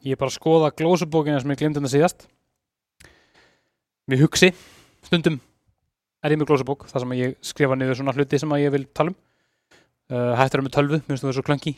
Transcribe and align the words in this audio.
Ég 0.00 0.16
er 0.16 0.20
bara 0.20 0.32
að 0.32 0.38
skoða 0.38 0.70
glósubókina 0.72 1.40
sem 1.42 1.50
ég 1.52 1.58
glemdi 1.60 1.76
þetta 1.76 1.92
síðast. 1.92 2.22
Mér 4.08 4.22
hugsi, 4.22 4.48
stundum 5.04 5.36
er 6.24 6.32
ég 6.32 6.40
með 6.40 6.48
glósubók, 6.48 6.86
þar 6.88 7.04
sem 7.04 7.12
ég 7.18 7.34
skrifa 7.44 7.76
niður 7.76 7.98
svona 7.98 8.14
hluti 8.16 8.40
sem 8.40 8.54
að 8.56 8.62
ég 8.62 8.72
vil 8.72 8.86
tala 8.96 9.12
um. 9.12 9.18
Uh, 10.10 10.32
hættur 10.40 10.62
er 10.62 10.66
með 10.66 10.74
tölvu, 10.78 11.00
mér 11.02 11.12
finnst 11.12 11.26
það 11.26 11.36
svo 11.36 11.44
klöngi. 11.46 11.74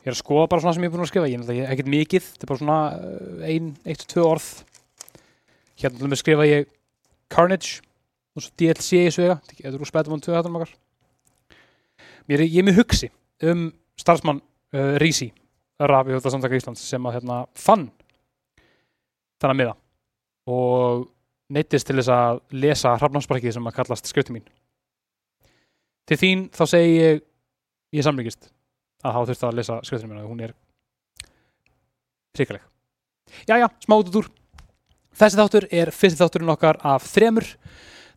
Ég 0.00 0.08
er 0.08 0.16
að 0.16 0.22
skoða 0.22 0.48
bara 0.54 0.64
svona 0.64 0.74
sem 0.78 0.86
ég 0.86 0.90
er 0.90 0.94
búin 0.96 1.04
að 1.04 1.10
skrifa. 1.12 1.28
Ég 1.28 1.44
er 1.44 1.70
ekkert 1.74 1.92
mikið, 1.92 2.30
þetta 2.32 2.48
er 2.48 2.52
bara 2.54 2.62
svona 2.62 2.78
uh, 2.96 3.44
ein, 3.52 3.68
eitt, 3.84 4.08
tvö 4.10 4.26
orð. 4.30 4.48
Hérna 5.84 6.08
með 6.08 6.22
skrifa 6.24 6.48
ég 6.48 6.72
Carnage 7.32 7.84
og 8.34 8.46
svo 8.46 8.56
DLC 8.58 9.04
í 9.04 9.14
svega. 9.14 9.38
Þetta 9.52 9.70
er 9.70 9.78
úr 9.78 9.92
á 9.92 10.24
2 10.24 10.36
hættunum 10.40 10.60
okkar. 10.62 10.74
Mér 12.32 12.40
er, 12.40 12.48
ég 12.48 12.60
er 12.64 12.68
með 12.70 12.80
hugsi 12.80 13.12
um 13.44 13.68
starfsmann 14.00 14.40
uh, 14.40 14.96
Rísi 15.04 15.34
Rafi 15.80 16.20
Samtaka 16.22 16.56
Íslands 16.58 16.82
sem 16.86 17.06
að 17.06 17.18
hérna, 17.18 17.44
fann 17.58 17.88
þennan 19.42 19.58
miða 19.58 19.74
og 20.50 21.08
neittist 21.54 21.88
til 21.88 21.96
þess 21.98 22.12
að 22.14 22.42
lesa 22.54 22.94
hrafnarsparkið 22.98 23.56
sem 23.56 23.66
að 23.68 23.76
kallast 23.78 24.08
skrifti 24.08 24.34
mín. 24.36 24.44
Til 26.08 26.18
þín 26.20 26.46
þá 26.54 26.64
segi 26.68 26.94
ég 26.94 27.24
ég 27.94 28.06
samlíkist 28.06 28.50
að 29.04 29.16
hafa 29.16 29.30
þurft 29.30 29.48
að 29.48 29.58
lesa 29.58 29.80
skrifti 29.86 30.08
mín 30.08 30.22
og 30.22 30.30
hún 30.30 30.44
er 30.46 30.54
hrikaleg. 32.38 32.64
Jæja, 33.48 33.70
smá 33.82 33.98
út 33.98 34.16
úr 34.20 34.30
Þessi 35.14 35.38
þáttur 35.38 35.66
er 35.70 35.90
fyrsti 35.94 36.18
þátturinn 36.18 36.50
okkar 36.56 36.80
af 36.82 37.04
þremur 37.06 37.46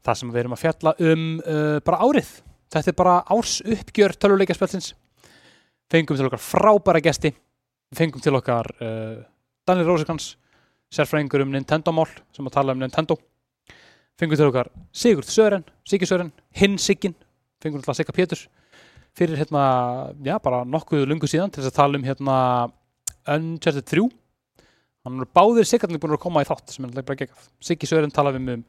þar 0.05 0.17
sem 0.17 0.29
við 0.33 0.39
erum 0.41 0.55
að 0.55 0.61
fjalla 0.63 0.93
um 0.97 1.25
uh, 1.43 1.77
bara 1.85 1.99
árið. 2.01 2.31
Þetta 2.73 2.89
er 2.89 2.97
bara 2.97 3.17
árs 3.35 3.59
uppgjör 3.61 4.15
töluleikaspelsins 4.17 4.95
fengum 5.91 6.17
til 6.17 6.25
okkar 6.25 6.41
frábæra 6.41 7.01
gesti 7.05 7.31
fengum 7.95 8.23
til 8.23 8.35
okkar 8.35 8.67
uh, 8.81 9.23
Daniel 9.67 9.91
Rosekans 9.91 10.35
sérfræðingur 10.93 11.43
um 11.43 11.51
Nintendo-mál 11.53 12.09
sem 12.35 12.47
að 12.47 12.55
tala 12.57 12.75
um 12.75 12.81
Nintendo. 12.81 13.17
Fengum 14.19 14.39
til 14.39 14.49
okkar 14.49 14.69
Sigurd 14.95 15.29
Sören 15.29 15.65
Sigur 15.87 16.09
Sören, 16.09 16.31
hinn 16.55 16.77
Sigin 16.81 17.15
fengum 17.63 17.83
til 17.83 17.91
að 17.91 17.99
Sigga 17.99 18.15
Pétur. 18.15 18.45
Fyrir 19.17 19.39
hérna, 19.39 20.13
já, 20.21 20.37
bara 20.43 20.61
nokkuð 20.65 21.07
lungu 21.09 21.29
síðan 21.29 21.51
til 21.51 21.63
þess 21.63 21.73
að 21.73 21.79
tala 21.79 21.97
um 21.97 22.05
hérna 22.05 22.37
Uncharted 23.27 23.87
3 23.89 24.07
hann 25.07 25.23
er 25.23 25.29
báðir 25.35 25.67
Siggarnir 25.67 26.01
búin 26.03 26.17
að 26.17 26.23
koma 26.25 26.43
í 26.43 26.47
þátt 26.47 26.73
sem 26.73 26.85
er 26.85 27.01
bara 27.01 27.19
geggjað. 27.19 27.51
Siggi 27.63 27.89
Sören 27.89 28.13
talaði 28.13 28.41
um, 28.43 28.49
um 28.57 28.65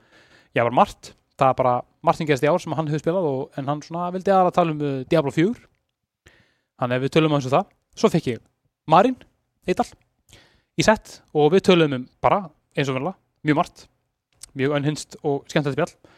já, 0.55 0.63
var 0.63 0.75
margt 0.75 1.13
það 1.39 1.53
er 1.53 1.59
bara 1.59 1.75
Martin 2.03 2.29
gerst 2.29 2.47
í 2.47 2.51
ár 2.51 2.63
sem 2.63 2.75
hann 2.75 2.89
hefur 2.91 3.03
spilað 3.03 3.27
og, 3.29 3.43
en 3.59 3.69
hann 3.71 3.83
svona 3.85 4.11
vildi 4.15 4.33
aðra 4.35 4.55
tala 4.55 4.75
um 4.75 4.83
uh, 4.83 5.03
Diablo 5.11 5.35
4 5.35 5.67
Þannig 6.79 6.95
að 6.95 7.05
við 7.05 7.13
tölum 7.17 7.35
um 7.35 7.43
það. 7.43 7.71
Svo 7.99 8.11
fekk 8.13 8.29
ég 8.31 8.43
Marín 8.89 9.17
Eidal 9.69 9.87
í 10.79 10.85
sett 10.87 11.19
og 11.37 11.53
við 11.53 11.67
tölum 11.69 11.97
um 11.99 12.07
bara 12.23 12.47
eins 12.79 12.89
og 12.89 12.97
verðala, 12.97 13.17
mjög 13.45 13.59
margt, 13.59 13.85
mjög 14.57 14.77
önhinst 14.79 15.19
og 15.27 15.43
skemmtilegt 15.51 15.77
spjall. 15.77 16.15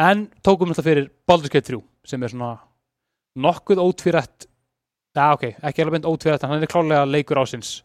En 0.00 0.26
tókum 0.44 0.70
þetta 0.70 0.84
fyrir 0.86 1.08
Baldur's 1.28 1.52
Gate 1.52 1.72
3 1.72 1.80
sem 2.08 2.22
er 2.22 2.32
svona 2.32 2.52
nokkuð 3.42 3.80
ótvírætt, 3.82 4.46
já 5.16 5.32
ok, 5.32 5.44
ekki 5.64 5.84
alveg 5.84 6.06
ótvírætt 6.08 6.44
en 6.44 6.52
hann 6.52 6.62
er 6.62 6.70
klálega 6.70 7.08
leikur 7.08 7.40
ásins 7.40 7.80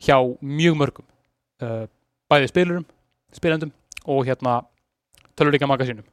hjá 0.00 0.16
mjög 0.40 0.78
mörgum. 0.80 1.08
Uh, 1.60 1.84
bæði 2.30 2.48
spilurum, 2.52 2.86
spilendum 3.34 3.72
og 4.06 4.24
hérna 4.28 4.60
tölurleika 5.36 5.68
magasínum. 5.68 6.06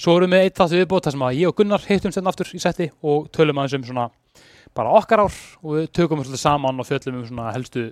Svo 0.00 0.16
erum 0.18 0.32
við 0.32 0.46
eitt 0.46 0.58
þáttu 0.58 0.80
viðbót 0.80 1.06
þar 1.06 1.14
sem 1.14 1.24
að 1.26 1.38
ég 1.38 1.50
og 1.50 1.56
Gunnar 1.58 1.84
hittum 1.86 2.12
sérna 2.14 2.32
aftur 2.32 2.48
í 2.56 2.60
setti 2.60 2.88
og 3.02 3.28
tölum 3.34 3.60
aðeins 3.60 3.76
um 3.78 3.84
svona 3.90 4.08
bara 4.76 4.94
okkar 4.98 5.24
ár 5.26 5.36
og 5.62 5.76
við 5.76 5.90
tökum 5.96 6.22
svolítið 6.22 6.42
saman 6.42 6.80
og 6.80 6.88
fjöllum 6.88 7.20
um 7.20 7.26
svona 7.28 7.52
helstu, 7.54 7.86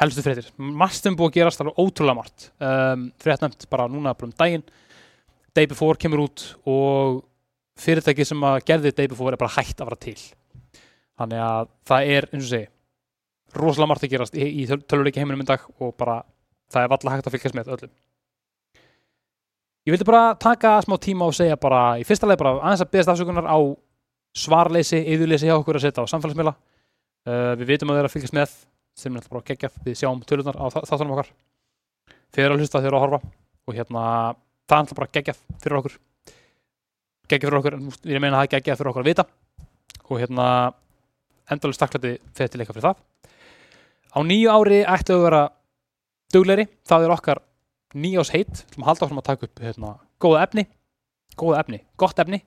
helstu 0.00 0.24
fréttir. 0.24 0.48
Margt 0.56 1.00
sem 1.00 1.16
búið 1.16 1.32
að 1.32 1.38
gerast 1.38 1.62
alveg 1.62 1.80
ótrúlega 1.82 2.18
margt. 2.20 2.48
Um, 2.60 3.08
Fréttnæmt 3.22 3.68
bara 3.72 3.88
núna 3.92 4.14
bara 4.16 4.30
um 4.30 4.36
daginn. 4.38 4.64
Day 5.56 5.68
Before 5.68 6.00
kemur 6.00 6.26
út 6.26 6.46
og 6.68 7.22
fyrirtæki 7.80 8.24
sem 8.28 8.42
að 8.44 8.62
gerði 8.68 8.94
Day 8.96 9.12
Before 9.12 9.36
er 9.36 9.40
bara 9.40 9.56
hægt 9.56 9.80
að 9.80 9.90
vera 9.90 10.00
til. 10.06 10.18
Þannig 11.16 11.44
að 11.44 11.70
það 11.88 12.10
er, 12.16 12.28
eins 12.32 12.44
og 12.44 12.50
segi, 12.52 12.68
rosalega 13.56 13.92
margt 13.92 14.04
að 14.04 14.12
gerast 14.16 14.36
í, 14.36 14.48
í 14.62 14.66
töluleiki 14.68 15.22
heiminum 15.22 15.44
í 15.44 15.48
dag 15.48 15.64
og 15.80 15.94
bara 15.96 16.20
það 16.72 16.82
er 16.82 16.92
valla 16.92 17.14
hægt 17.14 17.28
að 17.28 17.36
fylgjast 17.36 17.56
með 17.56 17.72
öllum. 17.76 17.94
Ég 19.86 19.94
vildi 19.94 20.08
bara 20.08 20.34
taka 20.34 20.80
smá 20.82 20.96
tíma 20.98 21.28
og 21.28 21.34
segja 21.36 21.56
bara 21.62 21.94
í 22.00 22.04
fyrsta 22.04 22.26
leið 22.26 22.40
bara 22.40 22.56
aðeins 22.58 22.82
að 22.82 22.90
beðast 22.90 23.12
afsökunar 23.12 23.46
á 23.46 23.58
svarleysi, 24.36 25.00
yðurleysi 25.14 25.48
hjá 25.48 25.56
okkur 25.56 25.78
að 25.78 25.86
setja 25.86 26.04
á 26.04 26.12
samfélagsmiðla. 26.12 26.54
Uh, 27.26 27.52
við 27.60 27.72
vitum 27.72 27.92
að 27.92 28.00
þeirra 28.00 28.12
fylgjast 28.12 28.36
með, 28.36 28.52
þeim 28.96 29.12
er 29.12 29.20
alltaf 29.20 29.34
bara 29.34 29.46
geggjað, 29.50 29.78
við 29.86 29.98
sjáum 30.00 30.22
tölunar 30.28 30.58
á 30.60 30.64
þáttunum 30.76 31.14
okkar. 31.16 31.30
Þeir 32.34 32.44
eru 32.44 32.56
að 32.56 32.62
hlusta, 32.62 32.82
þeir 32.82 32.90
eru 32.90 32.98
að 32.98 33.04
horfa 33.06 33.20
og 33.66 33.76
hérna 33.76 34.02
það 34.66 34.76
er 34.76 34.82
alltaf 34.82 35.00
bara 35.00 35.12
geggjað 35.16 35.42
fyrir 35.62 35.80
okkur. 35.80 35.98
Geggjað 37.26 37.48
fyrir 37.48 37.60
okkur, 37.60 37.78
ég 38.12 38.22
meina 38.22 38.36
að 38.36 38.40
það 38.40 38.46
er 38.46 38.52
geggjað 38.54 38.80
fyrir 38.80 38.92
okkur 38.92 39.04
að 39.04 39.10
vita 39.10 39.26
og 40.06 40.20
hérna 40.22 40.46
endalust 41.50 41.82
takklæti 41.82 42.12
til 42.36 42.46
eitthvað 42.46 42.76
fyrir 42.76 42.88
það. 42.88 43.02
Á 44.16 44.18
nýju 44.26 44.52
ári 44.52 44.82
ættu 44.86 45.16
að 45.16 45.24
vera 45.26 45.42
dugleiri, 46.34 46.66
það 46.86 47.06
er 47.06 47.14
okkar 47.16 47.42
nýjás 47.96 48.32
heitt, 48.34 48.62
við 48.62 48.70
ætlum 48.70 48.84
að 48.84 48.90
halda 48.90 49.06
áfram 49.06 49.20
að 49.20 49.28
taka 49.30 49.48
upp 49.48 49.62
hérna, 49.62 49.92
góða 50.22 50.42
efni, 50.46 50.66
góða 51.38 51.62
efni 51.62 52.42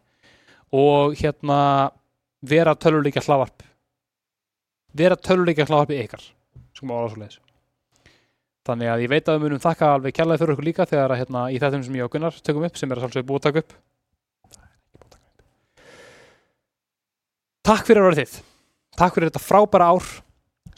og 0.76 1.18
hérna 1.20 1.60
vera 2.46 2.76
töluleika 2.76 3.24
hlaðvarp. 3.26 3.66
Vera 4.98 5.18
töluleika 5.20 5.68
hlaðvarpi 5.68 6.02
ykkar. 6.06 6.26
Sem 6.78 6.92
ára 6.92 7.12
svo 7.12 7.22
leiðis 7.22 7.40
þannig 8.70 8.92
að 8.92 9.04
ég 9.04 9.12
veit 9.12 9.30
að 9.30 9.38
við 9.38 9.46
munum 9.46 9.62
þakka 9.64 9.92
alveg 9.96 10.16
kjallaði 10.16 10.42
fyrir 10.42 10.56
okkur 10.56 10.68
líka 10.68 10.88
þegar 10.90 11.14
að 11.14 11.22
hérna, 11.24 11.44
í 11.50 11.60
þettum 11.62 11.86
sem 11.86 11.96
ég 11.98 12.06
og 12.06 12.14
Gunnar 12.14 12.40
tökum 12.46 12.66
upp 12.68 12.80
sem 12.80 12.92
er 12.92 13.00
að 13.00 13.06
svolítið 13.06 13.28
búið 13.30 13.40
að 13.40 13.46
taka 13.48 13.64
upp. 13.64 13.78
Takk 17.70 17.86
fyrir 17.88 18.04
að 18.04 18.10
vera 18.10 18.20
þið 18.24 18.40
Takk 19.00 19.16
fyrir 19.16 19.30
þetta 19.30 19.46
frábæra 19.46 19.88
ár. 19.94 20.10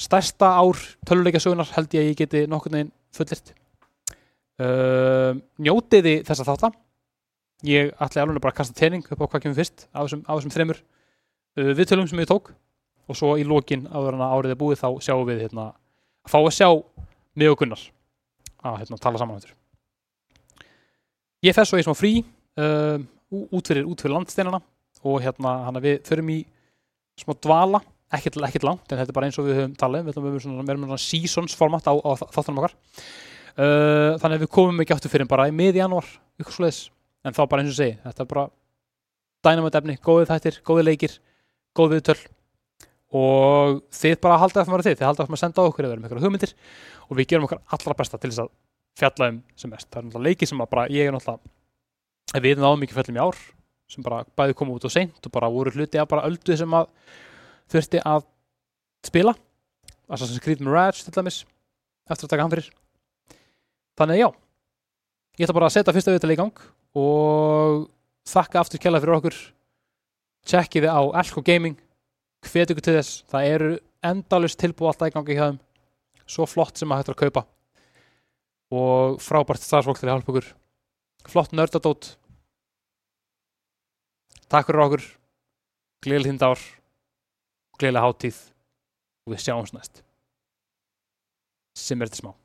Stærsta 0.01 0.51
ár 0.61 0.83
töluleika 1.07 1.41
sögunar 1.41 1.69
held 1.75 1.95
ég 1.95 2.03
að 2.03 2.09
ég 2.11 2.21
geti 2.21 2.45
nokkur 2.49 2.75
neginn 2.75 2.93
fullirt 3.15 3.55
Uh, 4.61 5.39
njótiði 5.57 6.19
þessa 6.21 6.43
þáttan 6.45 6.73
ég 7.67 7.93
ætla 8.01 8.25
alveg 8.25 8.41
bara 8.41 8.53
að 8.55 8.59
kasta 8.61 8.77
tening 8.77 9.05
upp 9.05 9.21
á 9.21 9.25
hvað 9.27 9.45
kemur 9.45 9.59
fyrst 9.61 9.87
á 9.93 9.99
þessum, 10.01 10.25
á 10.25 10.31
þessum 10.33 10.53
þreymur 10.55 10.81
uh, 10.81 11.71
viðtölum 11.77 12.09
sem 12.09 12.23
ég 12.23 12.29
tók. 12.31 12.53
Og 13.09 13.17
svo 13.17 13.33
í 13.35 13.43
lokin 13.43 13.87
áður 13.91 14.15
en 14.15 14.23
að 14.23 14.35
árið 14.37 14.53
er 14.53 14.61
búið 14.61 14.83
þá 14.83 14.89
sjáum 15.03 15.25
við 15.27 15.41
hérna, 15.47 15.71
að 16.23 16.31
fá 16.31 16.37
að 16.39 16.53
sjá 16.55 16.69
mig 17.35 17.51
og 17.51 17.57
Gunnar 17.59 17.87
að 18.61 18.77
hérna, 18.83 19.01
tala 19.01 19.19
saman 19.19 19.41
þetta 19.41 19.57
ég 21.45 21.57
fess 21.57 21.71
svo 21.71 21.79
ég 21.79 21.87
smá 21.87 21.95
frí 21.97 22.19
uh, 22.21 23.01
út 23.31 23.71
fyrir, 23.71 23.87
fyrir 23.97 24.13
landsteinana 24.13 24.61
og 25.01 25.21
hérna 25.23 25.81
við 25.81 26.03
förum 26.05 26.29
í 26.29 26.39
smá 27.17 27.33
dvala, 27.41 27.81
ekkert, 28.13 28.37
ekkert 28.45 28.67
langt 28.67 28.91
en 28.91 28.99
þetta 28.99 29.09
er 29.09 29.17
bara 29.17 29.29
eins 29.29 29.39
og 29.41 29.47
við 29.47 29.59
höfum 29.59 29.75
talað 29.79 30.03
um, 30.03 30.09
við 30.09 30.19
höfum 30.19 30.43
svona, 30.45 30.65
við 30.67 30.83
svona 30.85 31.01
seasons 31.01 31.57
format 31.57 31.89
á, 31.89 31.93
á 31.97 32.11
þáttanum 32.21 32.61
okkar. 32.61 32.75
Uh, 33.51 34.15
þannig 34.21 34.37
að 34.37 34.43
við 34.45 34.51
komum 34.53 34.83
ekki 34.83 34.95
áttu 34.95 35.11
fyrir 35.11 35.27
bara 35.29 35.49
í 35.49 35.55
miði 35.55 35.81
janúar 35.81 36.07
en 37.25 37.35
þá 37.37 37.43
bara 37.47 37.63
eins 37.63 37.73
og 37.73 37.79
segi 37.79 37.97
þetta 38.05 38.23
er 38.23 38.31
bara 38.31 38.47
dynamite 39.45 39.81
efni, 39.81 39.97
góðið 40.01 40.31
þættir, 40.31 40.57
góðið 40.67 40.87
leikir 40.89 41.19
góðið 41.77 41.99
viðtöl. 41.99 42.19
Og 43.11 43.79
þið 43.91 44.17
bara 44.23 44.39
haldið 44.39 44.61
að 44.61 44.67
það 44.67 44.75
var 44.75 44.83
þið 44.85 44.97
þið 44.97 45.07
haldið 45.07 45.23
að 45.23 45.31
það 45.31 45.41
senda 45.41 45.63
á 45.63 45.67
okkur 45.67 45.85
eða 45.85 45.93
verðum 45.93 46.07
ykkur 46.07 46.21
hugmyndir. 46.25 46.53
Og 47.07 47.17
við 47.19 47.31
gerum 47.31 47.47
okkar 47.47 47.61
allra 47.75 47.95
besta 47.99 48.19
til 48.19 48.31
þess 48.31 48.43
að 48.43 48.51
fjalla 49.01 49.29
um 49.31 49.39
sem 49.59 49.71
mest, 49.71 49.87
það 49.89 49.99
er 49.99 50.05
náttúrulega 50.07 50.27
leiki 50.29 50.47
sem 50.47 50.63
að 50.63 50.69
bara 50.71 50.85
ég 50.91 51.07
er 51.07 51.15
náttúrulega 51.15 52.43
við 52.45 52.61
náðum 52.61 52.83
mikið 52.83 52.97
fjallum 52.99 53.17
í 53.17 53.23
ár 53.23 53.39
sem 53.91 54.05
bara 54.05 54.21
bæði 54.39 54.55
koma 54.59 54.75
út 54.75 54.87
og 54.87 54.93
seint 54.93 55.27
og 55.27 55.33
bara 55.35 55.49
voru 55.51 55.73
hluti 55.75 55.99
að 55.99 56.09
bara 56.11 56.27
öldu 56.27 56.55
sem 56.59 56.75
að 56.75 56.91
þurfti 57.71 58.03
að 58.07 58.27
spila. 59.07 59.33
Assassin's 60.11 60.43
Creed 60.43 60.63
Mirage 60.63 61.03
til 61.03 61.15
dæmis 61.15 61.41
eftir 62.11 62.27
að 62.27 62.33
taka 62.33 62.45
hann 62.45 62.53
fyrir. 62.53 62.69
Þannig 63.99 64.15
að 64.15 64.21
já 64.21 64.29
ég 65.39 65.47
ætla 65.47 65.57
bara 65.57 65.71
að 65.71 65.75
setja 65.75 65.95
fyrsta 65.95 66.15
viðtal 66.15 66.31
í 66.31 66.39
gang 66.39 66.63
og 66.97 67.87
þakka 68.27 68.61
aftur 68.61 68.81
kjalla 68.81 69.01
fyrir 69.01 69.17
okkur. 69.17 69.37
Tjekkiði 70.47 70.89
á 70.89 71.01
Elko 71.21 71.43
Gaming. 71.45 71.77
Hvet 72.47 72.73
ykkur 72.73 72.85
til 72.85 72.97
þess. 72.97 73.21
Það 73.29 73.49
eru 73.55 73.71
endalust 74.05 74.59
tilbúið 74.61 74.91
alltaf 74.91 75.11
í 75.11 75.15
gangi 75.15 75.37
hjá 75.37 75.45
þeim. 75.49 75.61
Svo 76.25 76.47
flott 76.49 76.79
sem 76.79 76.91
að 76.91 77.01
hættur 77.01 77.17
að 77.17 77.21
kaupa. 77.21 77.45
Og 78.71 79.21
frábært 79.21 79.63
starfsfólk 79.63 79.99
til 79.99 80.09
að 80.09 80.15
hjálpa 80.15 80.33
okkur 80.33 80.51
flott 81.29 81.53
nördadót. 81.53 82.15
Takk 84.49 84.67
fyrir 84.67 84.85
okkur. 84.87 85.07
Gleðileg 86.01 86.33
þindár 86.33 86.63
gleðileg 87.77 88.05
háttíð 88.05 88.39
og 89.25 89.33
við 89.35 89.43
sjáumst 89.45 89.77
næst. 89.77 90.05
Sem 91.77 92.01
er 92.01 92.09
þetta 92.09 92.23
smá 92.25 92.40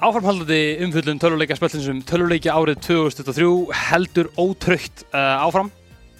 Áframhaldandi 0.00 0.78
umfjöllun 0.86 1.18
töluleikja 1.20 1.56
spöllinsum 1.58 1.98
töluleikja 2.08 2.54
árið 2.56 2.78
2023 2.86 3.48
heldur 3.90 4.30
ótröytt 4.40 5.02
uh, 5.12 5.42
áfram 5.44 5.68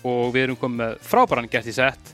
og 0.05 0.35
við 0.35 0.43
erum 0.51 0.59
komið 0.61 0.99
frábæran 1.09 1.49
gest 1.49 1.71
í 1.71 1.75
sett 1.79 2.13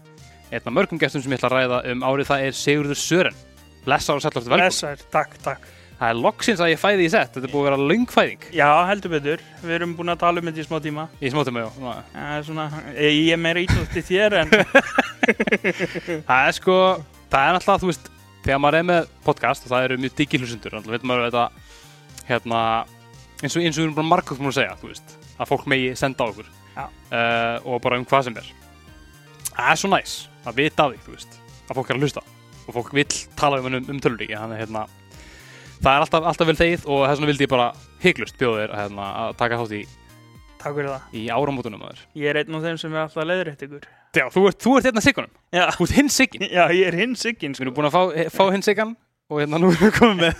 einn 0.52 0.62
af 0.62 0.76
mörgum 0.76 1.00
gestum 1.02 1.24
sem 1.24 1.34
ég 1.34 1.40
ætla 1.40 1.50
að 1.50 1.56
ræða 1.56 1.80
um 1.90 2.04
árið 2.06 2.30
það 2.30 2.44
er 2.46 2.54
Sigurður 2.60 3.00
Sören 3.02 3.40
Blessa 3.82 4.14
og 4.14 4.22
sætlastu 4.22 4.46
velkomin 4.52 4.68
Blessaður, 4.68 5.02
takk, 5.16 5.34
takk. 5.42 5.66
Það 5.96 6.12
er 6.12 6.18
loksins 6.20 6.62
að 6.62 6.70
ég 6.70 6.80
fæði 6.84 7.06
í 7.06 7.10
sett, 7.16 7.34
þetta 7.34 7.48
er 7.48 7.52
búið 7.56 7.62
að 7.64 7.68
vera 7.70 7.90
löngfæðing 7.90 8.42
Já, 8.54 8.68
heldur 8.90 9.14
betur. 9.16 9.44
Við 9.62 9.76
erum 9.80 9.94
búin 9.98 10.12
að 10.12 10.22
tala 10.22 10.42
um 10.42 10.50
þetta 10.50 10.62
í 10.62 10.66
smá 10.68 10.76
tíma. 10.84 11.06
í 11.18 11.30
smótum 11.32 11.56
með 11.56 11.66
já. 11.66 11.94
Það 12.12 12.34
er 12.36 12.44
svona, 12.50 12.66
ég 13.00 13.16
ég 13.16 13.30
er 13.32 13.40
meira 13.42 13.62
ítlust 13.64 13.94
til 13.96 14.04
þér 14.10 14.36
en 14.42 14.52
Það 16.28 16.42
er 16.42 16.58
sko, 16.60 16.76
það 17.32 17.46
er 17.48 17.58
alltaf, 17.58 17.80
þú 17.82 17.90
veist, 17.90 18.10
þegar 18.46 18.60
maður 18.62 18.78
er 18.78 18.86
með 18.86 19.08
podcast 19.26 19.64
og 19.66 19.72
það 19.72 19.88
eru 19.88 19.96
mjög 20.04 20.12
diggi 20.20 20.38
hlusundur, 20.38 20.76
alltaf 20.78 20.94
veit 20.94 21.06
maður 21.08 21.24
þetta, 21.26 21.46
hérna, 22.28 22.60
eins 23.40 23.56
og, 23.56 23.64
eins 23.64 23.74
og 23.74 23.80
við 23.80 23.88
erum 23.88 24.12
bara 24.12 24.36
múin 24.38 24.52
að 24.52 24.58
segja, 24.60 24.76
veist, 24.84 25.16
að 25.36 25.50
fólk 25.50 25.66
megi 25.72 25.88
senda 25.98 26.22
á 26.22 26.30
okkur 26.30 26.52
uh, 26.76 27.56
og 27.66 27.82
bara 27.82 27.98
um 27.98 28.06
hvað 28.06 28.28
sem 28.28 28.38
er. 28.38 28.52
Það 29.50 29.72
er 29.72 29.80
svo 29.82 29.90
næs 29.90 30.14
að 30.46 30.60
vita 30.60 30.86
af 30.86 30.94
því, 30.94 31.26
að 31.66 31.74
fólk 31.80 31.90
er 31.90 31.98
að 31.98 32.06
hlusta 32.06 32.24
og 32.66 32.74
fólk 32.74 32.94
vill 32.94 33.18
tala 33.38 33.60
um, 33.62 33.78
um, 33.80 34.00
töluríki, 34.02 34.38
þannig 34.38 34.62
hérna, 34.62 34.86
það 35.80 35.92
er 35.92 36.06
alltaf, 36.06 36.30
alltaf 36.30 36.50
vel 36.52 36.58
þegið 36.62 36.86
og 36.86 37.02
þess 37.02 37.18
vegna 37.18 37.30
vildi 37.32 37.46
ég 37.48 37.54
bara 37.56 37.68
hygglust 38.02 38.38
bjóða 38.38 38.62
þér 38.62 38.78
hérna, 38.84 39.12
að 39.24 39.36
taka 39.42 39.60
þátt 39.62 39.78
í, 39.80 39.84
takk 40.62 40.78
fyrir 40.78 40.92
það. 40.94 41.12
í 41.18 41.28
áramótunum 41.34 41.86
að 41.86 41.94
þér. 41.94 42.08
Ég 42.22 42.30
er 42.30 42.42
einn 42.42 42.58
af 42.58 42.66
þeim 42.66 42.82
sem 42.82 42.94
er 42.94 43.06
alltaf 43.08 43.26
leiðrétt 43.26 43.66
ykkur. 43.66 43.88
Já, 44.16 44.24
þú 44.32 44.42
ert, 44.48 44.58
þú 44.64 44.74
ert 44.78 44.86
hérna 44.88 45.02
siggunum, 45.04 45.32
Já, 45.52 45.64
þú 45.76 45.86
ert 45.86 45.94
hinn 45.98 46.08
siggin. 46.12 46.46
já 46.48 46.64
ég 46.72 46.86
er 46.88 46.96
hinn 47.02 47.14
sigginn, 47.20 47.52
Við 47.52 47.58
sko. 47.58 47.66
erum 47.66 47.74
búin 47.76 47.88
að 47.90 47.96
fá, 47.96 48.02
fá 48.32 48.44
hinn 48.54 48.64
sigan 48.64 48.94
og 49.28 49.40
hérna 49.42 49.58
nú 49.60 49.72
erum 49.72 49.82
við 49.82 49.94
komið 49.98 50.18
með 50.22 50.34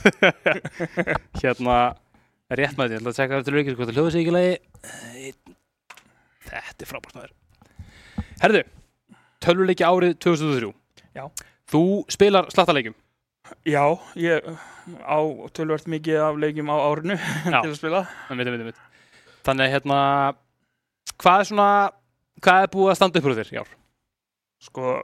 hérna 1.43 1.77
rétt 2.57 2.77
því, 2.79 2.87
ég 2.87 3.01
ætla 3.01 3.11
að 3.13 3.19
tjekka 3.19 3.41
eftir 3.43 3.57
leikir 3.59 3.77
hvort 3.77 3.91
það 3.91 3.99
hljóðu 3.99 4.15
sig 4.15 4.23
ekki 4.23 4.35
lagi 4.37 4.55
Þetta 6.47 6.85
er 6.87 6.91
frábært 6.91 7.17
maður 7.19 7.35
Herðu, 8.43 8.63
tölvuleiki 9.43 9.87
árið 9.87 10.15
2003 10.23 10.71
Já. 11.17 11.25
Þú 11.73 11.83
spilar 12.13 12.49
slattaleikjum 12.55 12.95
Já, 13.67 13.83
ég 14.19 14.47
á 15.07 15.19
tölvert 15.55 15.87
mikið 15.91 16.21
af 16.23 16.39
leikjum 16.43 16.71
á 16.71 16.77
árinu 16.87 17.17
Já. 17.53 17.61
til 17.63 17.71
að 17.73 17.77
spila. 17.79 18.01
en 18.31 18.39
veit, 18.41 18.51
veit, 18.55 18.65
veit. 18.71 18.81
Þannig 19.47 19.71
hérna 19.75 19.99
hvað 21.23 21.43
er 21.43 21.49
svona 21.51 21.69
hvað 22.45 22.63
er 22.65 22.73
búið 22.73 22.93
að 22.93 22.99
standa 23.01 23.21
upp 23.21 23.29
úr 23.29 23.37
þér 23.39 23.53
í 23.53 23.61
ár? 23.61 23.73
Sko, 24.67 24.95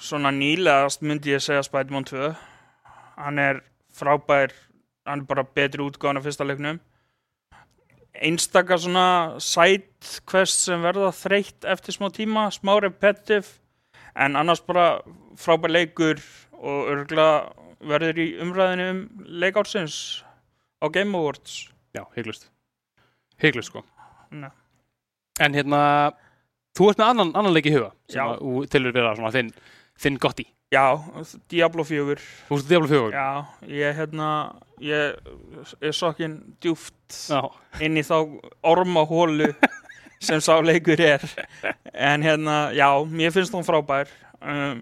svona 0.00 0.32
nýlegast 0.34 1.04
myndi 1.04 1.34
ég 1.34 1.42
segja 1.44 1.64
Spider-Man 1.66 2.06
2. 2.08 2.30
Hann 3.20 3.38
er 3.38 3.60
frábær, 3.94 4.54
hann 5.06 5.22
er 5.22 5.28
bara 5.28 5.44
betri 5.44 5.84
útgáðan 5.84 6.20
af 6.20 6.26
fyrsta 6.26 6.46
leiknum. 6.46 6.80
Einstaka 8.14 8.78
svona 8.78 9.40
side 9.42 10.22
quest 10.30 10.64
sem 10.68 10.82
verða 10.82 11.10
þreytt 11.14 11.66
eftir 11.66 11.96
smá 11.96 12.08
tíma, 12.14 12.46
smá 12.54 12.76
repetitive, 12.78 13.58
en 14.14 14.38
annars 14.38 14.62
bara 14.62 15.02
frábær 15.40 15.72
leikur 15.74 16.22
og 16.54 16.90
örgulega 16.94 17.52
verður 17.84 18.20
í 18.22 18.28
umræðinu 18.40 18.90
um 18.90 19.00
leikársins 19.42 19.96
á 20.80 20.86
Game 20.94 21.16
Awards. 21.18 21.68
Já, 21.94 22.02
hygglust 22.16 22.48
Hygglust 23.38 23.70
sko 23.70 23.84
Nei. 24.30 24.50
En 25.42 25.54
hérna 25.54 26.14
þú 26.74 26.90
ert 26.90 27.00
með 27.00 27.12
annan, 27.12 27.32
annan 27.38 27.54
leik 27.54 27.68
í 27.70 27.74
huga 27.74 27.92
sem 28.10 28.66
tilur 28.72 28.94
vera 28.94 29.14
svona 29.16 29.32
þinn, 29.34 29.50
þinn 30.00 30.20
gotti. 30.22 30.46
Já, 30.74 30.98
Diablo 31.52 31.84
4. 31.86 32.16
Þú 32.48 32.56
ert 32.58 32.70
Diablo 32.70 32.88
4 32.90 33.12
Já, 33.14 33.26
ég 33.70 33.98
hérna, 33.98 34.28
ég 34.82 35.18
er 35.78 35.94
sokkin 35.94 36.38
djúft 36.62 37.18
Já. 37.30 37.44
inn 37.84 38.00
í 38.00 38.02
þá 38.06 38.16
ormahólu 38.66 39.52
sem 40.24 40.40
sá 40.42 40.56
leikur 40.64 41.00
er. 41.04 41.22
En 41.92 42.24
hérna, 42.24 42.72
já, 42.74 42.88
mér 43.06 43.34
finnst 43.34 43.54
hún 43.54 43.66
frábær. 43.66 44.10
Um, 44.40 44.80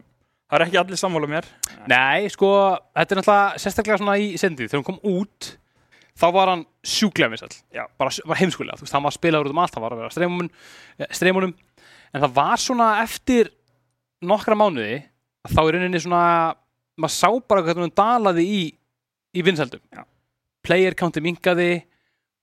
það 0.48 0.58
er 0.58 0.64
ekki 0.68 0.80
allir 0.80 1.00
sammála 1.00 1.28
mér. 1.28 1.48
Nei, 1.90 2.30
sko, 2.32 2.52
þetta 2.96 3.16
er 3.16 3.20
náttúrulega 3.20 3.64
sérstaklega 3.64 4.00
svona 4.00 4.16
í 4.22 4.32
sendið, 4.40 4.70
þegar 4.72 4.80
hún 4.84 4.88
kom 4.88 5.18
út 5.18 5.56
þá 6.22 6.26
var 6.34 6.50
hann 6.52 6.64
sjúklega 6.84 7.32
vinsall 7.32 7.54
bara, 7.98 8.12
bara 8.28 8.38
heimskulega, 8.38 8.76
þú 8.76 8.84
veist, 8.84 8.94
hann 8.94 9.06
var 9.06 9.14
spilaður 9.16 9.48
út 9.48 9.54
um 9.56 9.60
allt. 9.62 9.76
Hann 9.76 9.84
var 9.84 9.94
að 9.96 10.02
vera 10.04 11.08
streymunum 11.16 11.54
en 12.12 12.24
það 12.24 12.34
var 12.36 12.60
svona 12.60 12.88
eftir 13.02 13.50
nokkra 14.22 14.56
mánuði 14.58 15.00
að 15.42 15.56
þá 15.56 15.62
í 15.62 15.72
rauninni 15.74 16.02
svona 16.02 16.24
maður 17.00 17.14
sá 17.16 17.28
bara 17.48 17.64
hvernig 17.64 17.88
hún 17.88 17.96
dalaði 17.96 18.44
í 18.46 18.62
í 19.32 19.42
vinsældum. 19.44 19.80
Já. 19.92 20.04
player 20.62 20.94
counti 20.94 21.22
minkaði 21.24 21.82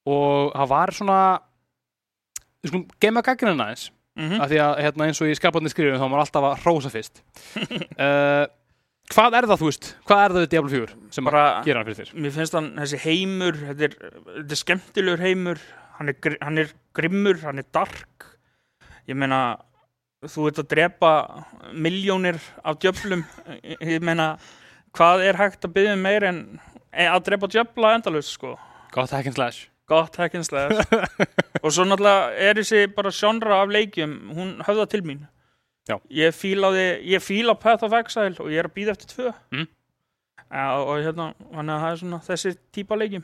og 0.10 0.52
það 0.56 0.72
var 0.74 0.92
svona 0.98 1.20
við 2.60 2.72
skulum 2.72 2.86
geima 3.00 3.24
gaggrina 3.24 3.56
aðeins 3.56 3.90
mm 4.20 4.40
af 4.42 4.50
því 4.52 4.58
að 4.60 4.80
hérna, 4.84 5.06
eins 5.06 5.22
og 5.24 5.30
í 5.32 5.36
skapandi 5.38 5.70
skrifum 5.72 5.96
þá 5.96 6.04
var 6.04 6.10
maður 6.12 6.24
alltaf 6.26 6.48
að 6.50 6.66
rósa 6.66 6.90
fyrst. 6.92 7.22
Uh, 7.96 8.50
hvað 9.14 9.38
er 9.38 9.48
það 9.48 9.62
þú 9.62 9.70
veist? 9.70 9.88
Hvað 10.10 10.24
er 10.24 10.34
það 10.34 10.44
við 10.44 10.50
Diablo 10.54 10.72
4 10.74 10.98
sem 11.16 11.30
bara 11.30 11.44
gera 11.66 11.80
hann 11.80 11.88
fyrir 11.88 12.10
þér? 12.10 12.12
mér 12.26 12.36
finnst 12.36 12.58
hann 12.58 12.68
þessi 12.82 13.00
heimur 13.06 13.62
þetta 13.62 13.88
er, 13.88 13.96
þetta 14.34 14.58
er 14.58 14.62
skemmtilegur 14.64 15.24
heimur 15.24 15.64
hann 16.00 16.12
er, 16.12 16.36
hann 16.42 16.64
er 16.66 16.74
grimmur, 17.00 17.40
hann 17.46 17.64
er 17.64 17.70
dark 17.76 18.29
ég 19.10 19.18
meina 19.18 19.42
þú 20.28 20.50
ert 20.50 20.62
að 20.64 20.70
drepa 20.74 21.12
miljónir 21.74 22.40
af 22.64 22.80
djöflum. 22.84 23.24
Ég 23.80 24.04
meina, 24.06 24.34
hvað 24.96 25.26
er 25.30 25.40
hægt 25.40 25.66
að 25.66 25.76
byggja 25.78 25.96
um 25.96 26.06
meir 26.06 26.26
en 26.28 26.44
e, 26.92 27.08
að 27.08 27.26
drepa 27.30 27.50
djöfla 27.52 27.96
endalaust 27.98 28.36
sko? 28.36 28.56
Gott 28.94 29.14
hack 29.16 29.30
and 29.30 29.38
slash. 29.38 29.70
Gott 29.90 30.20
hack 30.20 30.36
and 30.38 30.46
slash. 30.46 30.78
Og 31.64 31.74
svo 31.74 31.86
náttúrulega 31.88 32.32
er 32.38 32.60
þessi 32.60 32.86
bara 32.94 33.14
sjónra 33.16 33.64
af 33.64 33.74
leikjum, 33.74 34.16
hún 34.36 34.56
höfða 34.66 34.88
til 34.92 35.04
mín. 35.08 35.28
Já. 35.90 35.96
ég 36.14 36.36
fílaði 36.38 36.84
ég 37.10 37.22
fíla 37.26 37.56
Path 37.58 37.82
of 37.88 37.94
Exile 37.98 38.38
og 38.38 38.52
ég 38.54 38.62
er 38.62 38.68
að 38.68 38.76
býða 38.76 38.94
eftir 38.94 39.10
tvö. 39.10 39.32
Mm. 39.56 39.64
ja, 40.46 40.66
og, 40.76 40.84
og 40.84 41.00
hérna, 41.02 41.32
þannig 41.50 41.74
að 41.74 41.82
það 41.82 41.94
er 41.94 42.02
svona 42.02 42.20
þessi 42.28 42.52
típa 42.78 42.98
leikjum. 43.00 43.24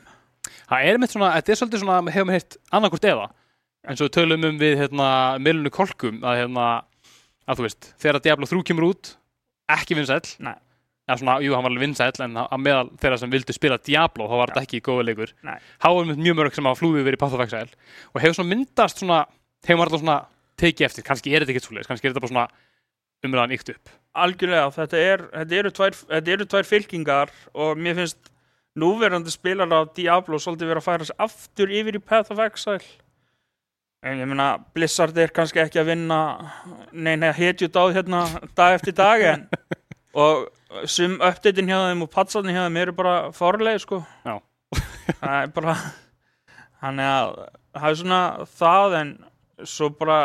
Það 0.66 0.88
er 0.88 0.98
mitt 0.98 1.14
svona, 1.14 1.28
þetta 1.36 1.52
er 1.52 1.60
svolítið 1.60 1.82
svona 1.84 1.98
hefur 2.00 2.26
maður 2.26 2.38
heilt 2.40 2.56
annarkvort 2.74 3.06
eða 3.12 3.28
eins 3.86 4.02
og 4.02 4.08
við 4.08 4.14
tölum 4.18 4.46
um 4.50 4.60
við 4.60 4.76
hérna 4.82 5.08
Milunu 5.42 5.72
Kolkum 5.74 6.22
að 6.26 6.42
hérna 6.42 6.66
að 7.46 7.58
þú 7.58 7.66
veist 7.68 7.90
þegar 8.02 8.22
Diablo 8.24 8.48
3 8.50 8.62
kemur 8.66 8.88
út 8.90 9.16
ekki 9.72 9.96
svona, 11.20 11.36
jú, 11.38 11.54
hann 11.54 11.62
var 11.62 11.70
alveg 11.70 11.84
vinsæll 11.84 12.24
en 12.24 12.38
að 12.42 12.62
meðal 12.62 12.88
þeirra 12.98 13.18
sem 13.20 13.30
vildu 13.30 13.54
spila 13.54 13.78
Diablo 13.78 14.26
þá 14.26 14.36
var 14.40 14.52
þetta 14.52 14.62
ekki 14.66 14.82
góða 14.88 15.04
leikur. 15.06 15.32
Nei. 15.46 15.58
þá 15.78 15.88
mitt 16.08 16.22
mjög 16.24 16.38
mörg 16.40 16.56
sem 16.56 16.66
hafa 16.66 16.80
flúðið 16.80 17.06
verið 17.06 17.18
í 17.18 17.22
Path 17.22 17.36
of 17.36 17.44
Exile 17.44 17.70
og 18.10 18.22
hefur 18.24 18.38
svona 18.40 18.50
myndast 18.50 19.02
svona 19.02 19.20
hefur 19.66 19.78
maður 19.78 19.92
alltaf 19.92 20.02
svona 20.02 20.16
tekið 20.58 20.88
eftir. 20.88 21.06
Kannski 21.06 21.34
er 21.34 21.44
þetta 21.44 21.54
ekki 21.54 21.62
svoleiðis, 21.62 21.90
kannski 21.92 22.08
er 22.08 22.14
þetta 22.14 22.24
bara 22.24 22.32
svona 22.32 22.48
umræðan 23.26 23.54
ykt 23.54 23.72
upp. 23.76 23.94
Algjörlega, 24.26 24.66
þetta, 24.74 25.02
er, 25.12 25.24
þetta, 25.36 25.58
eru 25.60 25.72
tvær, 25.78 25.98
þetta 26.10 26.34
eru 26.34 26.48
tvær 26.50 26.68
fylkingar 26.72 27.34
og 27.54 27.80
mér 27.86 27.98
finnst 28.00 28.30
núverandi 28.76 29.32
spilar 29.32 29.72
af 29.78 29.94
Diablo 29.96 30.40
svolítið 30.42 30.72
verið 30.72 30.82
að 30.82 30.88
færa 30.90 31.18
aftur 31.28 31.70
yfir 31.70 32.00
í 32.00 32.02
Path 32.02 32.34
of 32.34 32.42
Exile 32.42 32.82
en 34.02 34.18
ég 34.20 34.28
meina 34.28 34.48
Blizzard 34.74 35.16
er 35.18 35.32
kannski 35.34 35.62
ekki 35.62 35.80
að 35.80 35.88
vinna 35.92 36.18
neina 36.92 37.32
hetjut 37.36 37.76
á 37.76 37.84
hérna 37.94 38.24
dag 38.58 38.76
eftir 38.78 38.94
dag 38.98 39.22
en 39.32 39.46
og 40.22 40.46
sum 40.88 41.16
uppdeitin 41.20 41.68
hjá 41.70 41.78
þeim 41.88 42.04
og 42.06 42.10
patsatin 42.12 42.52
hjá 42.54 42.64
þeim 42.66 42.76
eru 42.82 42.92
bara 42.96 43.16
fárlega 43.36 43.80
sko 43.82 44.02
Já. 44.26 44.36
það 45.20 45.38
er 45.42 45.54
bara 45.56 45.76
þannig 46.82 47.10
að 47.14 47.32
það 47.76 47.88
er 47.90 47.98
svona 48.02 48.20
það 48.58 48.98
en 49.00 49.10
svo 49.64 49.88
bara 49.96 50.20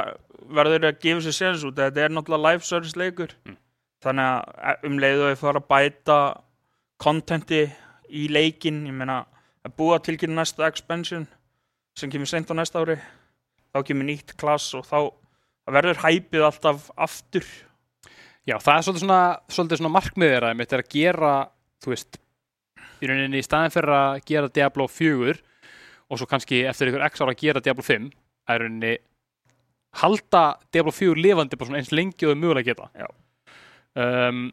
verður 0.52 0.90
að 0.90 1.00
gefa 1.04 1.24
sér 1.28 1.38
séns 1.38 1.66
út 1.68 1.78
þetta 1.80 2.06
er 2.06 2.12
náttúrulega 2.16 2.52
live 2.52 2.68
service 2.68 2.98
leikur 3.00 3.36
Mm. 3.46 3.58
þannig 4.04 4.26
að 4.72 4.88
um 4.90 4.96
leiðu 5.00 5.26
að 5.28 5.32
ég 5.36 5.40
fara 5.42 5.62
að 5.62 5.68
bæta 5.72 6.18
kontenti 7.02 7.62
í 8.12 8.28
leikin 8.34 8.84
ég 8.90 8.96
meina 8.98 9.22
að 9.66 9.76
búa 9.78 10.00
til 10.02 10.16
ekki 10.18 10.28
næsta 10.30 10.68
expansion 10.68 11.28
sem 11.98 12.10
kemur 12.12 12.30
seint 12.30 12.50
á 12.50 12.56
næsta 12.58 12.82
ári 12.82 12.98
þá 13.72 13.84
kemur 13.88 14.08
nýtt 14.08 14.36
klass 14.40 14.72
og 14.78 14.88
þá 14.88 14.98
verður 15.72 16.02
hæpið 16.04 16.48
alltaf 16.48 16.90
aftur. 17.00 17.46
Já, 18.48 18.58
það 18.58 18.74
er 18.74 18.86
svolítið 18.86 19.04
svona, 19.06 19.22
svolítið 19.54 19.82
svona 19.82 19.94
markmiðið 19.96 20.36
þeirra 20.36 20.52
mitt 20.58 20.74
er 20.74 20.84
að 20.84 20.92
gera, 20.96 21.34
þú 21.84 21.94
veist 21.94 22.20
í 23.02 23.10
rauninni 23.10 23.42
í 23.42 23.46
staðin 23.46 23.74
fyrir 23.74 23.94
að 23.96 24.20
gera 24.28 24.52
Diablo 24.54 24.88
4 24.90 25.36
og 26.12 26.20
svo 26.20 26.28
kannski 26.30 26.64
eftir 26.70 26.92
ykkur 26.92 27.06
x 27.08 27.22
ára 27.24 27.36
að 27.36 27.44
gera 27.44 27.64
Diablo 27.64 27.86
5 27.86 28.10
að 28.50 28.58
í 28.58 28.64
rauninni 28.64 28.96
halda 30.02 30.44
Diablo 30.74 30.94
4 30.96 31.22
lifandi 31.22 31.60
bara 31.60 31.70
svona 31.70 31.82
eins 31.82 31.94
lengi 31.94 32.28
og 32.28 32.34
þau 32.34 32.42
mögulega 32.42 32.72
geta. 32.72 32.90
Já. 32.98 33.08
um, 34.02 34.50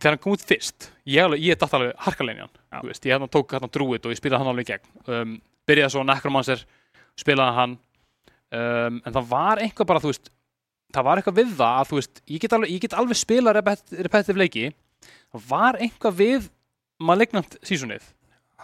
þegar 0.00 0.16
hann 0.16 0.22
kom 0.22 0.34
út 0.34 0.44
fyrst 0.44 0.88
ég, 1.06 1.36
ég 1.38 1.58
datt 1.58 1.74
alveg 1.76 1.94
harkalegin 2.02 2.46
hann 2.46 3.26
ég 3.26 3.28
tók 3.30 3.54
hérna 3.54 3.70
drúið 3.70 4.08
og 4.08 4.14
ég 4.14 4.20
spilaði 4.20 4.42
hann 4.42 4.52
alveg 4.52 4.68
í 4.68 4.72
gegn. 4.72 4.94
Um, 5.06 5.36
byrjaði 5.68 5.94
svo 5.94 6.04
Necromancer 6.06 6.64
spilaði 7.20 7.58
hann 7.58 7.76
um, 8.54 8.98
en 9.02 9.16
það 9.18 9.30
var 9.34 9.62
eitthvað 9.64 9.90
bara, 9.90 10.02
þú 10.04 10.12
veist 10.12 10.32
það 10.94 11.06
var 11.08 11.20
eitthvað 11.20 11.38
við 11.40 11.54
það 11.58 11.78
að 11.78 11.88
þú 11.90 12.00
veist 12.00 12.24
ég 12.30 12.44
get 12.44 12.56
alveg, 12.58 12.74
ég 12.74 12.84
get 12.84 12.98
alveg 12.98 13.20
spila 13.20 13.54
repet, 13.56 13.96
repetitive 13.98 14.40
leiki 14.40 14.66
það 15.04 15.48
var 15.50 15.80
eitthvað 15.82 16.20
við 16.20 16.50
malignant 17.02 17.58
seasonið 17.66 18.12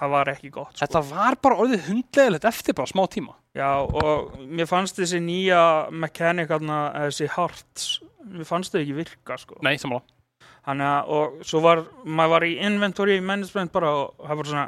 það 0.01 0.15
var 0.15 0.31
ekki 0.33 0.51
gott 0.55 0.73
sko. 0.73 0.85
Þetta 0.85 1.03
var 1.11 1.37
bara 1.45 1.59
orðið 1.65 1.89
hundlegilegt 1.91 2.47
eftir 2.49 2.77
bara 2.77 2.91
smá 2.91 3.03
tíma. 3.13 3.35
Já, 3.57 3.83
og 3.83 4.33
mér 4.47 4.69
fannst 4.71 5.01
þessi 5.01 5.21
nýja 5.21 5.61
mechanic 5.93 6.49
þarna, 6.51 6.79
þessi 7.09 7.29
hearts 7.35 7.91
mér 8.31 8.49
fannst 8.49 8.75
þau 8.75 8.81
ekki 8.83 8.97
virka 8.97 9.39
sko. 9.41 9.59
Nei, 9.67 9.77
að, 9.81 11.11
og 11.11 11.41
svo 11.47 11.63
var 11.65 11.85
maður 12.05 12.35
var 12.37 12.47
í 12.47 12.53
inventory 12.69 13.19
management 13.25 13.73
bara 13.75 13.93
og 13.97 14.27
það 14.27 14.41
var 14.41 14.51
svona 14.51 14.67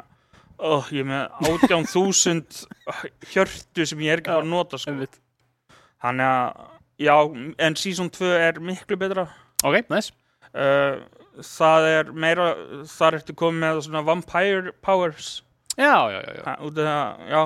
oh, 0.63 0.87
ég 0.95 1.05
með 1.07 1.27
18.000 1.49 2.63
hjörtu 3.33 3.85
sem 3.89 4.03
ég 4.05 4.15
er 4.15 4.21
ekki 4.23 4.33
að 4.35 4.49
nota 4.51 4.79
sko. 4.81 4.95
Þannig 6.03 6.27
að, 6.27 6.63
já, 7.03 7.15
en 7.67 7.77
season 7.79 8.09
2 8.13 8.31
er 8.49 8.59
miklu 8.63 8.97
betra 8.99 9.27
Ok, 9.63 9.77
nice. 9.91 10.11
uh, 10.51 10.99
það 11.39 11.87
er 11.93 12.11
meira 12.25 12.49
þar 12.91 13.19
ertu 13.21 13.35
komið 13.39 13.61
með 13.63 13.81
svona 13.87 14.05
vampire 14.07 14.73
powers 14.83 15.37
Já, 15.73 15.95
já, 16.13 16.19
já, 16.21 16.33
já. 16.37 16.43
Það, 16.77 17.21
já, 17.31 17.39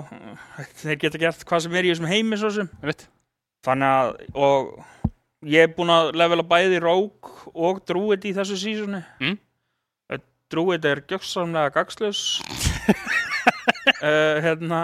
þeir 0.82 0.98
geta 1.06 1.20
gert 1.22 1.46
hvað 1.48 1.62
sem 1.64 1.78
er 1.80 1.86
í 1.88 1.92
þessum 1.94 2.10
heimi 2.12 2.40
svo 2.42 2.50
sem 2.52 2.68
þannig 3.68 3.88
að, 3.88 4.10
og 4.36 4.74
ég 5.48 5.64
er 5.64 5.72
búinn 5.78 5.94
að 5.94 6.10
levela 6.20 6.44
bæði 6.44 6.82
Rogue 6.84 7.54
og 7.56 7.80
Druid 7.88 8.28
í 8.28 8.34
þessu 8.36 8.58
sísoni 8.60 9.00
Mm. 9.24 9.38
Uh, 10.12 10.20
Druid 10.52 10.90
er 10.92 11.06
gjöksamlega 11.08 11.72
gagslaus 11.78 12.26
uh, 12.88 14.38
hérna 14.46 14.82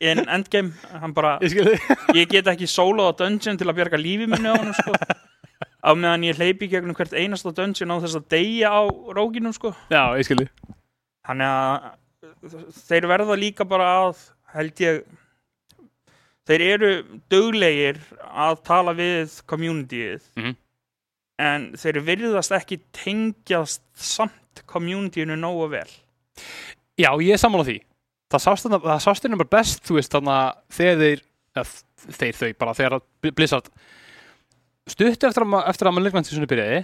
in 0.00 0.20
endgame, 0.28 0.72
hann 1.00 1.14
bara 1.16 1.38
Ég 1.40 1.54
ég 2.20 2.28
get 2.28 2.46
ekki 2.52 2.66
solo 2.68 3.08
á 3.08 3.12
dungeon 3.16 3.56
til 3.56 3.68
að 3.70 3.78
bjarga 3.80 4.00
lífi 4.00 4.26
minni 4.28 4.50
á 4.52 4.56
hann 4.58 4.74
sko. 4.76 4.92
á 5.86 5.90
meðan 5.96 6.26
ég 6.28 6.36
hleypi 6.40 6.68
gegnum 6.68 6.96
hvert 6.98 7.14
einasta 7.16 7.52
dungeon 7.56 7.94
á 7.94 8.02
þess 8.04 8.18
að 8.18 8.26
deyja 8.34 8.72
á 8.76 8.82
róginum 9.16 9.54
sko. 9.56 9.72
Já, 9.92 10.02
ég 10.18 10.26
skil 10.28 10.42
þig. 10.42 10.50
Þannig 11.26 11.48
að 11.48 12.74
þeir 12.90 13.06
verða 13.10 13.36
líka 13.38 13.64
bara 13.66 13.86
að, 14.04 14.20
held 14.52 14.82
ég, 14.84 15.00
þeir 16.46 16.62
eru 16.66 16.90
duglegir 17.32 17.98
að 18.28 18.60
tala 18.68 18.92
við 18.98 19.40
communityið 19.50 20.22
Mhm. 20.36 20.56
en 21.38 21.64
þeir 21.76 21.98
virðast 22.06 22.52
ekki 22.54 22.78
tengjast 22.92 23.82
samt 23.94 24.62
communityinu 24.66 25.36
nógu 25.40 25.70
vel. 25.72 25.88
Já, 26.96 27.10
ég 27.20 27.32
er 27.36 27.40
sammála 27.40 27.66
því. 27.68 27.76
Það 28.32 28.42
sást 28.42 28.66
þarna- 28.66 28.82
það 28.86 29.02
sást 29.04 29.24
þérna 29.24 29.38
bara 29.42 29.54
best, 29.56 29.82
þú 29.86 29.94
veist, 29.98 30.12
þannig 30.12 30.56
þegar 30.76 31.00
þeir, 31.02 31.20
eða, 31.56 31.64
þeir 32.18 32.38
þau 32.40 32.48
bara, 32.58 32.74
þegar 32.74 32.96
að 32.96 33.32
Blizzard 33.36 33.68
stutt 34.86 35.24
eftir 35.26 35.44
að, 35.44 35.56
eftir 35.70 35.88
að 35.88 35.94
maður 35.96 36.06
leikmenn 36.06 36.26
til 36.26 36.36
svona 36.36 36.50
byrjaði, 36.50 36.80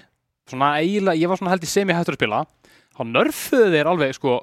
svona 0.50 0.68
eiginlega, 0.82 1.20
ég 1.22 1.30
var 1.30 1.40
svona 1.40 1.52
held 1.54 1.66
í 1.66 1.70
semi 1.70 1.94
hættur 1.96 2.16
að 2.16 2.20
spila, 2.20 2.40
þá 2.96 3.02
nörfuðu 3.08 3.68
þeir 3.74 3.90
alveg, 3.92 4.14
sko, 4.18 4.36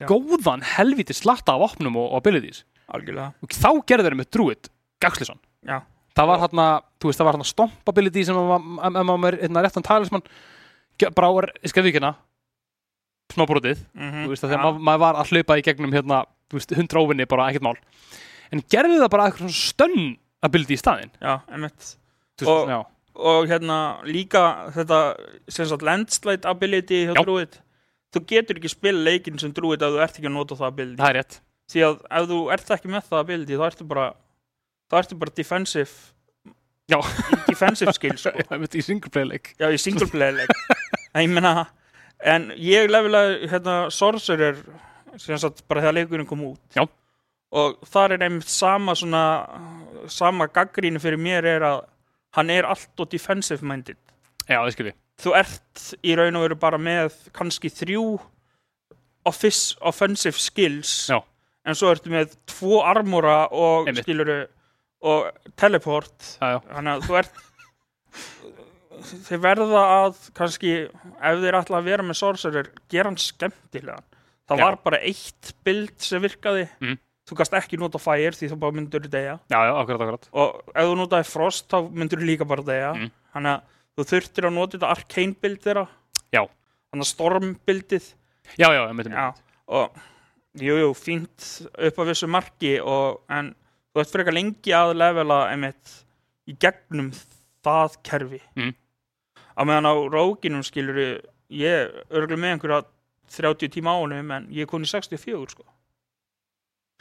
Já. 0.00 0.06
góðan 0.08 0.62
helviti 0.64 1.16
slatta 1.16 1.54
af 1.56 1.64
opnum 1.70 1.96
og, 2.00 2.06
og 2.12 2.20
abilities. 2.22 2.62
Algjörlega. 2.90 3.34
Og 3.44 3.52
þá 3.54 3.68
gerðu 3.86 4.08
þeir 4.08 4.16
með 4.18 4.30
Druid, 4.34 4.70
Gaxlisson. 5.04 5.38
Já. 5.68 5.82
Það 6.16 6.26
var 6.32 6.40
hérna, 6.42 6.64
þú 7.00 7.10
veist, 7.10 7.20
það 7.20 7.28
var 7.28 7.36
hérna 7.36 7.48
stomp 7.48 7.92
ability 7.92 8.24
sem 8.26 8.36
ef 8.36 9.04
maður 9.06 9.36
er 9.36 9.44
hérna 9.44 9.62
réttan 9.64 9.84
talisman, 9.86 10.24
bara 11.14 11.28
á 11.30 11.32
skefvíkina, 11.70 12.14
smá 13.34 13.46
brotið, 13.48 13.80
Mm 13.94 14.24
þú 14.24 14.28
veist 14.32 14.44
að 14.44 14.50
þegar 14.54 14.64
maður, 14.64 14.80
maður 14.88 15.02
var 15.04 15.18
að 15.22 15.30
hlaupa 15.34 15.58
í 15.60 15.64
gegnum 15.66 15.92
hérna, 15.94 16.18
þú 16.50 16.58
veist, 16.58 16.74
hundra 16.78 17.02
óvinni 17.04 17.26
bara 17.30 17.48
ekkert 17.50 17.66
mál 17.68 17.76
en 18.52 18.62
gerðu 18.74 19.00
það 19.02 19.10
bara 19.14 19.26
eitthvað 19.30 19.52
stönn 19.54 20.16
ability 20.42 20.74
í 20.74 20.80
staðinn 20.80 21.12
Já, 21.20 21.36
emitt. 21.54 21.94
Og- 22.46 22.68
já, 22.72 22.80
Og 23.20 23.48
hérna 23.50 23.76
líka 24.06 24.70
þetta, 24.72 24.98
sem 25.50 25.66
sagt, 25.68 25.82
landslide 25.84 26.46
ability 26.48 27.02
hjá 27.10 27.12
Já. 27.18 27.22
Druid. 27.26 27.58
Þú 28.14 28.20
getur 28.30 28.56
ekki 28.56 28.70
spila 28.72 29.02
leikinn 29.04 29.38
sem 29.38 29.52
Druid 29.52 29.82
ef 29.82 29.90
þú 29.92 29.98
ert 30.02 30.16
ekki 30.16 30.26
að 30.30 30.32
nota 30.38 30.56
það 30.56 30.66
ability. 30.72 30.96
það 31.02 31.10
er 31.10 31.18
rétt 31.20 31.40
því 31.70 31.82
að 31.86 31.98
ef 32.10 32.28
þú 32.30 32.38
ert 32.54 32.70
ekki 32.74 32.88
með 32.90 33.04
það 33.10 33.20
ability 33.26 33.58
þá 33.60 33.66
ertu 33.68 33.86
bara 33.90 34.06
þá 34.90 34.96
ertu 35.02 35.18
bara 35.20 35.34
defensive 35.36 35.92
Já. 36.90 36.98
defensive 37.46 37.92
skills 37.94 38.24
sko. 38.24 38.32
í 38.80 38.82
single 38.82 39.10
play 39.14 39.24
leik 39.28 39.52
já 39.60 39.68
í 39.70 39.78
single 39.78 40.08
player 40.10 40.32
leik 40.40 40.50
en 41.14 41.22
ég 41.22 41.30
meina 41.30 41.68
en 42.24 42.50
ég 42.56 42.90
lefilega 42.90 43.50
hérna 43.50 43.76
sorcerer 43.94 44.58
sem 45.18 45.38
sagt 45.40 45.64
bara 45.68 45.82
þegar 45.84 45.96
leikurinn 45.98 46.28
kom 46.28 46.42
út. 46.52 46.60
Já. 46.76 46.86
og 47.50 47.80
þar 47.90 48.14
er 48.14 48.22
einmitt 48.28 48.48
sama 48.48 48.94
svona 48.94 49.22
sama 50.08 50.46
gaggrínu 50.46 51.00
fyrir 51.02 51.18
mér 51.18 51.48
er 51.56 51.64
að 51.66 51.80
hann 52.36 52.50
er 52.50 52.68
allt 52.68 53.00
og 53.02 53.10
defensive 53.10 53.66
minded. 53.66 53.98
Já, 54.46 54.62
þú 55.20 55.34
ert 55.36 55.82
í 56.06 56.14
raun 56.16 56.38
og 56.38 56.46
veru 56.46 56.56
bara 56.60 56.78
með 56.78 57.16
kannski 57.36 57.70
þrjú 57.74 58.04
office, 59.26 59.76
offensive 59.80 60.38
skills. 60.38 61.08
Já. 61.10 61.20
en 61.66 61.76
svo 61.76 61.90
ertu 61.92 62.10
með 62.10 62.36
tvo 62.48 62.80
armora 62.86 63.44
og 63.52 63.90
skiluru 64.00 64.46
og 65.02 65.28
teleport. 65.60 66.36
Þannig 66.40 66.92
að 66.94 67.04
þú 67.08 67.18
ert 67.20 67.34
þeir 69.00 69.40
verða 69.44 69.82
að 70.06 70.18
kannski 70.36 70.72
ef 70.88 71.40
þeir 71.42 71.58
ætla 71.60 71.78
að 71.80 71.84
vera 71.90 72.02
með 72.06 72.18
sorcerer 72.20 72.70
gera 72.92 73.08
hann 73.10 73.16
skemmtilegan 73.20 74.04
það 74.50 74.58
Já. 74.58 74.64
var 74.64 74.76
bara 74.84 74.98
eitt 75.06 75.52
bild 75.64 75.94
sem 76.02 76.22
virkaði 76.22 76.68
Mhm. 76.80 76.98
þú 77.30 77.36
gast 77.38 77.52
ekki 77.54 77.78
nota 77.78 77.98
fire 78.02 78.32
því 78.34 78.48
þú 78.50 78.58
bara 78.58 78.72
myndur 78.72 79.04
degja 79.08 79.38
og 80.32 80.62
ef 80.74 80.84
þú 80.84 80.96
notaði 80.98 81.26
frost 81.30 81.68
þá 81.70 81.90
myndur 81.92 82.18
líka 82.26 82.46
bara 82.46 82.62
degja 82.62 82.92
Mhm. 82.94 83.10
þannig 83.34 83.54
að 83.54 83.62
þú 83.96 84.08
þurftir 84.10 84.44
að 84.48 84.52
nota 84.54 84.78
þetta 84.78 84.90
arcane 84.96 85.36
bild 85.40 85.60
þeirra 85.62 85.88
Já. 86.32 86.46
þannig 86.92 87.04
að 87.06 87.12
storm 87.14 87.56
bildið 87.66 88.14
já, 88.58 88.68
já, 88.74 88.88
ég 88.88 88.96
veit 88.96 89.06
Já, 89.12 89.34
og 89.68 89.90
jú, 90.58 90.74
jú, 90.82 90.90
fínt 90.94 91.66
upp 91.78 91.96
á 91.98 92.02
vissu 92.10 92.26
marki 92.26 92.80
og, 92.82 93.20
en 93.30 93.54
þú 93.94 94.00
ert 94.00 94.10
frekar 94.10 94.34
lengi 94.34 94.72
að 94.74 94.96
levela 94.96 95.48
einmitt 95.52 96.04
í 96.48 96.56
gegnum 96.58 97.12
það 97.62 97.96
kerfi 98.02 98.40
Mm. 98.56 98.74
Á 99.60 99.62
meðan 99.68 99.90
á 99.92 99.94
rókinum 100.12 100.64
skilur 100.64 100.98
ég 101.52 101.92
örgulega 102.08 102.40
með 102.40 102.54
einhverja 102.54 102.80
30 103.36 103.74
tíma 103.76 103.94
á 103.94 104.00
honum 104.00 104.32
en 104.34 104.48
ég 104.50 104.64
er 104.64 104.70
konið 104.70 104.94
64 104.96 105.54
sko. 105.54 105.66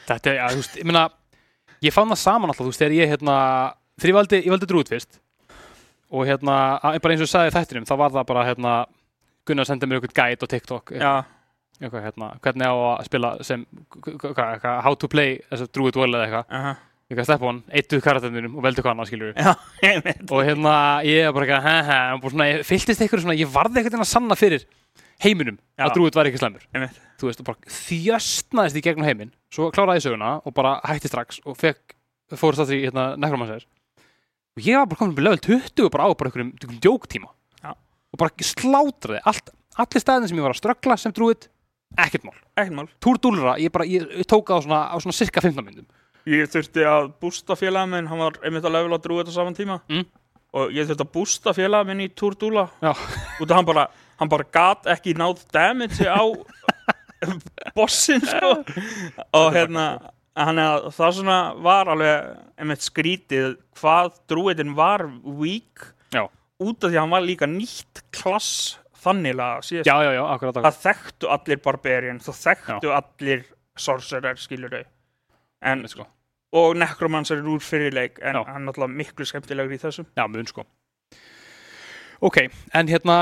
þetta 0.05 0.31
er, 0.31 0.37
já, 0.37 0.45
þú 0.51 0.61
veist, 0.61 0.77
ég 0.77 0.89
meina 0.89 1.07
ég 1.85 1.95
fann 1.95 2.11
það 2.11 2.21
saman 2.23 2.51
alltaf, 2.51 2.65
þú 2.65 2.73
veist, 2.73 2.83
þegar 2.83 2.97
ég 2.97 3.11
hérna 3.13 3.39
þegar 3.99 4.11
ég 4.11 4.19
valdi, 4.19 4.41
ég 4.43 4.53
valdi 4.53 4.69
drúið 4.69 4.93
fyrst 4.93 5.19
og 6.09 6.25
hérna, 6.25 6.55
bara 6.81 7.13
eins 7.13 7.23
og 7.23 7.27
ég 7.27 7.33
sagði 7.33 7.55
þættinum 7.55 7.89
þá 7.89 7.95
var 8.03 8.15
það 8.15 8.29
bara, 8.31 8.47
hérna 8.49 8.77
Gunnar 9.47 9.65
sendi 9.65 9.87
mér 9.87 9.99
eitthvað 9.99 10.17
guide 10.19 10.45
á 10.45 10.51
TikTok 10.51 10.93
Já, 10.93 11.13
eitthvað, 11.79 12.05
hérna, 12.07 12.29
hvernig 12.43 12.69
á 12.69 12.75
að 12.75 13.07
spila 13.07 13.31
sem, 13.45 13.65
hvað, 13.95 14.45
eitthvað, 14.45 14.79
how 14.85 14.97
to 14.99 15.09
play 15.11 15.39
þess 15.49 15.65
að 15.65 15.73
drúið 15.77 15.97
dvöl 15.97 16.11
eða 16.11 16.25
eitthvað 16.27 16.85
aha, 17.09 17.15
eitthvað 17.15 17.25
steppa 17.25 17.47
hann, 17.49 17.61
eittuð 17.73 18.03
karakterinum 18.05 18.57
og 18.59 18.65
veldu 18.65 18.83
hvað 18.85 18.93
annað 18.93 19.07
skilur 19.09 19.31
já, 19.33 19.53
einmitt 19.89 20.29
og 20.29 20.43
hérna 20.45 20.73
ég 21.07 21.25
er 21.25 21.33
bara 21.33 21.47
eitthvað 21.47 21.65
he 21.65 21.77
he 21.87 21.97
og 22.13 22.21
bara 22.21 22.33
svona, 22.35 22.49
ég 22.51 22.67
fylltist 22.69 23.01
eitthvað 23.01 23.23
svona, 23.23 23.37
ég 23.39 23.49
varði 23.49 23.81
eitthvað 23.81 24.03
að 24.05 24.11
sanna 24.11 24.37
fyrir 24.37 24.67
heiminum 25.23 25.57
Já. 25.75 25.87
að 25.87 25.95
drúið 25.97 26.19
var 26.19 26.29
ekki 26.29 26.39
Einmitt. 26.45 26.99
þú 27.19 27.29
veist, 27.29 27.41
og 27.41 27.49
bara 27.49 27.73
þjöstnaðist 27.75 28.79
í 28.79 28.83
gegnum 28.83 29.07
heiminn. 29.07 29.33
Svo 29.51 29.69
kláraði 29.75 29.99
ég 29.99 30.05
söguna 30.07 30.31
og 30.45 30.55
bara 30.55 30.77
hætti 30.87 31.11
strax 31.11 31.41
og 31.45 31.57
fekk, 31.59 31.95
fórst 32.39 32.63
að 32.63 32.71
því 32.71 32.79
hérna 32.85 33.05
nekromannsæðir 33.19 33.67
og 34.55 34.65
ég 34.65 34.79
var 34.79 34.89
bara 34.89 35.01
komin 35.01 35.13
upp 35.13 35.21
í 35.21 35.25
level 35.27 35.43
20 35.49 35.85
og 35.85 35.93
bara 35.93 36.07
á 36.07 36.09
bara 36.15 36.31
einhverjum, 36.31 36.51
einhverjum 36.55 36.81
djóktíma. 36.85 37.31
Já. 37.63 37.71
og 37.75 38.21
bara 38.21 38.47
slátraði 38.47 39.23
allt, 39.27 39.53
allir 39.75 40.03
staðin 40.03 40.31
sem 40.31 40.39
ég 40.39 40.47
var 40.47 40.55
að 40.55 40.61
ströggla 40.61 40.97
sem 40.99 41.15
drúið, 41.15 41.49
ekkert 41.99 42.27
mál. 42.27 42.37
Mál. 42.75 42.89
Túrdúlra, 43.03 43.57
ég 43.59 43.71
bara, 43.71 43.87
ég, 43.87 44.07
ég 44.19 44.27
tók 44.27 44.47
það 44.51 44.59
á 44.59 44.65
svona, 44.65 44.81
á 44.91 44.95
svona 44.99 45.15
cirka 45.19 45.43
15 45.43 45.65
myndum 45.65 45.87
Ég 46.29 46.49
þurfti 46.53 46.83
að 46.85 47.07
bústa 47.23 47.55
félag 47.57 47.87
minn, 47.89 48.07
hann 48.11 48.19
var 48.21 48.35
einmitt 48.45 48.65
að 48.67 48.75
levela 48.75 48.99
drúið 49.01 49.31
á 49.31 49.33
saman 49.39 49.55
tíma 49.57 49.79
Mm. 49.89 50.05
og 50.53 50.71
ég 50.75 50.85
þurfti 50.89 51.05
að 51.05 51.11
bústa 51.15 51.53
félag 51.57 51.87
minn 51.89 52.03
í 52.05 52.09
Túrdúla 52.13 52.67
Já. 52.83 52.91
út 53.41 53.49
af 53.51 53.55
hann 53.57 53.65
bara, 53.65 53.87
hann 54.19 54.29
bara 54.29 54.45
gat 54.53 54.85
ekki 54.93 55.15
náð 55.17 55.41
damage 55.53 56.05
á 56.05 56.21
bossin 57.77 58.21
sko 58.23 58.51
og 59.35 59.49
hérna 59.55 59.85
að 60.39 60.89
það 60.95 61.15
svona 61.17 61.37
var 61.65 61.89
alveg 61.91 62.27
einmitt 62.61 62.85
skrítið 62.85 63.57
hvað 63.79 64.13
drúiðin 64.31 64.75
var 64.77 65.03
weak 65.23 65.89
Já. 66.15 66.27
út 66.63 66.83
af 66.83 66.91
því 66.91 66.95
að 66.95 67.01
hann 67.03 67.15
var 67.15 67.25
líka 67.27 67.49
nýtt 67.49 68.03
klass 68.15 68.77
þannilega 68.99 69.63
síðast 69.63 69.87
já, 69.89 69.95
já, 70.03 70.11
já, 70.15 70.23
akkurat, 70.35 70.57
akkurat. 70.59 70.75
það 70.75 70.85
þekktu 70.87 71.29
allir 71.35 71.61
barbarian 71.63 72.21
það 72.23 72.39
þekktu 72.45 72.93
allir 72.95 73.43
sorcerer 73.79 74.39
skilur 74.39 74.73
þau 74.75 74.85
en 75.69 75.83
sko. 75.91 76.05
Og 76.53 76.75
Necromancer 76.81 77.37
er 77.37 77.47
úr 77.49 77.61
fyrirleik 77.61 78.19
en 78.21 78.35
Já. 78.39 78.43
hann 78.47 78.61
er 78.63 78.71
náttúrulega 78.71 78.95
miklu 78.97 79.25
skemmtilegur 79.25 79.75
í 79.75 79.81
þessum. 79.81 80.07
Já, 80.17 80.25
mun 80.27 80.47
sko. 80.49 80.65
Ok, 82.21 82.37
en 82.75 82.87
hérna 82.89 83.17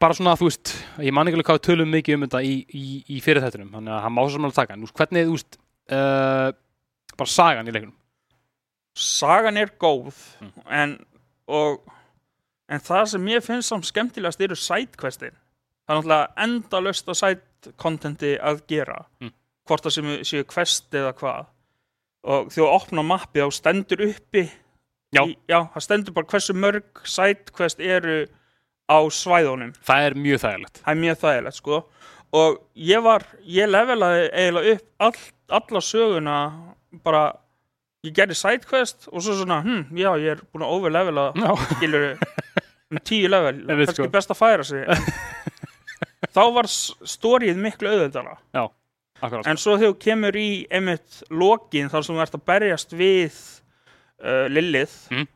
bara 0.00 0.12
svona, 0.16 0.34
þú 0.36 0.48
veist, 0.50 0.72
ég 1.00 1.14
man 1.14 1.28
ekki 1.28 1.38
alveg 1.38 1.46
hvað 1.48 1.62
tölum 1.64 1.92
mikið 1.94 2.18
um 2.18 2.24
þetta 2.26 2.42
í, 2.44 2.56
í, 2.76 2.86
í 3.16 3.20
fyrirþættunum 3.24 3.70
þannig 3.78 3.94
að 3.94 4.02
hann 4.04 4.12
má 4.16 4.22
svo 4.26 4.34
saman 4.36 4.50
að 4.52 4.58
taka. 4.58 4.74
En 4.76 4.84
veist, 4.84 4.96
hvernig, 4.98 5.28
þú 5.30 5.36
veist 5.38 5.58
uh, 5.96 6.50
bara 7.16 7.32
sagan 7.36 7.70
í 7.70 7.76
leikunum 7.76 7.94
sagan 8.96 9.56
er 9.60 9.70
góð 9.76 10.14
Mm. 10.40 10.52
en, 10.72 10.92
og, 11.52 11.82
en 12.72 12.80
það 12.80 13.02
sem 13.10 13.26
ég 13.28 13.44
finnst 13.44 13.68
samt 13.68 13.84
skemmtilegast 13.88 14.40
eru 14.40 14.56
sidequestin. 14.56 15.34
Það 15.86 15.92
er 15.92 15.98
náttúrulega 16.00 16.44
endalaust 16.46 17.08
að 17.12 17.18
side 17.20 17.74
contenti 17.76 18.30
að 18.40 18.62
gera. 18.68 19.02
Mm. 19.20 19.32
hvort 19.68 19.84
það 19.84 20.22
séu 20.24 20.44
quest 20.48 20.94
eða 20.94 21.12
hvað 21.18 21.46
og 22.26 22.48
þegar 22.50 22.66
þú 22.66 22.68
opna 22.74 23.04
mappi 23.06 23.42
þá 23.44 23.54
stendur 23.54 24.02
uppi 24.10 24.42
Já. 25.14 25.22
í, 25.22 25.36
já, 25.48 25.60
það 25.72 25.84
stendur 25.86 26.16
bara 26.16 26.28
hversu 26.32 26.54
mörg 26.58 27.02
side 27.08 27.52
quest 27.56 27.80
eru 27.80 28.24
á 28.90 28.98
svæðunum. 29.10 29.72
Það 29.86 30.04
er 30.08 30.16
mjög 30.26 30.42
þægilegt. 30.42 30.80
Það 30.82 30.92
er 30.92 31.00
mjög 31.04 31.20
þægilegt 31.22 31.58
sko. 31.60 31.78
Og 32.36 32.58
ég 32.90 33.02
var, 33.06 33.24
ég 33.48 33.70
levelaði 33.70 34.24
eiginlega 34.34 34.74
upp 34.76 35.06
all, 35.06 35.20
alla 35.60 35.82
söguna 35.86 36.36
bara, 37.06 37.22
ég 38.06 38.14
gerði 38.18 38.36
sidequest 38.38 39.06
og 39.12 39.22
svo 39.24 39.36
svona, 39.38 39.60
hm, 39.64 39.86
já, 39.96 40.10
ég 40.20 40.34
er 40.36 40.42
búin 40.50 40.66
að 40.66 40.74
overlevela 40.76 41.28
Já, 41.38 41.50
skilur 41.76 42.08
um 42.90 43.00
tíu 43.06 43.30
level, 43.30 43.62
kannski 43.70 43.96
sko. 44.02 44.10
best 44.14 44.34
að 44.34 44.40
færa 44.42 44.66
sig. 44.66 44.84
Þá 46.36 46.42
var 46.58 46.68
stórið 46.68 47.56
miklu 47.62 47.88
auðvöldara 47.94 48.36
akkurat. 49.22 49.46
En 49.46 49.56
svo 49.56 49.76
þegar 49.78 49.92
þú 49.94 49.98
kemur 50.06 50.36
í 50.40 50.48
einmitt 50.70 51.22
lokin 51.30 51.88
þar 51.92 52.04
sem 52.06 52.16
þú 52.16 52.22
ert 52.26 52.34
að 52.38 52.44
berjast 52.52 52.92
við 52.92 53.38
uh, 54.24 54.46
Lilith 54.48 55.08
Mm. 55.10 55.26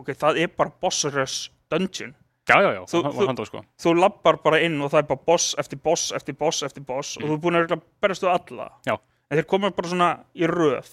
ok, 0.00 0.14
það 0.16 0.38
er 0.40 0.48
bara 0.56 0.72
boss 0.80 1.04
rush 1.12 1.50
dungeon. 1.70 2.14
Já, 2.48 2.56
já, 2.64 2.70
já, 2.72 2.80
Þú- 2.88 3.02
það 3.04 3.12
þú- 3.18 3.26
handað 3.28 3.46
sko. 3.50 3.60
þú 3.78 3.90
lappar 4.00 4.38
bara 4.42 4.60
inn 4.64 4.80
og 4.80 4.90
það 4.90 4.98
er 5.02 5.08
bara 5.10 5.20
boss 5.26 5.54
eftir 5.60 5.78
boss 5.84 6.10
eftir 6.16 6.34
boss 6.40 6.62
eftir 6.66 6.82
boss 6.88 7.16
og 7.18 7.24
þú 7.28 7.34
er 7.36 7.42
búin 7.44 7.58
að 7.60 7.82
berjast 8.02 8.22
við 8.24 8.32
alla. 8.32 8.70
Já. 8.88 8.96
en 9.30 9.38
þeir 9.38 9.46
koma 9.46 9.70
bara 9.70 9.88
svona 9.88 10.08
í 10.34 10.46
röð. 10.48 10.88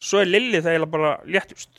Svo 0.00 0.20
er 0.20 0.26
Lilith 0.26 0.66
eiginlega 0.66 0.90
bara 0.90 1.14
léttust. 1.24 1.70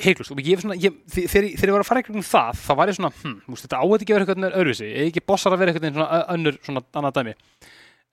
Heiklust, 0.00 0.30
og 0.32 0.38
ég, 0.40 0.60
svona, 0.60 0.76
ég, 0.80 0.92
þe- 1.08 1.26
þegar, 1.28 1.44
ég- 1.48 1.56
þegar 1.60 1.68
ég 1.70 1.72
var 1.76 1.80
að 1.84 1.88
fara 1.88 2.00
eitthvað 2.02 2.16
um 2.20 2.22
það, 2.28 2.60
þá 2.60 2.76
var 2.76 2.88
ég 2.88 2.96
svona, 2.96 3.10
hm, 3.22 3.40
þetta 3.52 3.80
áhætti 3.80 4.04
ekki 4.04 4.12
að 4.12 4.18
vera 4.18 4.24
eitthvað 4.26 4.56
öðruvísi, 4.60 4.86
eða 4.96 5.08
ekki 5.10 5.22
bossar 5.26 5.52
að 5.52 5.58
vera 5.58 5.72
eitthvað 5.72 6.28
önnur, 6.34 6.58
svona 6.64 6.82
annað 6.94 7.16
dæmi. 7.18 7.34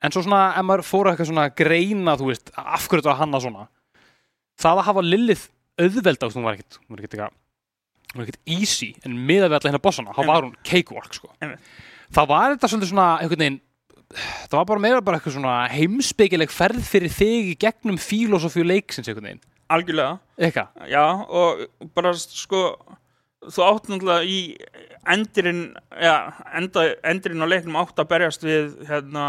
En 0.05 0.13
svo 0.13 0.21
svona, 0.21 0.41
ef 0.53 0.65
maður 0.67 0.85
fór 0.85 1.07
að 1.07 1.15
eitthvað 1.15 1.29
svona 1.31 1.47
greina, 1.57 2.13
þú 2.19 2.29
veist, 2.29 2.51
af 2.53 2.85
hverju 2.85 3.01
þetta 3.01 3.09
var 3.13 3.21
hanna 3.23 3.41
svona, 3.41 3.63
það 4.61 4.81
að 4.81 4.87
hafa 4.91 5.03
Lilith 5.05 5.45
auðveld 5.81 6.21
á, 6.21 6.27
hún 6.33 6.45
var 6.45 6.57
ekkit, 6.57 6.77
hún 6.83 6.93
var 6.93 7.01
ekkit 7.01 7.15
eitthvað, 7.15 7.37
hún 8.11 8.21
var 8.21 8.27
ekkit 8.27 8.53
easy, 8.57 8.89
en 9.05 9.15
miðað 9.29 9.49
við 9.49 9.57
alla 9.57 9.71
hérna 9.71 9.81
bossana, 9.87 10.13
þá 10.13 10.21
var 10.29 10.45
hún 10.45 10.53
cakewalk, 10.69 11.17
sko. 11.17 11.31
Það 12.13 12.29
var 12.29 12.53
þetta 12.53 12.69
svolítið 12.71 12.91
svona, 12.93 13.07
einhvern 13.23 13.43
veginn, 13.43 13.59
það 14.47 14.55
var 14.59 14.69
bara 14.69 14.83
meira 14.85 15.01
bara 15.03 15.19
eitthvað 15.19 15.35
svona 15.39 15.55
heimspekileg 15.73 16.53
ferð 16.53 16.85
fyrir 16.87 17.11
þig 17.17 17.51
í 17.51 17.57
gegnum 17.65 17.97
fílósofíu 17.99 18.63
leiksins, 18.69 19.09
einhvern 19.09 19.31
veginn. 19.31 19.43
algjörlega 19.73 20.13
Eitthvað. 20.37 20.69
Já, 20.93 21.03
og 21.27 21.65
bara 21.97 22.13
sko 22.15 22.61
þú 23.53 23.63
átt 23.67 23.89
náttúrulega 23.91 24.27
í 24.27 24.39
endurinn 25.07 25.61
endurinn 27.07 27.43
á 27.45 27.47
leiknum 27.47 27.77
átt 27.79 27.99
að 28.01 28.09
berjast 28.11 28.43
við 28.45 28.73
hérna, 28.89 29.27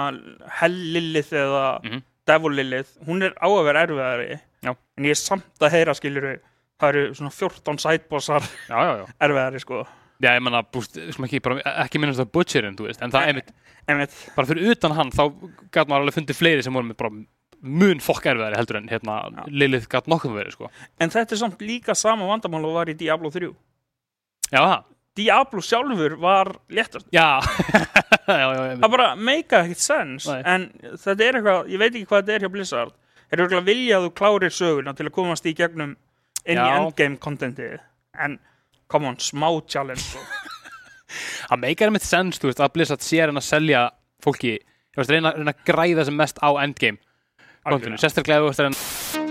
Hell 0.60 0.78
Lilith 0.94 1.32
eða 1.32 1.64
Mhm. 1.84 2.02
Devil 2.28 2.52
Lilith 2.58 2.90
hún 3.06 3.22
er 3.24 3.32
á 3.40 3.46
að 3.48 3.64
vera 3.64 3.86
erfiðari 3.86 4.40
Já. 4.62 4.74
en 4.98 5.04
ég 5.04 5.10
er 5.14 5.20
samt 5.20 5.62
að 5.64 5.70
heyra 5.72 5.94
skiljur 5.96 6.40
það 6.78 6.88
eru 6.88 7.14
svona 7.14 7.30
14 7.32 7.78
sidebossar 7.78 8.42
Já, 8.68 8.76
já, 8.84 8.92
já. 8.98 9.06
erfiðari 9.24 9.60
sko 9.64 9.86
Já, 10.20 10.32
ég 10.34 10.42
menna, 10.42 10.64
ekki, 10.66 11.38
ekki 11.78 11.98
minnast 12.02 12.18
að 12.18 12.32
butcherinn, 12.34 12.74
þú 12.74 12.88
veist, 12.88 13.00
en 13.06 13.12
það, 13.14 13.28
einmitt, 13.30 13.52
Einmitt, 13.88 14.14
bara 14.34 14.48
fyrir 14.50 14.72
utan 14.74 14.90
hann, 14.96 15.12
þá 15.14 15.30
gæt 15.70 15.86
maður 15.86 16.02
alveg 16.02 16.16
fundið 16.16 16.36
fleiri 16.40 16.64
sem 16.66 16.74
voru 16.74 16.88
með 16.90 17.20
mun 17.62 18.00
fokk 18.02 18.26
erfiðari 18.26 18.58
heldur 18.58 18.76
en, 18.80 18.88
hérna. 18.90 19.44
Lilith 19.46 19.86
gæt 19.88 20.10
nokkuð 20.10 20.34
verið, 20.34 20.56
sko. 20.56 20.70
en 20.98 21.10
þetta 21.14 21.32
er 21.36 21.40
samt 21.40 21.62
líka 21.62 21.94
sama 21.94 22.26
vandamál 22.26 22.64
og 22.66 22.74
var 22.74 22.90
í 22.90 22.96
Diablo 22.98 23.30
3 23.30 23.46
Já. 24.52 24.84
Diablo 25.18 25.60
sjálfur 25.64 26.14
var 26.22 26.52
léttast 26.70 27.08
Já, 27.18 27.40
já, 28.28 28.46
já, 28.54 28.76
það 28.78 28.90
bara 28.92 29.08
meika 29.16 29.62
ekkert 29.64 29.82
sens 29.82 30.28
Nei. 30.30 30.42
en 30.46 30.66
þetta 30.94 31.24
er 31.26 31.38
eitthvað, 31.40 31.70
ég 31.72 31.80
veit 31.82 31.90
ekki 31.94 32.06
hvað 32.10 32.22
þetta 32.22 32.36
er 32.36 32.44
hjá 32.46 32.52
Blizzard 32.54 32.94
þeir 33.28 33.38
eru 33.38 33.46
eitthvað 33.48 33.62
að 33.62 33.70
vilja 33.72 33.96
að 33.98 34.06
þú 34.06 34.12
klárir 34.20 34.54
söguna 34.54 34.94
til 34.96 35.08
að 35.08 35.14
komast 35.18 35.48
í 35.50 35.54
gegnum 35.58 35.96
inn 36.44 36.60
í 36.60 36.68
Já. 36.68 36.76
endgame 36.78 37.18
contentið 37.24 37.78
en 38.18 38.38
come 38.88 39.10
on, 39.10 39.18
smá 39.20 39.48
challenge 39.68 40.04
sko. 40.06 40.22
það 41.50 41.62
meikar 41.66 41.90
einmitt 41.90 42.06
sens, 42.06 42.38
þú 42.40 42.52
veist, 42.52 42.62
að 42.64 42.72
Blizzard 42.78 43.04
sér 43.04 43.32
en 43.32 43.40
að 43.42 43.48
selja 43.48 43.82
fólki, 44.24 44.54
þú 44.94 45.02
veist, 45.02 45.12
reyna, 45.16 45.34
reyna 45.36 45.54
að 45.56 45.64
græða 45.68 46.06
sem 46.08 46.16
mest 46.16 46.40
á 46.40 46.48
endgame 46.62 47.02
Algjörlega. 47.68 48.00
sérstaklega 48.04 48.38
ef 48.38 48.46
þú 48.46 48.52
veist, 48.54 48.64
reyna 48.64 49.27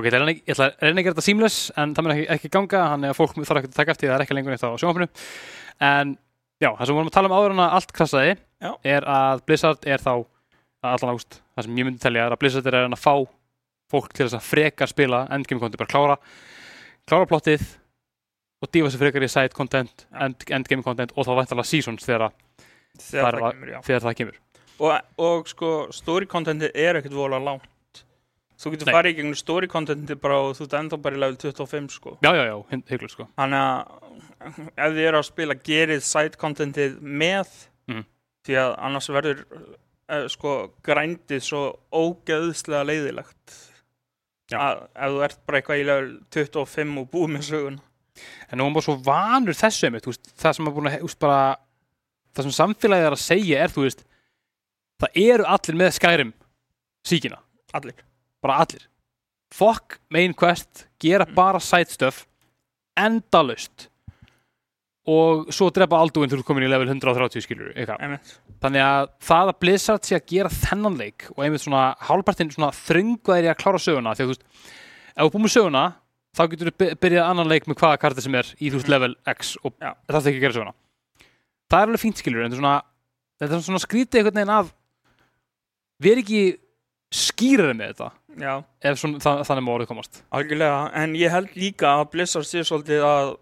Ok, 0.00 0.06
ég 0.08 0.14
ætla 0.14 0.24
að 0.24 0.26
reyna- 0.26 0.40
að 0.50 0.90
að 0.96 1.04
gera 1.04 1.14
þetta 1.14 1.26
seamless 1.28 1.58
en 1.76 1.94
það 1.94 2.06
mun 2.06 2.12
ekki, 2.16 2.26
ekki 2.36 2.50
ganga, 2.56 2.80
þannig 2.94 3.12
að 3.12 3.18
fólk 3.20 3.34
þarf 3.40 3.60
ekki 3.60 3.70
að 3.70 3.78
taka 3.78 3.92
eftir 3.94 4.06
því, 4.06 4.10
það 4.10 4.16
er 4.18 4.24
ekki 4.26 4.36
lengur 4.38 4.54
neitt 4.54 4.64
á 4.64 4.80
sjónfinu 4.80 5.08
en 5.90 6.12
já, 6.60 6.70
það 6.70 6.84
sem 6.86 6.94
við 6.94 6.98
vorum 7.00 7.10
að 7.10 7.16
tala 7.18 7.30
um 7.30 7.36
áður 7.36 7.54
en 7.56 7.62
að 7.64 7.74
allt 7.78 7.92
krassaði 7.96 8.32
Já. 8.60 8.70
er 8.96 9.06
að 9.08 9.42
Blizzard 9.48 9.86
er 9.86 9.98
þá 10.04 10.12
allan 10.82 11.12
águst, 11.14 11.40
það 11.56 11.66
sem 11.66 11.76
ég 11.80 11.84
myndi 11.90 12.00
telja 12.00 12.26
er 12.26 12.32
að 12.34 12.40
Blizzard 12.40 12.66
er 12.70 12.76
að 12.80 12.88
að 12.96 13.02
fá 13.04 13.14
fólk 13.90 14.12
til 14.14 14.26
þess 14.26 14.38
að 14.38 14.46
frekar 14.48 14.88
spila 14.88 15.20
endgame 15.34 15.60
content, 15.60 15.80
bara 15.80 15.90
klára 15.92 16.16
klára 17.10 17.26
plottið 17.28 17.64
og 18.62 18.70
dífa 18.72 18.90
sér 18.92 19.00
frekar 19.02 19.24
í 19.24 19.28
side 19.32 19.56
content, 19.56 20.06
end, 20.20 20.44
endgame 20.52 20.84
content 20.84 21.12
og 21.16 21.26
þá 21.26 21.32
væntalega 21.40 21.66
seasons 21.66 22.04
þegar, 22.06 22.30
þegar 23.00 23.24
Bara- 23.24 23.40
það 23.40 23.52
kemur, 23.56 23.82
þegar 23.88 24.04
það 24.06 24.16
kemur. 24.20 24.38
Og, 24.80 25.00
og 25.18 25.48
sko, 25.48 25.70
story 25.92 26.26
contentið 26.30 26.70
er 26.74 27.00
ekkert 27.00 27.12
vola 27.16 27.40
langt 27.42 27.66
þú 28.60 28.72
getur 28.74 28.90
farið 28.92 29.14
í 29.14 29.16
gegnum 29.20 29.38
story 29.40 29.68
contentið 29.72 30.20
bara 30.20 30.38
og 30.44 30.54
þú 30.58 30.66
ert 30.66 30.76
ennþá 30.80 30.98
bara 31.02 31.16
í 31.16 31.20
level 31.22 31.36
25 31.40 31.90
sko. 31.96 32.14
Já, 32.24 32.30
já, 32.36 32.42
já, 32.50 32.56
hygglega 32.76 33.12
sko. 33.14 33.26
Þannig 33.40 33.64
að 33.64 34.60
ef 34.76 34.94
þið 34.96 35.04
eru 35.08 35.20
að 35.22 35.28
spila 35.30 35.56
gerið 35.70 36.02
side 36.06 36.40
contentið 36.40 36.98
með 37.00 37.52
Mhm. 37.90 38.04
því 38.46 38.54
að 38.60 38.74
annars 38.86 39.08
verður 39.10 39.40
uh, 40.10 40.26
sko 40.28 40.52
grændið 40.86 41.40
svo 41.42 41.62
ógeðslega 41.92 42.84
leiðilegt. 42.86 43.56
Að 44.50 44.84
ef 44.94 45.10
þú 45.14 45.20
ert 45.24 45.40
bara 45.46 45.58
eitthvað 45.60 45.80
í 45.80 45.86
level 45.86 46.12
25 46.34 46.98
og 47.00 47.10
búið 47.12 47.32
með 47.36 47.44
sögun 47.48 47.80
En 48.50 48.58
nú 48.58 48.66
er 48.66 48.72
bara 48.74 48.82
svo 48.84 48.96
vanur 49.06 49.54
þessu 49.56 49.86
einmitt, 49.86 50.04
veist, 50.04 50.26
það 50.36 50.56
sem 50.56 50.66
er 50.68 50.72
búin 50.76 50.88
að, 50.90 50.96
veist, 51.06 51.18
bara, 51.22 51.56
það 52.36 52.48
sem 52.48 52.56
samfélagið 52.58 53.06
er 53.06 53.14
að 53.16 53.22
segja 53.22 53.60
er, 53.64 53.70
þú 53.72 53.84
veist, 53.86 54.02
það 55.00 55.20
eru 55.22 55.46
allir 55.54 55.78
með 55.80 55.92
skærim 55.96 56.32
síkina, 57.06 57.38
allir 57.72 57.94
bara 58.42 58.58
allir. 58.64 58.86
Fuck 59.52 59.98
main 60.10 60.32
quest, 60.34 60.86
gera 61.02 61.24
Mm. 61.26 61.34
bara 61.34 61.58
side 61.60 61.90
stuff, 61.90 62.26
endalaust 62.96 63.88
og 65.10 65.48
svo 65.50 65.70
drepa 65.74 65.96
alduinn 65.98 66.28
þegar 66.30 66.42
þú 66.42 66.46
komin 66.46 66.66
í 66.66 66.70
level 66.70 66.86
130 66.88 67.42
skilur. 67.42 67.72
Þannig 68.60 68.82
að 68.84 69.08
það 69.24 69.48
að 69.50 69.58
Blizzard 69.60 70.02
sé 70.06 70.14
að 70.18 70.26
gera 70.26 70.48
þennan 70.52 70.98
leik 71.00 71.24
og 71.34 71.42
einmitt 71.44 71.64
svona 71.64 71.96
hálfpartinn 71.98 72.52
svona 72.52 72.70
þrönguðir 72.76 73.48
í 73.48 73.50
að 73.50 73.58
klára 73.62 73.80
söguna 73.80 74.12
því 74.14 74.20
að 74.22 74.28
þú 74.28 74.34
veist, 74.34 74.44
ef 75.16 75.24
þú 75.24 75.32
búin 75.32 75.44
með 75.46 75.54
söguna 75.56 75.84
þá 76.36 76.42
getur 76.52 76.70
þú 76.70 76.90
byrjað 77.00 77.30
annan 77.30 77.48
leik 77.50 77.64
með 77.66 77.80
hvaða 77.80 77.98
karti 77.98 78.22
sem 78.22 78.34
er 78.38 78.44
í 78.60 78.70
þú 78.70 78.76
veist 78.78 78.86
Mhm. 78.86 78.90
level 78.94 79.14
X 79.26 79.56
og 79.64 79.72
Já. 79.80 79.94
það 80.06 80.14
þarf 80.14 80.26
ekki 80.30 80.38
að 80.38 80.44
gera 80.46 80.58
söguna 80.60 80.74
það 81.70 81.80
er 81.82 81.86
alveg 81.88 82.04
fínt 82.04 82.20
skilur 82.20 82.44
en 82.44 82.50
þetta 82.52 82.60
er 83.40 83.48
svona, 83.48 83.62
svona 83.66 83.82
skrítið 83.82 84.20
einhvern 84.20 84.38
veginn 84.38 84.56
að 84.60 84.72
vera 86.00 86.20
ekki 86.22 86.58
skýrari 87.10 87.74
með 87.76 87.92
þetta 87.92 88.10
Já, 88.40 88.52
ef 88.86 88.98
svona, 89.00 89.20
það, 89.22 89.42
þannig 89.48 89.66
má 89.66 89.70
orðið 89.74 89.90
komast 89.90 90.20
algjörlega 90.30 90.80
en 91.02 91.16
ég 91.18 91.34
held 91.34 91.56
líka 91.58 91.94
að 91.98 92.10
Blizzard 92.14 92.46
sé 92.48 92.62
svolítið 92.66 93.06
að 93.06 93.32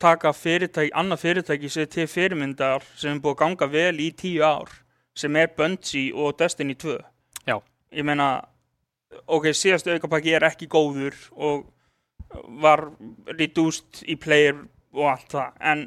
taka 0.00 0.32
fyrirtæki, 0.32 0.94
annað 0.96 1.24
fyrirtæki 1.26 1.68
sér 1.68 1.90
til 1.92 2.06
fyrirmyndar 2.08 2.86
sem 2.96 3.12
er 3.12 3.20
búið 3.20 3.34
að 3.34 3.42
ganga 3.42 3.68
vel 3.74 4.00
í 4.00 4.08
tíu 4.16 4.46
ár 4.46 4.72
sem 5.16 5.36
er 5.36 5.52
Bungie 5.56 6.14
og 6.16 6.38
Destiny 6.40 6.78
2 6.80 6.96
Já. 7.50 7.58
ég 7.92 8.06
meina 8.08 8.30
ok, 9.26 9.50
síðastu 9.52 9.92
aukapakki 9.92 10.34
er 10.36 10.48
ekki 10.48 10.70
góður 10.70 11.16
og 11.36 11.68
var 12.62 12.86
reduced 13.34 14.04
í 14.08 14.16
player 14.20 14.56
og 14.94 15.12
allt 15.12 15.34
það 15.34 15.64
en 15.72 15.86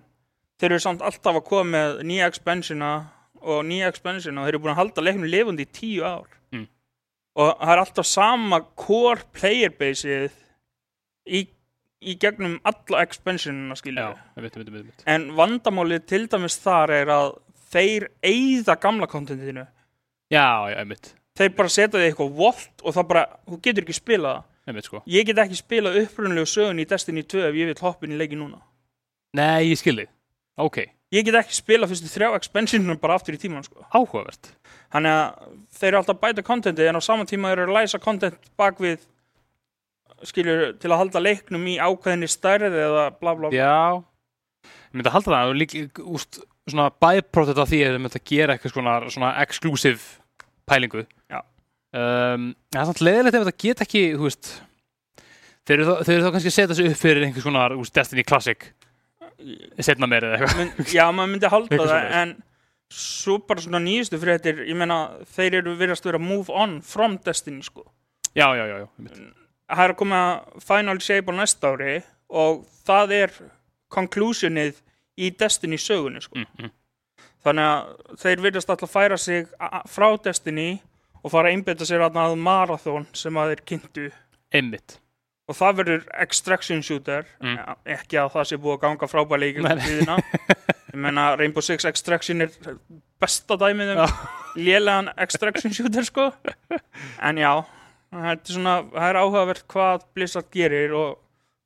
þeir 0.60 0.72
eru 0.72 0.84
samt 0.86 1.04
alltaf 1.04 1.39
að 1.39 1.48
koma 1.48 1.69
með 1.74 2.02
nýja 2.08 2.30
expansiona 2.32 2.93
og 3.43 3.65
nýja 3.67 3.89
expansiona 3.91 4.41
og 4.43 4.48
þeir 4.48 4.56
eru 4.56 4.63
búin 4.63 4.74
að 4.74 4.82
halda 4.82 5.04
leiknum 5.04 5.30
lifandi 5.32 5.65
í 5.65 5.74
tíu 5.76 6.06
ár. 6.08 6.30
Og 7.39 7.52
það 7.60 7.74
er 7.74 7.82
alltaf 7.84 8.10
sama 8.10 8.62
core 8.80 9.28
player 9.34 9.74
baseið 9.80 10.34
í, 11.26 11.46
í 12.04 12.17
gegnum 12.22 12.60
alla 12.67 13.04
expansionina 13.06 13.78
skilja 13.80 14.12
en 15.06 15.30
vandamálið 15.38 16.06
til 16.12 16.26
dæmis 16.30 16.60
þar 16.62 16.93
er 17.02 17.13
að 17.13 17.32
þeir 17.74 18.10
eigða 18.22 18.78
gamla 18.82 19.10
kontentinu 19.10 19.65
Já, 20.34 20.65
já, 20.72 20.80
einmitt, 20.82 21.12
þeir 21.38 21.52
bara 21.58 21.69
setja 21.69 22.00
þig 22.00 22.08
eitthvað 22.08 22.36
volt 22.38 22.84
og 22.84 22.96
það 22.96 23.08
bara, 23.12 23.24
þú 23.50 23.60
getur 23.67 23.86
ekki 23.86 23.96
spilað 23.98 24.39
það. 24.39 24.80
Sko. 24.86 25.02
Ég 25.12 25.28
get 25.28 25.41
ekki 25.43 25.58
spilað 25.60 25.98
upprunalegu 26.00 26.48
sögun 26.48 26.80
í 26.80 26.86
Destiny 26.88 27.26
2 27.28 27.41
ef 27.50 27.58
ég 27.60 27.67
vil 27.67 27.82
hoppin 27.84 28.13
í 28.15 28.19
leiki 28.19 28.38
núna. 28.39 28.62
Nei, 29.36 29.74
ég 29.74 29.80
skilði, 29.82 30.06
ok, 30.63 30.80
ég 31.13 31.26
get 31.28 31.38
ekki 31.39 31.56
spilað 31.58 31.93
fyrstu 31.93 32.12
þrjá 32.12 32.32
expansionum 32.39 32.99
bara 33.02 33.17
aftur 33.19 33.38
í 33.38 33.41
tíman 33.41 33.65
sko. 33.65 33.84
áhugavert. 33.93 34.54
Þannig 34.93 35.17
að 35.17 35.52
þeir 35.78 35.89
eru 35.91 35.99
alltaf 36.02 36.15
að 36.17 36.23
bæta 36.26 36.45
kontenti 36.45 36.88
en 36.89 36.97
á 36.97 37.02
saman 37.04 37.30
tíma 37.30 37.52
eru 37.54 37.67
að 37.67 37.76
læsa 37.78 37.99
kontent 38.02 38.49
bak 38.60 38.82
við 38.82 39.04
skilur 40.23 40.73
til 40.80 40.91
að 40.91 40.99
halda 41.02 41.21
leiknum 41.21 41.65
í 41.67 41.78
ákveðinni 41.82 42.30
stærð 42.32 42.73
eða 42.80 43.06
bla 43.19 43.36
bla 43.36 43.49
bla. 43.49 43.56
Já, 43.58 44.04
Ég 44.63 44.99
myndi 44.99 45.10
að 45.10 45.15
halda 45.17 45.32
það 45.34 45.52
og 45.52 45.58
líka 45.58 46.04
úst, 46.06 46.38
svona 46.69 46.91
byproduct 47.04 47.60
af 47.63 47.71
því 47.71 47.80
að 47.84 47.95
þau 47.95 48.04
myndi 48.04 48.19
að 48.19 48.28
gera 48.30 48.54
eitthvað 48.56 48.73
svona, 48.76 48.93
svona 49.12 49.32
exclusive 49.41 50.04
pælingu. 50.69 51.02
Já. 51.34 51.39
um, 51.97 52.45
Það 52.71 52.80
er 52.84 52.88
samt 52.91 53.02
leiðilegt 53.04 53.38
ef 53.39 53.43
þetta 53.47 53.63
get 53.65 53.84
ekki 53.88 54.04
þú 54.13 54.28
veist 54.30 54.52
þeir 55.67 55.76
eru 55.80 55.88
þá, 55.89 55.93
þeir 56.08 56.28
kannski 56.30 56.52
að 56.52 56.56
setja 56.60 56.78
sig 56.78 56.91
upp 56.91 57.02
fyrir 57.02 57.26
einhvers 57.26 57.47
konar 57.47 57.76
úst, 57.80 57.95
Destiny 57.95 58.23
Classic 58.28 58.69
setna 59.84 60.08
meir 60.10 60.24
eða 60.28 60.39
eitthvað 60.48 60.93
já, 60.96 61.06
maður 61.12 61.32
myndi 61.34 61.50
halda 61.54 61.69
Eitthvað 61.72 61.89
það 61.89 62.02
svoleiðis. 62.02 62.17
en 62.22 62.36
svo 62.93 63.38
bara 63.48 63.63
svona 63.65 63.80
nýjustu 63.82 64.19
fréttir 64.22 64.60
ég 64.69 64.78
meina, 64.78 64.98
þeir 65.36 65.60
eru 65.62 65.74
virðast 65.80 66.06
vera 66.06 66.19
move 66.22 66.50
on 66.54 66.80
from 66.82 67.17
Destiny 67.26 67.63
sko 67.65 67.86
Já, 68.36 68.48
já, 68.58 68.65
já, 68.65 68.78
já 68.82 68.88
einmitt. 68.98 69.17
það 69.69 69.84
er 69.86 69.91
að 69.93 70.00
koma 70.04 70.22
Final 70.62 71.00
Shape 71.02 71.30
á 71.30 71.34
næsta 71.38 71.74
ári 71.74 72.00
og 72.30 72.63
það 72.86 73.12
er 73.22 73.36
conclusionið 73.93 74.80
í 75.22 75.30
Destiny 75.38 75.78
sögunni 75.78 76.22
sko. 76.24 76.39
mm, 76.39 76.48
mm. 76.65 76.72
þannig 77.46 77.69
að 77.69 78.17
þeir 78.24 78.41
virðast 78.48 78.72
alltaf 78.74 78.93
færa 78.93 79.17
sig 79.22 79.48
a- 79.60 79.84
frá 79.89 80.08
Destiny 80.26 80.82
og 81.24 81.32
fara 81.32 81.50
að 81.52 81.58
einbeta 81.58 81.86
sér 81.88 82.02
að 82.08 82.36
marathon 82.41 83.06
sem 83.13 83.34
að 83.38 83.54
þeir 83.54 83.63
kynntu 83.72 84.08
Einmitt 84.54 84.98
og 85.54 85.60
það 85.60 85.80
verður 85.80 86.06
extraction 86.26 86.82
shooter. 86.86 87.28
Mm. 87.44 87.58
ekki 87.96 88.20
að 88.20 88.32
það 88.34 88.50
sé 88.50 88.60
búið 88.62 88.78
að 88.78 88.84
ganga 88.88 89.10
frábælega 89.12 89.62
í 89.62 89.82
tíðina. 89.84 90.18
Ég 90.94 91.00
menna 91.02 91.28
Rainbow 91.38 91.66
Six 91.66 91.86
Extraction 91.89 92.46
er 92.46 92.54
besta 93.22 93.58
dæmið 93.58 93.96
um 93.96 94.18
lélegan 94.60 95.10
extraction 95.22 95.74
shooter 95.74 96.06
sko. 96.06 96.28
En 97.24 97.39
já 97.42 97.52
er, 98.13 98.42
svona, 98.46 98.80
það 98.94 99.08
er 99.08 99.20
áhugavert 99.22 99.66
hvað 99.74 100.08
Blizzard 100.13 100.50
gerir 100.54 100.94
og 100.98 101.16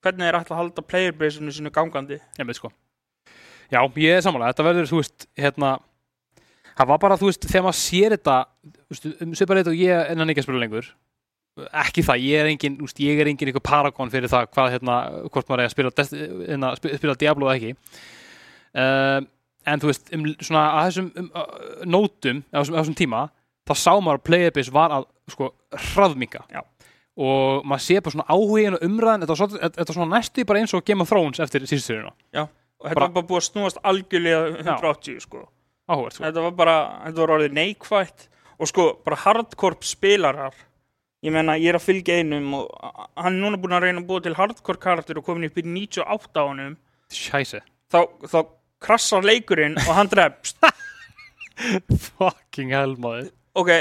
hvernig 0.05 0.27
þeir 0.27 0.39
ætla 0.39 0.55
að 0.55 0.61
halda 0.61 0.85
playerbase-unu 0.93 1.55
sinu 1.55 1.73
gangandi. 1.75 2.21
Einmitt 2.39 2.59
sko. 2.59 2.71
Já, 3.67 3.81
ég 3.99 4.15
er 4.15 4.23
sammála, 4.23 4.53
þetta 4.53 4.67
verður, 4.69 4.87
þú 4.87 5.01
veist, 5.01 5.27
hérna 5.35 5.73
það 6.77 6.91
var 6.93 7.01
bara, 7.03 7.17
þú 7.19 7.31
veist, 7.31 7.49
þegar 7.49 7.65
maður 7.65 7.79
sér 7.81 8.15
þetta 8.15 8.37
þú 8.69 8.95
veist, 8.95 9.09
um 9.25 9.35
svipar 9.35 9.59
eitthvað 9.59 9.73
og 9.73 9.81
ég 9.81 10.13
enn 10.13 10.31
ekki 10.31 10.43
að 10.43 10.47
spila 10.47 10.63
lengur 10.63 10.89
ekki 11.83 12.03
það, 12.05 12.21
ég 12.27 12.41
er 12.43 12.49
engin, 12.51 12.75
veist, 12.83 12.99
ég 13.01 13.19
er 13.21 13.29
engin 13.31 13.49
eitthvað 13.49 13.65
paragon 13.69 14.11
fyrir 14.13 14.29
það 14.31 14.47
hvað, 14.53 14.69
hérna, 14.75 14.97
hvort 15.31 15.49
maður 15.49 15.63
er 15.63 15.69
að 15.69 15.73
spila 15.73 15.91
hérna, 16.51 16.71
sp- 16.77 16.93
spila 16.99 17.15
Diablo 17.17 17.49
eða 17.49 17.57
ekki. 17.57 17.73
Um, 18.77 19.27
en 19.67 19.81
þú 19.83 19.89
veist, 19.91 20.11
um, 20.15 20.25
svona 20.43 20.63
að 20.77 20.89
þessum 20.91 21.07
um, 21.23 21.29
uh, 21.33 21.59
nótum, 21.89 22.43
á 22.53 22.57
þessum, 22.61 22.77
þessum 22.79 22.97
tíma 23.01 23.23
þá 23.67 23.73
sá 23.75 23.91
maður 23.99 24.19
að 24.21 24.25
playerbase 24.29 24.75
var 24.75 24.93
að 24.95 25.07
sko, 25.33 25.49
hraðminga. 25.89 26.43
Og 27.17 27.65
maður 27.65 27.83
sé 27.87 27.97
bara 27.99 28.13
svona 28.13 28.27
áhugin 28.29 28.77
og 28.77 28.83
umræðin 28.85 29.25
þetta 29.25 29.87
var 29.89 29.95
svona 29.97 30.11
næstu 30.13 30.45
bara 30.47 30.61
eins 30.61 30.75
og 30.77 30.85
Game 30.85 31.01
of 31.01 31.09
Thrones 31.09 31.41
eftir 31.41 31.65
síðustyrjuna, 31.65 32.13
og 32.77 32.85
þetta 32.91 33.01
var 33.01 33.13
bara 33.15 33.25
búið 33.31 33.41
að 33.41 33.47
snúast 33.49 33.79
algjörlega 33.81 34.43
180 34.61 35.23
sko. 35.25 35.41
Áhugavert 35.89 36.13
sko. 36.19 36.23
þetta 36.27 36.43
var 36.45 36.53
bara, 36.59 36.75
þetta 37.07 37.23
var 37.23 37.33
orðið 37.39 37.55
neikvætt 37.57 38.27
og 38.57 38.69
sko, 38.69 38.85
bara 39.07 39.17
hardcore 39.23 39.81
spilarar 39.87 40.55
ég 41.25 41.33
menna, 41.33 41.55
ég 41.57 41.71
er 41.71 41.79
að 41.79 41.87
fylgja 41.87 42.19
einum 42.21 42.51
og 42.59 42.67
hann 43.17 43.33
er 43.33 43.39
núna 43.41 43.59
búin 43.61 43.75
að 43.77 43.87
reyna 43.87 44.03
að 44.03 44.09
búa 44.09 44.23
til 44.23 44.35
hardcore 44.37 44.81
karakter 44.81 45.19
og 45.19 45.25
komin 45.25 45.49
upp 45.49 45.57
í 45.57 45.65
98 45.65 46.37
á 46.37 46.45
Scheiße. 47.13 47.61
þá, 47.89 47.99
þá 48.27 48.39
krassar 48.83 49.25
leikurinn 49.25 49.77
og 49.87 49.93
hann 49.97 50.11
drefst 50.11 50.59
Fucking 52.17 52.69
hell, 52.75 52.93
maður. 53.01 53.31
ok, 53.57 53.71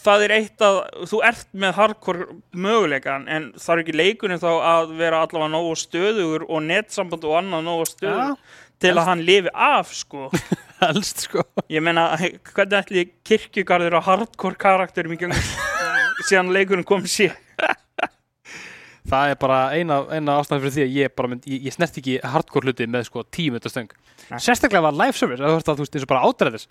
það 0.00 0.22
er 0.24 0.34
eitt 0.38 0.64
að 0.64 0.78
þú 1.10 1.20
ert 1.28 1.50
með 1.52 1.74
hardcore 1.76 2.28
möguleikan 2.56 3.26
en 3.28 3.50
það 3.58 3.74
er 3.74 3.82
ekki 3.82 3.98
leikurinn 3.98 4.40
þá 4.40 4.48
að 4.54 4.94
vera 5.02 5.20
allavega 5.26 5.52
nógu 5.52 5.74
stöðugur 5.76 6.46
og 6.48 6.64
netsamband 6.70 7.28
og 7.28 7.36
annað 7.42 7.68
nógu 7.68 7.90
stöðugur 7.90 8.40
til 8.78 8.94
að 8.94 9.08
hann 9.10 9.26
lifi 9.28 9.52
af 9.52 9.92
sko 9.98 10.30
Helst, 10.78 11.24
sko. 11.26 11.42
Ég 11.66 11.82
meina, 11.82 12.12
hvernig 12.54 12.76
ætli 12.78 13.08
kirkjugarður 13.26 13.98
á 13.98 14.00
hardcore 14.12 14.60
karakterum 14.62 15.16
í 15.16 15.18
gangi 15.18 15.42
síðan 16.26 16.52
leikurinn 16.54 16.86
kom 16.88 17.06
sér? 17.08 17.36
Það 19.08 19.32
er 19.32 19.38
bara 19.40 19.58
eina, 19.72 19.98
eina 20.12 20.36
ástæðan 20.36 20.62
fyrir 20.66 20.74
því 20.74 20.84
að 20.84 20.96
ég 20.98 21.20
mynd, 21.32 21.48
ég, 21.48 21.66
ég 21.68 21.74
snert 21.74 21.98
ekki 22.00 22.18
hardcore 22.28 22.68
hluti 22.68 22.88
með 22.90 23.06
sko 23.08 23.24
tíu 23.32 23.54
minnta 23.54 23.70
stöng. 23.72 23.90
Nei. 24.28 24.38
Sérstaklega 24.44 24.84
var 24.84 24.96
live 24.98 25.16
service, 25.16 25.40
að 25.40 25.62
að 25.62 25.78
þú 25.78 25.84
veist 25.86 25.96
eins 25.96 26.04
og 26.04 26.10
bara 26.12 26.24
átræðis. 26.28 26.66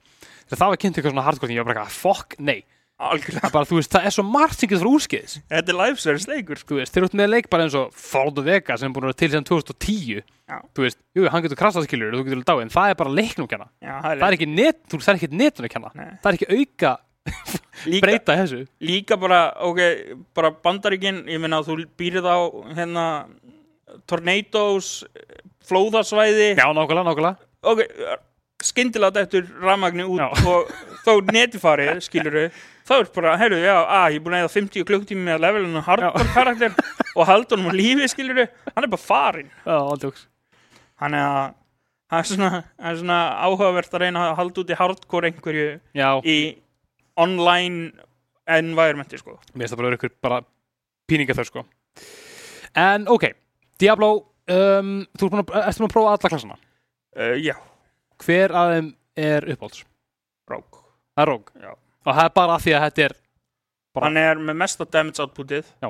Það 0.51 0.65
var 0.67 0.81
kynnt 0.83 0.99
eitthvað 0.99 1.15
svona 1.15 1.25
hardcore, 1.25 1.55
ég 1.55 1.63
var 1.63 1.71
bara 1.71 1.85
eitthvað, 1.87 2.01
fuck, 2.03 2.37
nei. 2.37 2.59
Það 2.97 3.51
bara, 3.53 3.65
veist, 3.69 3.91
það 3.93 4.05
er 4.09 4.13
svo 4.15 4.23
margt 4.25 4.57
sem 4.57 4.69
getur 4.69 4.81
frá 4.81 4.91
úrskeiðis. 4.97 5.35
Þetta 5.51 5.73
er 5.73 5.77
live 5.77 6.01
service 6.01 6.29
leikur. 6.29 6.61
þeir 6.65 7.01
eru 7.01 7.09
út 7.09 7.17
með 7.17 7.27
leik 7.29 7.49
bara 7.53 7.67
eins 7.67 7.75
og 7.77 7.91
Fallout 7.93 8.41
Vega 8.45 8.77
sem 8.77 8.89
er 8.89 8.95
búin 8.95 9.05
að 9.05 9.11
vera 9.11 9.19
til 9.21 9.29
síðan 9.33 9.45
2010. 9.49 10.23
Já. 10.49 10.57
Þú 10.73 10.85
veist, 10.85 10.99
jú, 11.13 11.27
hann 11.29 11.45
getur 11.45 11.59
krassað 11.59 11.85
skilur, 11.85 12.15
þú 12.17 12.23
getur 12.25 12.41
dáið, 12.47 12.63
en 12.65 12.73
það 12.73 12.93
er 12.93 12.97
bara 13.03 13.13
leiknum 13.13 13.49
kenna. 13.51 13.69
Já, 13.85 13.93
það 14.01 14.23
Það 14.23 14.27
er 14.27 14.37
ekki 14.39 14.49
net, 14.49 14.79
þú 14.89 14.97
veist, 14.97 15.11
það 15.11 15.21
ekki 15.21 15.41
netun 15.43 15.69
að 15.69 15.73
kenna. 15.75 15.93
Nei. 15.93 16.09
Það 16.23 16.31
er 16.31 16.39
ekki 16.39 16.57
auka 16.57 16.95
líka, 17.89 18.05
breyta 18.05 18.35
þessu. 18.41 18.61
líka 18.83 19.17
bara, 19.19 19.41
ok, 19.67 19.81
bara 20.37 20.51
bandaríkin, 20.63 21.23
ég 21.31 21.41
meina, 21.43 21.61
þú 21.65 21.79
býrð 21.99 22.27
á 22.29 22.37
hérna 22.77 23.05
tornadoes, 24.07 25.03
flóðasvæði, 25.67 26.55
Já, 26.57 26.65
nákvæmlega, 26.73 27.05
nákvæmlega. 27.07 27.37
ok, 27.63 27.83
skyndilega 28.63 29.21
eftir 29.25 29.45
rafmagni 29.61 30.05
út 30.07 30.19
Já. 30.21 30.31
og 30.47 30.71
þó 31.05 31.13
netifarið, 31.31 31.99
skilur 32.07 32.37
þá 32.87 32.93
er 33.01 33.09
bara, 33.15 33.35
heyrðu, 33.41 33.59
já, 33.65 33.75
að, 33.83 34.07
ég 34.15 34.19
er 34.19 34.25
búin 34.25 34.37
að 34.37 34.45
eða 34.45 34.53
50 34.55 34.87
klukktími 34.87 35.25
með 35.27 35.41
levelinu 35.43 35.81
hardcore 35.83 36.33
karakter 36.33 36.75
og 37.17 37.25
halda 37.27 37.55
honum 37.57 37.71
á 37.71 37.79
lífi, 37.79 38.07
skilur 38.13 38.43
hann 38.47 38.85
er 38.85 38.91
bara 38.91 39.03
farinn. 39.03 39.49
Já, 39.65 39.75
aldjóks. 39.81 40.27
Þannig 40.97 41.25
að 41.27 41.41
það 42.07 42.21
er 42.21 42.27
svona, 42.31 42.61
er 42.89 42.95
svona 43.01 43.17
áhugavert 43.43 43.91
að 43.97 44.03
reyna 44.05 44.21
að 44.29 44.37
halda 44.39 44.63
út 44.63 44.71
í 44.71 44.77
hardcore 44.79 45.29
einhverju 45.31 45.67
Já, 45.99 46.09
í 46.23 46.37
online 47.17 47.91
environmenti 48.47 49.17
sko. 49.19 49.37
mér 49.53 49.65
finnst 49.67 49.73
það 49.75 49.81
bara 49.83 49.97
ykkur 49.97 50.13
bara 50.23 50.39
píninga 51.09 51.35
þau 51.37 51.45
sko 51.49 51.65
en 52.77 53.07
ok, 53.11 53.25
Diablo 53.81 54.09
um, 54.47 54.91
þú 55.17 55.27
ert 55.27 55.33
búin 55.33 55.43
að, 55.43 55.91
prófa 55.93 56.15
alla 56.15 56.33
klassana 56.35 56.57
Uh, 57.17 57.33
já, 57.41 57.55
hver 58.21 58.51
af 58.53 58.67
þeim 58.75 58.87
er 59.17 59.45
uppáhalds? 59.49 59.79
Rogue. 60.51 60.81
það 61.17 61.21
er 61.23 61.29
Rogue 61.31 61.61
Já. 61.63 61.71
og 61.73 62.11
það 62.13 62.19
er 62.27 62.33
bara 62.35 62.57
því 62.61 62.73
að 62.77 62.83
þetta 62.85 63.05
er 63.07 63.15
Bara- 63.97 64.05
Hann 64.05 64.17
er 64.21 64.41
með 64.45 64.57
mesta 64.59 64.85
damage 64.85 65.23
outputið 65.23 65.71
Já. 65.81 65.89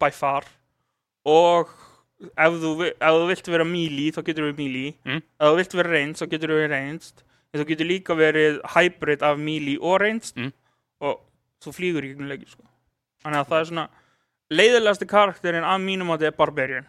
by 0.00 0.08
far 0.16 0.46
og 1.28 1.68
ef 2.32 2.56
þú, 2.62 2.70
ef 2.88 3.12
þú 3.18 3.26
vilt 3.28 3.50
vera 3.52 3.66
melee 3.68 4.14
þá 4.16 4.22
getur 4.30 4.48
við 4.48 4.56
melee 4.62 4.94
Mm. 5.04 5.20
ef 5.20 5.44
þú 5.50 5.56
vilt 5.60 5.76
vera 5.82 5.92
ranged 5.92 6.16
þá 6.22 6.24
getur 6.32 6.54
við 6.56 6.66
ranged 6.72 7.22
en 7.54 7.60
þú 7.62 7.66
getur 7.70 7.86
líka 7.88 8.16
verið 8.18 8.60
hybrid 8.74 9.22
af 9.22 9.38
melee 9.38 9.78
og 9.80 10.00
ranged 10.02 10.32
Mm. 10.36 10.52
og 11.00 11.20
þú 11.62 11.72
flýgur 11.76 12.04
í 12.04 12.10
gegnum 12.12 12.28
leikir 12.28 12.48
sko. 12.50 12.64
þannig 13.24 13.38
að 13.40 13.48
það 13.52 13.60
er 13.60 13.68
svona 13.70 13.88
leiðilegasti 14.50 15.06
karakterinn 15.08 15.64
af 15.64 15.80
mínum 15.80 16.10
þetta 16.12 16.26
er 16.26 16.36
Barbarian 16.38 16.86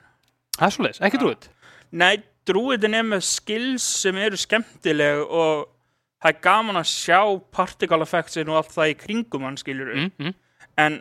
það 0.57 0.67
er 0.67 0.75
svoleiðis, 0.77 1.01
ekki 1.01 1.17
Já. 1.19 1.21
drúið 1.23 1.47
Nei, 1.95 2.15
drúitin 2.47 2.95
er 2.97 3.05
með 3.07 3.21
skills 3.23 3.83
sem 4.01 4.17
eru 4.17 4.35
skemmtileg 4.37 5.21
og 5.23 5.67
það 6.23 6.31
er 6.33 6.41
gaman 6.41 6.79
að 6.81 6.89
sjá 6.89 7.19
particle 7.51 8.01
effectsin 8.03 8.49
og 8.49 8.57
allt 8.59 8.73
það 8.73 8.91
í 8.91 8.97
kringum 8.99 9.45
hann 9.47 9.57
skilur 9.61 9.93
mm, 9.93 10.11
mm. 10.19 10.33
en 10.81 10.99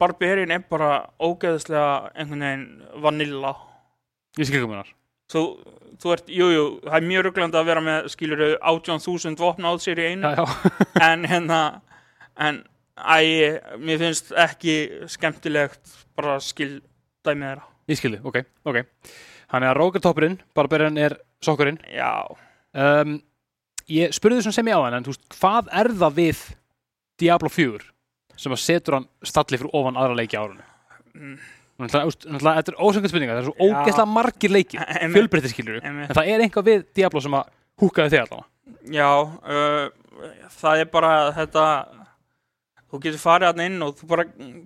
Barbarian 0.00 0.52
er 0.54 0.62
bara 0.70 1.10
ógeðslega 1.20 2.12
einhvern 2.14 2.44
veginn 2.46 3.02
vanilla 3.02 3.54
ég 4.38 4.46
skil 4.48 4.60
ekki 4.62 4.70
mér 4.70 4.92
þú, 5.30 5.44
þú 6.00 6.12
ert, 6.14 6.28
jújú, 6.32 6.50
jú, 6.56 6.66
það 6.86 6.98
er 6.98 7.08
mjög 7.12 7.24
rugglandi 7.26 7.60
að 7.60 7.70
vera 7.70 7.84
með 7.86 8.10
skilur 8.14 8.44
18.000 8.58 9.40
vopna 9.40 9.72
át 9.72 9.84
sér 9.84 10.02
í 10.02 10.10
einu. 10.12 10.34
Já, 10.34 10.44
já. 10.44 10.84
en 11.10 11.24
hérna 11.30 11.62
en 12.40 12.62
æ, 12.96 13.18
mér 13.80 14.02
finnst 14.04 14.30
ekki 14.36 14.76
skemmtilegt 15.10 15.96
bara 16.18 16.38
skildæmið 16.44 17.50
þeirra. 17.50 17.66
Ég 17.90 17.98
skilði, 17.98 18.22
ok, 18.28 18.42
ok. 18.70 18.82
Hann 19.50 19.66
er 19.66 19.74
að 19.74 19.98
er 19.98 20.04
toppurinn, 20.04 20.38
Barbarian 20.54 20.98
er 21.00 21.16
sokkurinn. 21.42 21.80
Já, 21.90 22.12
um, 22.76 23.16
ég 23.90 24.14
spurði 24.14 24.40
þessum 24.40 24.54
sem 24.60 24.70
ég 24.70 24.78
á 24.78 24.84
hann 24.84 24.98
en 25.00 25.06
þú 25.06 25.14
veist, 25.14 25.24
hvað 25.34 25.70
er 25.80 25.90
það 26.02 26.18
við 26.20 26.42
Diablo 27.20 27.50
4 27.52 27.88
sem 28.40 28.54
að 28.54 28.62
setur 28.62 28.96
hann 28.96 29.08
stalli 29.26 29.58
fyrir 29.60 29.74
ofan 29.76 29.98
aðra 30.00 30.20
leiki 30.22 30.38
árunni 30.38 30.66
Mm. 31.10 31.40
Þetta 31.88 32.72
er 32.74 32.76
ósöngjast 32.76 33.12
spurninga, 33.14 33.36
það 33.36 33.42
er 33.42 33.48
svo 33.48 33.68
ógeðslega 33.70 34.10
margir 34.10 34.50
Einmitt. 34.56 35.14
fjölbreyttir 35.16 35.54
skilur 35.54 35.80
en 35.84 36.02
það 36.10 36.28
er 36.34 36.44
einhvað 36.44 36.68
við 36.70 36.84
Diablo 37.00 37.20
sem 37.24 37.36
að 37.38 37.48
húkaði 37.80 38.12
þig 38.12 38.22
allavega. 38.24 38.46
Já, 38.92 39.10
uh, 39.24 39.86
það 40.60 40.82
er 40.84 40.90
bara 40.92 41.12
þetta 41.36 41.64
þú 42.90 43.00
getur 43.04 43.22
farið 43.22 43.52
hann 43.52 43.64
inn 43.68 43.84
og 43.86 43.94
þú 44.00 44.08
bara 44.10 44.24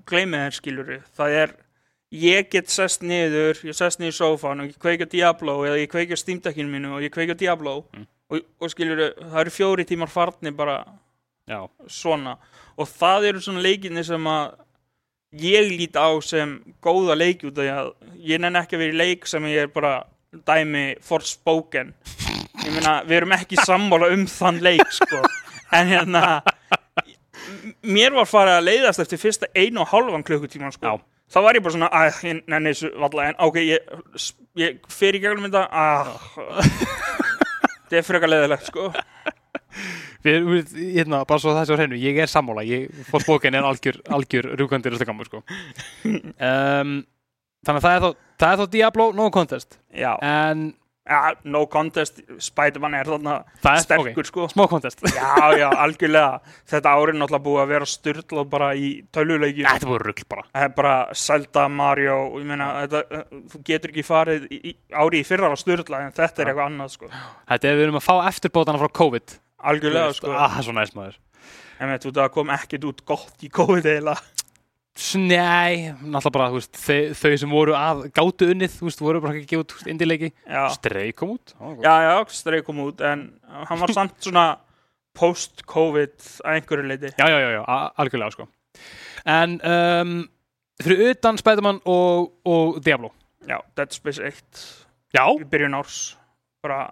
gleymið 0.09 0.43
þér 0.47 0.57
skilur 0.59 0.91
það 1.19 1.37
er, 1.43 1.53
ég 2.15 2.49
get 2.53 2.71
sest 2.73 3.03
niður 3.05 3.61
ég 3.69 3.77
sest 3.77 4.01
niður 4.01 4.15
í 4.15 4.19
sófan 4.19 4.63
og 4.65 4.71
ég 4.73 4.79
kveikja 4.81 5.09
Diablo 5.13 5.59
eða 5.69 5.81
ég 5.83 5.91
kveikja 5.93 6.17
Steam-dekkinu 6.21 6.71
mínu 6.73 6.93
og 6.97 7.05
ég 7.05 7.13
kveikja 7.15 7.37
Diablo 7.39 7.85
Mm. 7.95 8.07
og, 8.33 8.41
og 8.65 8.71
skilur 8.73 9.01
það 9.21 9.41
eru 9.45 9.53
fjóri 9.53 9.85
tímar 9.87 10.09
farni 10.11 10.51
bara 10.57 10.79
já, 11.47 11.61
svona. 11.87 12.39
Og 12.81 12.89
það 12.89 13.27
eru 13.29 13.41
svona 13.45 13.61
leikinni 13.63 14.03
sem 14.07 14.25
að 14.27 14.55
ég 15.41 15.71
lít 15.73 15.97
á 15.99 16.09
sem 16.23 16.59
góða 16.83 17.17
leiki 17.19 17.49
út 17.49 17.59
af 17.59 17.65
því 17.65 17.73
að 17.75 17.93
ég 18.31 18.43
nenni 18.43 18.61
ekki 18.61 18.77
að 18.77 18.85
vera 18.85 18.95
í 18.95 19.01
leik 19.01 19.27
sem 19.27 19.47
ég 19.51 19.67
er 19.67 19.73
bara 19.75 19.95
dæmi 20.47 20.85
Forspoken 21.03 21.95
ég 22.65 22.71
meina, 22.75 23.01
við 23.07 23.21
erum 23.21 23.35
ekki 23.37 23.59
sammála 23.63 24.11
um 24.15 24.27
þann 24.31 24.61
leik 24.65 24.93
sko. 24.95 25.23
en 25.75 25.91
hérna 25.91 26.43
mér 27.83 28.15
var 28.15 28.29
farið 28.29 28.59
að 28.59 28.69
leiðast 28.69 29.03
eftir 29.05 29.21
fyrsta 29.21 29.51
einu 29.57 29.83
og 29.83 29.91
halvan 29.91 30.25
klukkutíma 30.27 30.71
sko. 30.75 30.95
Já. 30.95 31.03
þá 31.35 31.39
var 31.43 31.59
ég 31.59 31.65
bara 31.65 31.77
svona, 31.77 31.91
að, 31.91 32.21
nenni 32.47 32.73
þessu 32.73 32.93
valla, 33.01 33.29
en 33.31 33.41
ok, 33.47 33.59
ég, 33.65 33.91
ég 34.61 34.79
fer 34.93 35.19
í 35.19 35.23
gegnum 35.23 35.49
þetta 35.49 35.67
að 35.71 36.15
þetta 37.85 38.01
er 38.01 38.07
frekar 38.07 38.33
leiðilegt 38.33 38.71
sko. 38.71 38.91
Við, 40.25 40.47
við, 40.49 40.77
hérna, 40.97 41.25
bara 41.29 41.43
svo 41.43 41.53
þessi 41.57 41.75
á 41.75 41.79
hreinu, 41.79 41.99
ég 42.01 42.21
er 42.25 42.31
sammála, 42.31 42.65
ég 42.65 43.03
fór 43.11 43.25
spókin 43.25 43.57
er 43.59 43.67
algjör, 43.69 43.99
algjör 44.09 44.55
rúkandir 44.61 44.97
sko. 44.97 45.43
Um, 46.05 47.03
þannig 47.65 47.81
að 47.81 47.85
það 47.85 47.97
er 47.97 48.05
þá, 48.05 48.09
það 48.41 48.55
er 48.55 48.63
þá 48.63 48.73
Diablo 48.73 49.11
no 49.17 49.29
contest, 49.33 49.79
en 49.93 50.65
ja, 51.05 51.35
no 51.45 51.65
contest 51.71 52.21
Spiderman 52.43 52.97
er 52.97 53.09
þarna 53.09 53.35
það 53.63 53.77
er, 53.77 53.83
sterkur 53.85 54.29
sko. 54.29 54.47
smá 54.53 54.65
contest. 54.71 55.05
já, 55.19 55.59
já, 55.61 55.67
algjörlega 55.85 56.41
þetta 56.71 56.95
árið 56.97 57.19
náttúrulega 57.21 57.45
búið 57.45 57.63
að 57.63 57.73
vera 57.75 57.89
styrlað 57.93 58.51
bara 58.55 58.71
í 58.79 58.91
tölvuleiki 59.15 59.67
Þetta 59.69 59.91
voru 59.91 60.09
rugl 60.09 60.27
bara. 60.31 60.47
það 60.51 60.67
er 60.69 60.75
bara 60.81 60.97
Zelda, 61.25 61.67
Mario 61.69 62.19
meina, 62.41 62.71
þetta, 62.87 63.23
þú 63.53 63.63
getur 63.71 63.95
ekki 63.95 64.07
farið 64.09 64.49
í, 64.49 64.75
árið 64.93 65.21
í 65.21 65.25
fyrra 65.29 65.53
á 65.53 65.57
styrla 65.61 66.05
en 66.07 66.17
þetta 66.17 66.41
er 66.41 66.49
Já. 66.49 66.53
eitthvað 66.55 66.69
annað 66.71 66.95
sko. 66.97 67.13
Þetta 67.53 67.71
er 67.71 67.81
við 67.81 67.89
erum 67.89 68.01
að 68.01 68.07
fá 68.09 68.15
eftirbótana 68.33 68.81
frá 68.81 68.95
COVID. 69.05 69.39
Algjörlega 69.71 70.07
Þú 70.09 70.13
veist, 70.13 70.23
sko. 70.23 70.33
Ah, 70.37 70.61
svo 70.65 70.75
næst 70.77 70.97
maður. 70.99 71.19
en 71.81 71.91
veit, 71.91 72.07
það 72.07 72.31
kom 72.37 72.53
ekkit 72.55 72.85
út 72.91 73.05
gott 73.09 73.43
í 73.45 73.51
COVID 73.53 73.87
eiginlega 73.91 74.21
Nei, 75.19 75.91
náttúrulega 76.07 76.31
bara, 76.37 76.45
þú 76.53 76.59
veist, 76.61 76.77
þau, 76.79 76.99
þau 77.19 77.39
sem 77.43 77.51
voru 77.51 77.73
að 77.75 78.03
gátu 78.15 78.47
unnið, 78.53 78.77
þú 78.79 78.87
veist, 78.87 79.01
voru 79.03 79.23
bara 79.25 79.35
ekki 79.35 79.49
að 79.49 79.51
gefa 79.51 79.65
út 79.65 79.89
indileiki. 79.91 80.29
já, 80.47 80.61
Strei 80.77 81.09
kom 81.19 81.33
út. 81.35 81.51
Já, 81.83 81.95
já, 81.99 82.13
já, 82.13 82.21
streið 82.31 82.63
kom 82.69 82.79
út 82.85 83.03
en 83.03 83.25
hann 83.67 83.81
var 83.81 83.93
samt 83.97 84.15
svona 84.23 84.45
post-COVID 85.19 86.15
að 86.45 86.61
einhverju 86.61 86.87
leiti 86.87 87.11
já, 87.11 87.27
já, 87.27 87.39
já, 87.43 87.51
já 87.57 87.65
algjörlega, 88.05 88.37
sko. 88.37 88.47
En 89.35 89.57
um, 89.67 90.15
fyrir 90.83 91.11
utan 91.15 91.39
Spiderman 91.43 91.81
og, 91.91 92.31
og 92.47 92.79
Diablo. 92.85 93.11
já, 93.51 93.59
Dead 93.77 93.93
Space 93.99 94.23
1 94.23 94.65
Já, 95.15 95.27
í 95.39 95.47
byrjun 95.51 95.75
árs 95.79 95.99
bara, 96.63 96.87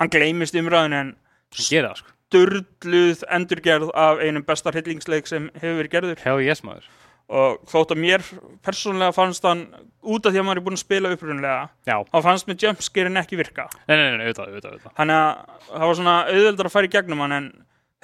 hann 0.00 0.12
gleymist 0.12 0.56
umræðinu 0.56 1.00
en 1.00 1.14
hann 1.16 1.16
gerir 1.56 1.88
það, 1.88 2.02
sko. 2.04 2.15
Störluð 2.26 3.24
endurgerð 3.30 3.90
af 3.94 4.22
einum 4.22 4.44
besta 4.46 4.72
hryllingsleik 4.74 5.28
sem 5.30 5.50
hefur 5.60 5.80
verið 5.80 5.92
gerður. 5.92 6.22
Hell 6.24 6.42
yes, 6.42 6.64
maður. 6.66 6.88
og 7.26 7.58
þótt 7.66 7.90
að 7.90 7.98
mér 7.98 8.22
persónulega 8.62 9.14
fannst 9.14 9.46
hann 9.46 9.64
út 10.06 10.26
af 10.26 10.30
því 10.30 10.38
að 10.38 10.44
maður 10.46 10.60
er 10.60 10.64
búin 10.66 10.76
að 10.76 10.82
spila 10.84 11.10
upprunlega 11.10 11.56
þá 11.82 12.18
fannst 12.22 12.46
mér 12.46 12.60
jumpscarein 12.62 13.18
ekki 13.18 13.38
virka. 13.40 13.66
Nei, 13.88 13.96
nei, 13.96 14.04
nei, 14.12 14.28
auðvitað, 14.28 14.52
auðvitað, 14.52 14.92
þannig 15.00 15.18
að 15.18 15.32
það 15.72 15.86
var 15.90 15.98
svona 15.98 16.16
auðveldar 16.30 16.68
að 16.68 16.74
fara 16.76 16.86
í 16.86 16.92
gegnum 16.94 17.24
hann 17.24 17.36
en 17.36 17.48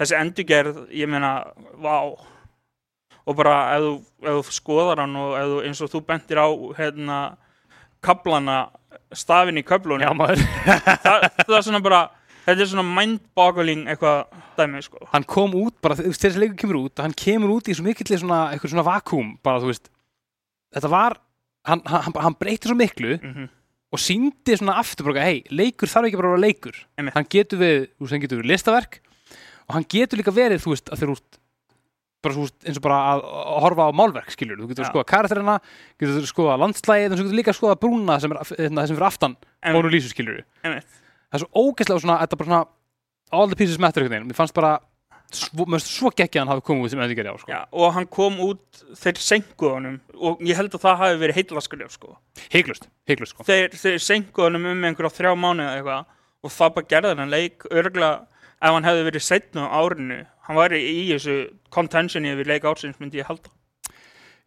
þessi 0.03 0.19
endurgerð, 0.19 0.81
ég 0.99 1.11
meina 1.11 1.33
vá. 1.79 1.97
Og 3.23 3.39
bara 3.39 3.57
ef 3.77 3.85
þú, 3.85 3.93
ef 4.27 4.39
þú 4.49 4.57
skoðar 4.57 5.05
hann 5.05 5.15
og 5.21 5.37
ef 5.39 5.51
þú, 5.53 5.59
eins 5.69 5.83
og 5.85 5.93
þú 5.93 6.03
bentir 6.09 6.43
á 6.43 6.49
hérna 6.81 7.19
kaplana 8.03 8.57
stafin 9.15 9.61
í 9.61 9.63
köflunum. 9.67 10.03
Já, 10.03 10.11
maður. 10.19 10.43
það 11.47 11.57
er 11.61 11.67
svona 11.69 11.83
bara 11.85 12.03
þetta 12.47 12.65
er 12.65 12.71
svona 12.71 12.85
mind-boggling 12.89 13.87
eitthvað 13.93 14.23
dæmi 14.59 14.83
sko. 14.85 15.03
Hann 15.13 15.27
kom 15.29 15.57
út, 15.59 15.77
bara 15.85 15.97
þú 15.99 16.11
veist, 16.11 16.25
þessi 16.27 16.43
leikur 16.43 16.61
kemur 16.65 16.81
út, 16.85 17.03
hann 17.05 17.17
kemur 17.17 17.57
út 17.57 17.71
í 17.71 17.77
svo 17.77 17.87
mikill 17.87 18.19
svona, 18.19 18.45
eitthvað 18.53 18.75
svona 18.75 18.87
vakúm, 18.89 19.35
bara, 19.45 19.63
þú 19.63 19.73
veist, 19.73 19.91
þetta 20.75 20.93
var, 20.93 21.19
hann, 21.69 21.83
hann, 21.87 22.17
hann 22.27 22.39
breyti 22.41 22.71
svo 22.71 22.79
miklu 22.79 23.19
mm 23.19 23.51
og 23.93 24.01
síndi 24.01 24.55
svona 24.57 24.79
aftur 24.81 25.11
bara, 25.11 25.27
hei, 25.29 25.43
leikur 25.53 25.91
þarf 25.91 26.09
ekki 26.09 26.17
bara 26.17 26.31
að 26.31 26.37
vera 26.39 26.47
leikur. 26.47 26.79
Einmitt. 26.97 27.13
Hann 27.13 27.27
getur 27.29 27.61
við, 27.61 27.75
þú 27.93 28.07
veist, 28.07 28.15
hann 28.15 28.23
getur 28.23 28.41
við 28.41 28.49
listaverk 28.49 28.99
og 29.69 29.75
hann 29.77 29.85
getur 29.95 30.21
líka 30.21 30.33
verið, 30.33 30.63
þú 30.65 30.73
veist, 30.73 30.89
að 30.89 31.03
þeir 31.03 31.13
út, 31.13 31.39
bara 32.25 32.39
veist, 32.39 32.57
eins 32.65 32.81
og 32.81 32.87
bara 32.87 33.01
að, 33.11 33.27
að 33.43 33.61
horfa 33.67 33.89
á 33.93 33.99
málverk, 34.01 34.33
skilur, 34.33 34.63
þú 34.63 34.71
getur 34.71 34.81
Já. 34.81 34.87
að 34.89 34.95
skoða 34.95 35.09
karakterina, 35.13 35.59
getur 36.01 36.31
skoða 36.31 36.57
landslægið, 36.63 37.13
þú 37.19 37.27
getur 37.27 37.39
líka 37.43 37.57
skoða 37.59 37.77
brúna 37.85 38.17
sem 38.23 38.33
er, 38.33 38.41
hérna, 38.63 38.87
sem 38.89 38.97
fyrir 38.97 39.09
aftan, 39.11 39.37
En- 39.61 39.77
Það 41.33 41.39
er 41.39 41.45
svo 41.47 41.67
ógeðslega 41.67 42.05
svona, 42.05 42.21
þetta 42.23 42.37
er 42.37 42.43
bara 42.43 42.51
svona 42.51 42.63
all 43.33 43.49
the 43.49 43.57
pieces 43.57 43.79
matter 43.81 44.05
einhvern 44.05 44.19
veginn, 44.19 44.29
mér 44.29 44.37
fannst 44.37 44.57
bara 44.57 44.73
svo, 45.33 45.65
mér 45.65 45.81
finnst 45.81 45.93
svo 45.97 46.11
geggja 46.13 46.43
að 46.43 46.45
hann 46.45 46.53
hafi 46.53 46.65
komið 46.69 46.87
út 46.87 46.93
sem 46.93 47.05
endurgerði 47.05 47.33
á, 47.33 47.37
sko. 47.41 47.53
Já, 47.53 47.61
og 47.73 47.95
hann 47.97 48.09
kom 48.13 48.37
út 48.45 48.83
þeir 49.01 49.21
senkuðu 49.25 49.71
honum 49.79 49.95
og 50.29 50.43
ég 50.45 50.59
held 50.59 50.77
að 50.77 50.85
það 50.85 50.99
hafi 51.03 51.23
verið 51.23 51.39
heitlaskrif 51.41 51.95
sko. 51.97 52.19
heiklust, 52.53 52.91
heiklust, 53.09 53.33
sko. 53.33 53.47
þeir, 53.49 53.73
þeir 53.81 54.05
senkuðu 54.05 54.51
honum 54.51 54.69
um 54.75 54.85
einhverja 54.91 55.17
þrjá 55.17 55.33
mánuði 55.33 55.71
eða 55.71 55.79
eitthvað 55.81 56.13
og 56.43 56.55
það 56.59 56.77
bara 56.77 56.91
gerði 56.93 57.17
hann 57.23 57.33
leik 57.33 57.67
örgulega 57.71 58.13
ef 58.63 58.77
hann 58.77 58.87
hefði 58.87 59.09
verið 59.09 59.27
setna 59.27 59.67
á 59.73 59.77
árinu 59.81 60.21
hann 60.47 60.59
væri 60.59 60.83
í 60.85 61.03
þessu 61.15 61.39
contentioni 61.75 62.35
yfir 62.35 62.53
leik 62.53 62.69
ársins 62.69 63.01
myndi 63.01 63.23
ég 63.23 63.31
halda 63.31 63.51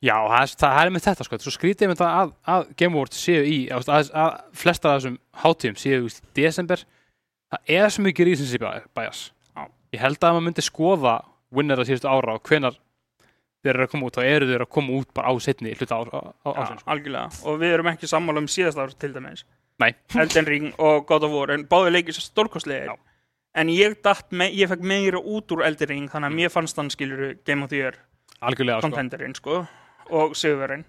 Já, 0.04 0.16
það, 0.28 0.42
er- 0.42 0.58
það 0.62 0.80
er 0.82 0.92
með 0.96 1.06
þetta, 1.06 1.26
sko, 1.28 1.38
svo 1.46 1.54
skrítið 1.56 1.90
með 1.90 1.96
þetta 2.00 2.10
að, 2.22 2.34
að 2.56 2.66
Game 2.78 2.98
Awards 2.98 3.22
séu 3.22 3.46
í, 3.48 3.58
að, 3.74 3.88
að, 3.96 4.10
að 4.22 4.34
flestar 4.60 4.92
af 4.92 5.00
þessum 5.02 5.20
hátíðum 5.44 5.78
séu 5.82 6.02
í 6.10 6.12
desember, 6.36 6.84
það 7.54 7.72
er 7.78 7.94
svo 7.96 8.06
mikið 8.06 8.30
recency 8.32 8.60
bias. 8.62 9.22
Ég 9.96 10.02
held 10.04 10.20
að 10.20 10.36
maður 10.36 10.46
myndi 10.50 10.66
skoða 10.66 11.16
winner 11.56 11.80
að 11.80 11.90
síðustu 11.90 12.12
ára 12.12 12.36
og 12.36 12.44
hvenar 12.50 12.76
þeir 13.66 13.74
eru 13.80 13.86
að 13.88 13.92
koma 13.94 14.10
út, 14.10 14.18
þá 14.20 14.26
eru 14.30 14.50
þeir 14.50 14.64
að 14.66 14.72
koma 14.76 14.98
út 15.00 15.12
bara 15.16 15.32
á 15.32 15.34
setni 15.42 15.74
hluta 15.74 15.98
á, 15.98 16.02
á, 16.06 16.20
á, 16.46 16.50
Já. 16.52 16.66
Sko. 16.70 16.90
algjörlega 16.94 17.46
og 17.50 17.62
við 17.62 17.76
erum 17.78 17.90
ekki 17.94 18.10
sammála 18.12 18.44
um 18.44 18.50
síðast 18.52 18.82
ár 18.82 18.94
til 18.94 19.14
dæmis 19.16 19.46
Nei. 19.82 19.92
Elden 20.22 20.48
Ring 20.50 20.68
og 20.78 21.08
God 21.10 21.26
of 21.28 21.34
War 21.34 21.54
en 21.56 21.66
báði 21.70 21.96
leikir 21.96 22.18
stórkostlegir 22.20 22.92
Já. 22.92 22.98
en 23.58 23.72
ég, 23.74 23.96
me 24.32 24.50
ég 24.54 24.70
fekk 24.72 24.86
meira 24.86 25.22
út 25.22 25.56
úr 25.56 25.66
Elden 25.66 25.92
Ring 25.92 26.12
þannig 26.14 26.30
að 26.30 26.38
mér 26.42 26.54
fannst 26.54 26.78
hann 26.78 26.92
skilur 26.94 27.34
Game 27.48 27.66
of 27.66 27.74
the 27.74 27.82
Year 27.82 27.98
Algjörlega, 28.46 28.84
sko. 29.40 29.64
Og 30.10 30.36
Sigurverinn 30.38 30.86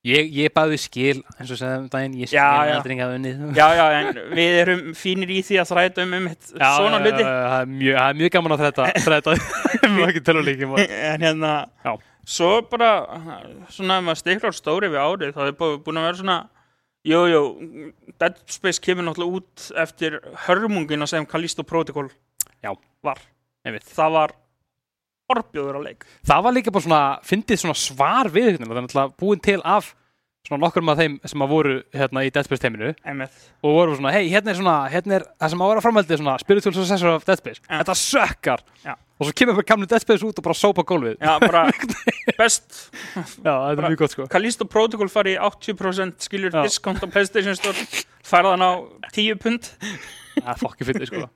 Ég, 0.00 0.30
ég 0.32 0.48
bæði 0.56 0.76
skil, 0.80 1.18
eins 1.36 1.50
og 1.52 1.58
segðum 1.60 1.88
daginn, 1.92 2.14
ég 2.16 2.30
skil 2.30 2.38
Já, 2.38 2.44
já. 2.64 2.76
aldrei 2.78 2.94
ekki 2.94 3.02
að 3.04 3.10
unnið. 3.18 3.40
Já, 3.58 3.66
já, 3.76 3.82
en 3.98 4.20
við 4.32 4.54
erum 4.62 4.78
fínir 4.96 5.28
í 5.34 5.42
því 5.44 5.58
að 5.60 5.66
þræta 5.74 6.04
um 6.06 6.14
um 6.16 6.28
svona 6.56 7.00
hluti 7.02 7.26
Það 7.26 7.56
er 7.58 7.68
mjög, 7.74 7.98
það 7.98 8.06
er 8.06 8.16
mjög 8.22 8.32
gaman 8.36 8.54
að 8.54 8.62
þetta, 8.64 8.86
þetta, 9.10 9.34
mjög 9.98 10.06
ekki 10.14 10.22
töluleikjum. 10.30 10.72
en 10.80 11.26
hérna 11.26 11.50
Já. 11.84 11.92
svo 12.24 12.48
bara 12.72 12.88
svona 13.76 13.98
maður 14.06 14.22
stiklar 14.22 14.56
stóri 14.56 14.88
við 14.88 15.02
árið 15.04 15.36
þá 15.36 15.42
er 15.50 15.52
bú- 15.60 15.76
búin 15.84 16.00
að 16.00 16.08
vera 16.08 16.20
svona 16.22 16.38
jú, 17.12 17.20
jú, 17.34 17.42
Dead 18.24 18.40
Space 18.56 18.80
kemur 18.80 19.04
náttúrulega 19.04 19.36
út 19.42 19.68
eftir 19.84 20.16
hörmungina 20.46 21.06
sem 21.12 21.28
Callisto 21.28 21.60
Protocol 21.62 22.08
Já. 22.64 22.72
var 23.04 23.20
Einmitt. 23.68 23.84
það 23.84 24.16
var 24.16 24.32
orðbjóður 25.34 25.78
á 25.78 25.82
leik 25.86 26.04
Það 26.26 26.44
var 26.46 26.56
líka 26.56 26.74
bara 26.74 26.86
svona, 26.86 27.02
fyndið 27.26 27.62
svona 27.64 27.78
svar 27.78 28.30
við 28.32 28.52
það 28.58 28.66
er 28.68 28.76
náttúrulega 28.84 29.16
búin 29.20 29.42
til 29.44 29.58
af 29.64 29.94
svona 30.46 30.64
nokkur 30.64 30.86
af 30.88 30.98
þeim 30.98 31.18
sem 31.28 31.42
að 31.44 31.50
voru 31.52 31.74
hérna 31.94 32.22
í 32.24 32.30
Dead 32.32 32.46
Space 32.46 32.62
teiminu 32.62 32.90
og 32.90 33.74
voru 33.76 33.96
svona, 33.98 34.12
hei, 34.14 34.24
hérna 34.32 34.50
er 34.54 34.58
svona, 34.58 34.76
hérna 34.90 35.18
er 35.18 35.26
það 35.36 35.52
sem 35.52 35.62
að 35.62 35.70
vera 35.72 35.82
framhaldið 35.84 36.20
svona 36.22 36.36
spiritual 36.40 36.74
successor 36.74 37.12
of 37.12 37.26
Dead 37.28 37.38
Space. 37.38 37.60
Já. 37.66 37.74
Þetta 37.82 37.96
sökkar. 38.00 38.64
Já. 38.86 38.94
Og 39.20 39.28
svo 39.28 39.34
kemur 39.36 39.66
kamlu 39.68 39.88
Dead 39.90 40.00
Space 40.02 40.24
út 40.24 40.40
og 40.40 40.46
bara 40.46 40.56
sópa 40.56 40.84
gólfið. 40.88 41.18
Já, 41.20 41.34
bara 41.44 41.66
best 42.40 42.88
Já, 43.14 43.52
þetta 43.52 43.74
er 43.74 43.84
mjög 43.84 43.98
gott 44.00 44.14
sko. 44.14 44.28
Callisto 44.32 44.66
Protocol 44.70 45.12
fari 45.12 45.36
í 45.36 45.40
80% 45.44 46.24
skilur 46.24 46.56
Já. 46.56 46.62
discount 46.64 47.04
á 47.04 47.06
Playstation 47.12 47.58
Store 47.58 47.84
færðan 48.26 48.64
á 48.64 48.70
10 49.12 49.36
pund 49.42 49.68
Það 50.40 50.54
er 50.54 50.62
fokki 50.62 50.88
fyndið 50.88 51.10
sko. 51.10 51.26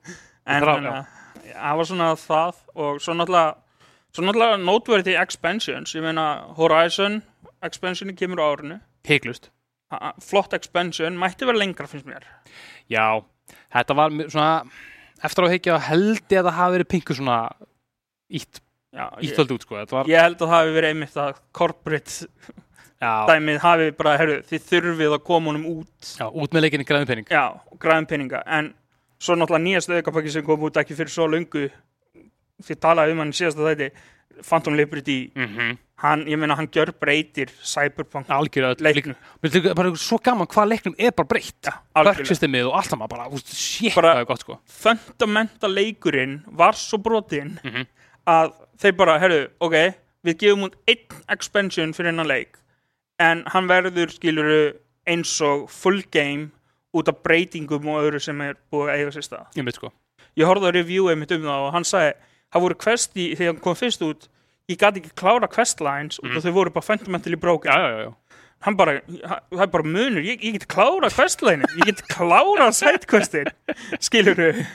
en 0.49 0.65
þannig 0.65 0.91
að 0.95 1.05
það 1.53 1.77
var 1.79 1.89
svona 1.91 2.09
það 2.19 2.59
og 2.73 2.99
svo 3.05 3.15
náttúrulega 3.19 3.53
svo 4.15 4.23
náttúrulega 4.25 4.59
noteworthy 4.63 5.15
expansions 5.19 5.95
ég 5.97 6.03
meina 6.05 6.25
Horizon 6.57 7.19
expansioni 7.65 8.15
kemur 8.17 8.39
á 8.41 8.47
árinu 8.55 8.79
Heiklust. 9.05 9.51
Ha- 9.93 10.15
flott 10.23 10.53
expansion, 10.57 11.17
mætti 11.19 11.45
vera 11.45 11.59
lengra 11.61 11.87
finnst 11.87 12.07
mér 12.09 12.23
Já, 12.89 13.21
þetta 13.73 13.97
var 13.97 14.13
svona, 14.31 14.51
eftir 15.23 15.45
á 15.45 15.47
að 15.47 15.55
higgja 15.55 15.79
held 15.89 16.21
ég 16.33 16.39
að 16.41 16.47
það 16.49 16.59
hafi 16.59 16.77
verið 16.77 16.91
pingu 16.93 17.17
svona 17.17 17.39
ítt, 18.29 18.61
Já, 18.95 19.09
ég, 19.19 19.27
íttöld 19.29 19.51
út 19.51 19.65
sko. 19.65 19.81
Var, 19.91 20.09
ég 20.09 20.21
held 20.23 20.39
að 20.39 20.47
það 20.47 20.55
hafi 20.55 20.75
verið 20.77 20.93
einmitt 20.93 21.17
að 21.21 21.41
corporate 21.51 22.29
já, 23.01 23.11
dæmið 23.29 23.59
hafi 23.63 23.91
bara, 23.99 24.15
herru, 24.21 24.39
þið 24.49 24.67
þurfið 24.69 25.15
að 25.17 25.23
koma 25.27 25.51
honum 25.51 25.65
út 25.73 26.11
já, 26.15 26.25
út 26.29 26.55
með 26.55 26.65
leikinni 26.65 26.87
græðum 26.87 27.09
pening. 27.11 27.29
já, 27.29 27.43
peninga 28.09 28.41
en 28.57 28.71
svo 29.19 29.35
náttúrulega 29.37 29.65
nýjast 29.65 29.91
aukapakki 29.91 30.33
sem 30.33 30.45
kom 30.45 30.63
út 30.67 30.79
ekki 30.81 30.97
fyrir 30.97 31.11
svo 31.13 31.27
löngu 31.31 31.67
þið 32.63 32.79
talaði 32.79 33.11
um 33.11 33.17
hann 33.23 33.33
í 33.33 33.39
síðasta 33.39 33.65
þætti 33.69 33.89
Phantom 34.43 34.75
Liberty, 34.75 35.31
Mm 35.35 35.45
-hmm. 35.47 35.77
hann, 35.97 36.25
ég 36.27 36.37
meina 36.37 36.55
hann 36.55 36.67
gjör 36.67 36.91
breytir 36.99 37.47
Cyberpunk 37.63 38.27
leiknum 38.81 39.15
bara 39.75 39.95
svo 39.95 40.17
gaman 40.17 40.47
hvað 40.47 40.67
leiknum 40.69 40.95
er 40.99 41.11
bara 41.11 41.27
breytt. 41.27 41.67
Verksystemið 41.95 42.67
og 42.67 42.75
allt 42.75 42.89
saman 42.89 43.07
bara, 43.07 43.29
úst, 43.29 43.47
shit, 43.53 43.95
Bara- 43.95 44.15
það 44.15 44.19
er 44.21 44.25
gott 44.25 44.39
sko. 44.41 44.59
fundamenta 44.67 45.67
leikurinn 45.67 46.43
var 46.47 46.73
svo 46.73 46.97
brotin 46.97 47.59
Mhm. 47.63 47.85
að 48.27 48.51
þeir 48.77 48.91
bara, 48.97 49.19
herru, 49.19 49.47
ok 49.61 49.95
við 50.25 50.37
gefum 50.37 50.63
út 50.63 50.73
einn 50.87 51.21
expansion 51.29 51.93
fyrir 51.93 52.07
hennan 52.11 52.27
leik 52.27 52.57
en 53.19 53.43
hann 53.47 53.67
verður 53.67 54.09
skiluru 54.11 54.73
eins 55.07 55.39
og 55.41 55.69
full 55.69 56.01
game 56.11 56.51
út 56.93 57.07
af 57.07 57.15
breytingum 57.23 57.87
og 57.87 58.03
öðru 58.03 58.19
sem 58.21 58.41
er 58.41 58.55
búið 58.71 58.89
að 58.89 58.95
eiga 58.99 59.11
sér 59.11 59.23
stað 59.29 59.45
ég 59.55 59.63
sko 59.75 59.91
ég 60.35 60.45
horfði 60.45 60.67
á 60.67 60.73
review 60.73 61.09
einmitt 61.09 61.31
um 61.31 61.41
það 61.43 61.67
og 61.67 61.73
hann 61.73 61.83
sagði 61.83 62.13
það 62.55 62.65
voru 62.65 62.79
quest 62.85 63.19
í, 63.19 63.33
þegar 63.35 63.53
hann 63.53 63.61
kom 63.67 63.77
fyrst 63.77 64.07
út 64.07 64.29
ég 64.71 64.79
gæti 64.81 65.01
ekki 65.01 65.13
klára 65.19 65.49
questlines 65.51 66.19
mm. 66.21 66.37
og 66.37 66.45
þau 66.45 66.55
voru 66.55 66.73
bara 66.73 66.85
fundamentally 66.85 67.37
broken. 67.37 67.71
Já, 67.71 68.05
já, 68.05 68.39
hann 68.65 68.77
bara, 68.79 68.97
það 69.05 69.65
er 69.67 69.71
bara 69.75 69.85
munur. 69.85 70.25
Ég, 70.25 70.41
ég 70.41 70.57
get 70.57 70.67
klára 70.71 71.11
questline 71.13 71.69
ég 71.75 71.91
get 71.91 72.01
klára 72.09 72.71
sidequestin. 72.73 73.51
Skilur 74.01 74.39
þau 74.39 74.65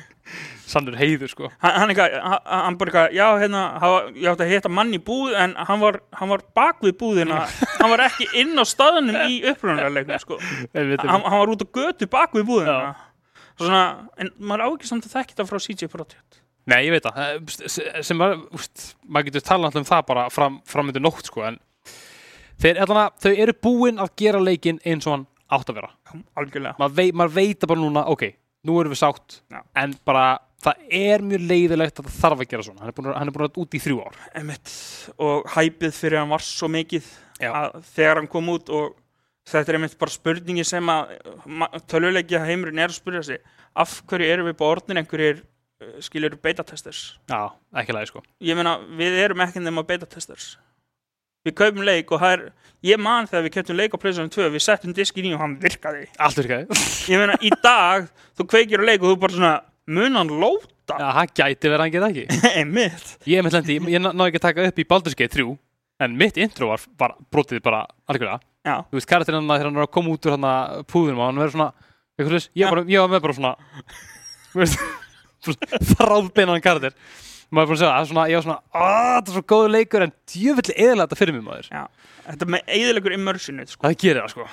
sannur 0.71 0.95
heiður 0.95 1.33
sko. 1.33 1.49
Hann, 1.59 1.91
hann, 1.91 2.77
bara 2.79 2.93
eitthvað, 2.93 3.15
já 3.17 3.27
hérna 3.41 3.63
hann 3.83 4.13
ég 4.15 4.29
átti 4.31 4.45
að 4.47 4.53
hitta 4.53 4.71
mann 4.71 4.95
í 4.95 5.01
búð 5.03 5.35
en 5.35 5.57
hann 5.59 5.81
var, 5.83 5.99
hann 6.15 6.31
var 6.31 6.45
bak 6.55 6.85
við 6.87 6.95
búðina. 7.01 7.41
Hann 7.81 7.91
var 7.91 8.05
ekki 8.05 8.29
inn 8.39 8.55
á 8.55 8.63
staðnum 8.69 9.19
í 9.27 9.41
upprunalegum 9.51 10.23
sko. 10.23 10.39
Hann, 10.77 11.09
hann 11.11 11.41
var 11.41 11.51
út 11.57 11.67
á 11.67 11.69
götu 11.81 12.07
bak 12.11 12.39
við 12.39 12.47
búðina. 12.53 12.95
Svona, 13.59 13.83
en 14.23 14.31
maður 14.39 14.63
á 14.63 14.69
ekki 14.71 14.89
samt 14.89 15.11
að 15.11 15.19
þekki 15.19 15.41
það 15.41 15.51
frá 15.51 15.61
CJ 15.67 15.91
Projekt 15.91 16.39
Nei, 16.71 16.81
ég 16.87 16.95
veit 16.95 17.07
það, 17.07 17.21
Eh, 17.67 18.03
sem 18.07 18.21
var, 18.21 18.37
úst, 18.57 18.93
maður 19.07 19.31
getur 19.31 19.47
talað 19.49 19.81
um 19.81 19.89
það 19.89 20.05
bara 20.11 20.27
fram, 20.33 20.61
framöndu 20.69 21.03
nótt, 21.03 21.27
sko, 21.27 21.43
en 21.49 21.59
þeir, 22.61 22.83
allan 22.85 23.17
þau 23.23 23.33
eru 23.35 23.57
búin 23.67 23.99
að 24.03 24.13
gera 24.23 24.43
leikinn 24.43 24.79
eins 24.87 25.09
og 25.09 25.17
hann 25.17 25.27
átt 25.51 25.73
að 25.73 25.81
vera. 25.81 25.91
algjörlega 26.39 26.79
Maður 26.79 26.95
veit, 27.01 27.17
maður 27.19 27.35
veit 27.41 27.67
bara 27.67 27.81
núna, 27.81 28.07
ok, 28.13 28.29
nú 28.69 28.79
erum 28.81 28.95
við 28.95 29.03
sátt, 29.03 29.41
Já. 29.51 29.63
en 29.83 29.97
bara, 30.07 30.39
það 30.63 30.87
er 31.01 31.25
mjög 31.27 31.47
leiðilegt 31.49 32.01
að 32.01 32.09
það 32.09 32.21
þarf 32.21 32.45
að 32.45 32.51
gera 32.53 32.63
svona. 32.67 32.81
Hann 32.81 32.89
er 32.93 32.97
búin 32.99 33.11
að, 33.11 33.19
hann 33.19 33.29
er 33.29 33.37
búin 33.37 33.49
að 33.49 33.61
út 33.65 33.75
í 33.75 33.81
þrjú 33.81 34.01
ár. 34.05 34.19
Einmitt. 34.37 34.75
og 35.19 35.47
hæpið 35.57 35.95
fyrir 35.97 36.19
hann 36.21 36.33
var 36.35 36.45
svo 36.45 36.69
mikið 36.69 37.07
þegar 37.41 38.21
hann 38.21 38.29
kom 38.29 38.51
út 38.53 38.69
og 38.69 38.99
þetta 39.49 39.73
er 39.73 39.79
einmitt 39.79 39.99
bara 39.99 40.13
spurningi 40.13 40.65
sem 40.69 40.91
að 40.93 41.15
töluleikja 41.89 42.43
heimurinn 42.45 42.79
er 42.79 42.93
að 42.93 42.99
spyrja 43.01 43.23
sig 43.25 43.41
af 43.75 44.03
hverju 44.11 44.29
erum 44.29 44.51
við 44.51 44.59
bara 44.61 44.77
orðin 44.77 45.01
einhverjir 45.01 45.41
uh, 45.81 46.01
skilur 46.05 46.37
beta-testers 46.43 47.01
Já, 47.31 47.41
ekki 47.81 47.95
lægi, 47.97 48.11
sko. 48.13 48.23
ég 48.45 48.57
meina, 48.59 48.77
við 48.99 49.19
erum 49.25 49.41
ekki 49.47 49.63
nema 49.65 49.85
beta-testers 49.89 50.57
við 51.47 51.55
kaupum 51.57 51.85
leik 51.87 52.11
og 52.13 52.21
það 52.21 52.35
er 52.37 52.43
ég 52.85 53.01
man 53.01 53.29
þegar 53.29 53.47
við 53.47 53.55
keftum 53.55 53.79
leik 53.81 53.95
á 53.97 54.01
PlayStation 54.03 54.29
2 54.33 54.51
við 54.53 54.65
settum 54.67 54.93
diskin 54.97 55.31
í 55.31 55.33
og 55.37 55.41
hann 55.41 55.55
virkaði 55.63 56.07
Allt 56.21 56.37
virkaði. 56.41 56.81
ég 57.13 57.21
meina, 57.23 57.39
í 57.41 57.51
dag, 57.65 58.11
þú 58.37 58.47
kveikir 58.53 58.83
á 58.83 58.89
leik 58.91 59.01
og 59.05 59.15
þú 59.15 59.17
bara 59.25 59.37
svona, 59.39 59.55
mun 59.89 60.21
hann 60.21 60.35
lóta 60.43 60.99
Já, 61.01 61.09
það 61.17 61.33
gæti 61.39 61.71
verið 61.71 61.79
að 61.79 61.85
hann 61.87 61.95
geta 61.95 62.11
ekki. 62.11 62.25
einmitt 62.61 63.11
Ég 63.31 63.45
með 63.47 63.57
lendi, 63.57 63.77
ég 63.95 64.03
ná- 64.05 64.13
náði 64.13 64.33
ekki 64.33 64.41
að 64.41 64.47
taka 64.49 64.69
upp 64.69 64.81
í 64.83 64.87
Baldur's 64.91 65.17
Gate 65.17 65.37
3, 65.39 65.47
en 66.05 66.17
mitt 66.19 66.41
intro 66.43 66.69
var, 66.73 66.83
var 66.99 67.15
brotið 67.33 67.63
bara 67.65 67.85
algjörlega. 68.11 68.41
já, 68.67 68.75
þú 68.91 68.99
veist, 68.99 69.09
karakterinn 69.09 69.41
hann 69.41 69.53
þegar 69.55 69.69
hann 69.71 69.79
er 69.81 69.87
að 69.87 69.93
koma 69.97 70.13
út 70.17 70.27
úr 70.29 70.35
hann 70.37 70.49
að 70.51 70.83
púðunum 70.91 71.23
og 71.23 71.29
hann 71.31 71.41
verður 71.41 71.55
svona, 71.57 71.71
ég, 72.21 72.59
Já. 72.61 72.69
bara, 72.75 72.85
ég 72.91 73.01
var 73.01 73.13
þráðbeinan 75.95 76.63
karakter. 76.65 76.95
Maður 77.51 77.65
er 77.65 77.71
búin 77.71 77.75
að 77.75 77.81
segja, 77.81 77.93
það 77.95 78.01
er 78.05 78.09
svona, 78.13 78.25
ég 78.31 78.39
var 78.39 78.45
svona, 78.47 78.61
aaa, 78.79 79.15
þetta 79.17 79.31
er 79.33 79.37
svo 79.37 79.43
góður 79.51 79.73
leikur 79.75 80.05
en 80.05 80.13
djöfulli 80.31 80.75
eðalega 80.79 81.07
þetta 81.09 81.19
fyrir 81.19 81.35
mig 81.35 81.43
maður. 81.49 81.71
já, 81.73 81.81
þetta 82.29 82.47
með 82.55 82.69
eðilegur 82.77 83.15
immersionið 83.17 83.73
sko. 83.73 83.83
Það 83.89 83.97
gerir 84.05 84.21
það, 84.23 84.35
sko, 84.37 84.47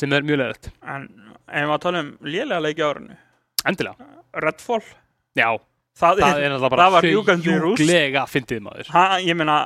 sem 0.00 0.16
er 0.18 0.26
mjög 0.26 0.40
leðilegt. 0.40 0.70
en 0.94 1.04
ef 1.46 1.68
maður 1.70 1.84
tala 1.84 2.02
um 2.02 2.10
lélega 2.26 2.64
leiki 2.64 2.82
á 2.82 2.88
árinu 2.90 3.16
Endilega. 3.70 4.08
Redfall, 4.42 4.82
Já, 5.38 5.46
það, 6.00 6.20
það 6.24 6.26
er, 6.26 6.42
er 6.42 6.50
náttúrulega 6.50 6.72
bara 6.74 6.88
það 6.96 7.08
sjúklega 7.12 8.26
fyndið 8.34 8.60
maður. 8.66 8.90
ha, 8.96 9.04
ég 9.22 9.38
meina 9.38 9.56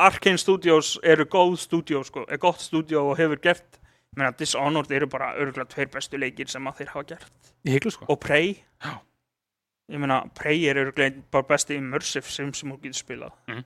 Arkane 0.00 0.38
Studios 0.40 0.94
eru 1.02 1.26
góð 1.28 1.58
stúdíó 1.66 2.04
sko, 2.06 2.22
er 2.30 2.38
gott 2.40 2.62
stúdíó 2.62 3.08
og 3.10 3.18
hefur 3.18 3.42
gert 3.42 3.80
meina 4.16 4.30
Dishonored 4.38 4.90
eru 4.94 5.06
bara 5.10 5.32
örgulega 5.34 5.66
tveir 5.74 5.90
bestu 5.92 6.18
leikir 6.18 6.46
sem 6.50 6.62
að 6.70 6.78
þeir 6.84 6.94
hafa 6.94 7.04
gert 7.14 7.50
heglu, 7.66 7.90
sko. 7.90 8.06
og 8.08 8.20
Prey 8.22 8.54
Já. 8.82 8.94
Ég 9.90 9.98
meina 10.02 10.20
Prey 10.38 10.62
er 10.70 10.92
bara 11.30 11.46
besti 11.50 11.76
immersive 11.80 12.30
sim 12.30 12.52
sem 12.54 12.70
þú 12.72 12.78
getur 12.84 13.00
spilað 13.02 13.32
Mhm. 13.48 13.64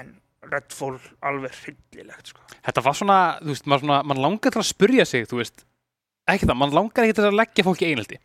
en 0.00 0.14
Redfall 0.44 0.98
alveg 1.24 1.54
hryllilegt 1.62 2.26
sko. 2.34 2.40
Þetta 2.66 2.82
var 2.84 2.92
svona, 2.98 3.18
þú 3.40 3.52
veist, 3.54 3.64
maður, 3.70 3.80
svona, 3.86 4.02
maður 4.04 4.20
langar 4.26 4.52
til 4.52 4.60
að 4.60 4.66
spurja 4.68 5.06
sig, 5.08 5.24
þú 5.30 5.38
veist, 5.40 5.64
ekki 6.28 6.44
það, 6.50 6.58
maður 6.60 6.76
langar 6.80 7.04
ekki 7.06 7.14
til 7.16 7.24
að 7.30 7.38
leggja 7.38 7.64
fólki 7.64 7.86
einhaldi. 7.88 8.18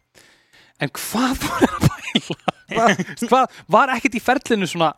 En 0.83 0.89
hvað 0.89 1.37
var 1.45 1.63
það 1.63 1.77
að 1.77 1.85
pæla? 1.87 2.55
Hvað, 2.69 3.03
hvað 3.29 3.61
var 3.71 3.93
ekkert 3.95 4.17
í 4.19 4.23
ferlinu 4.25 4.67
svona, 4.67 4.89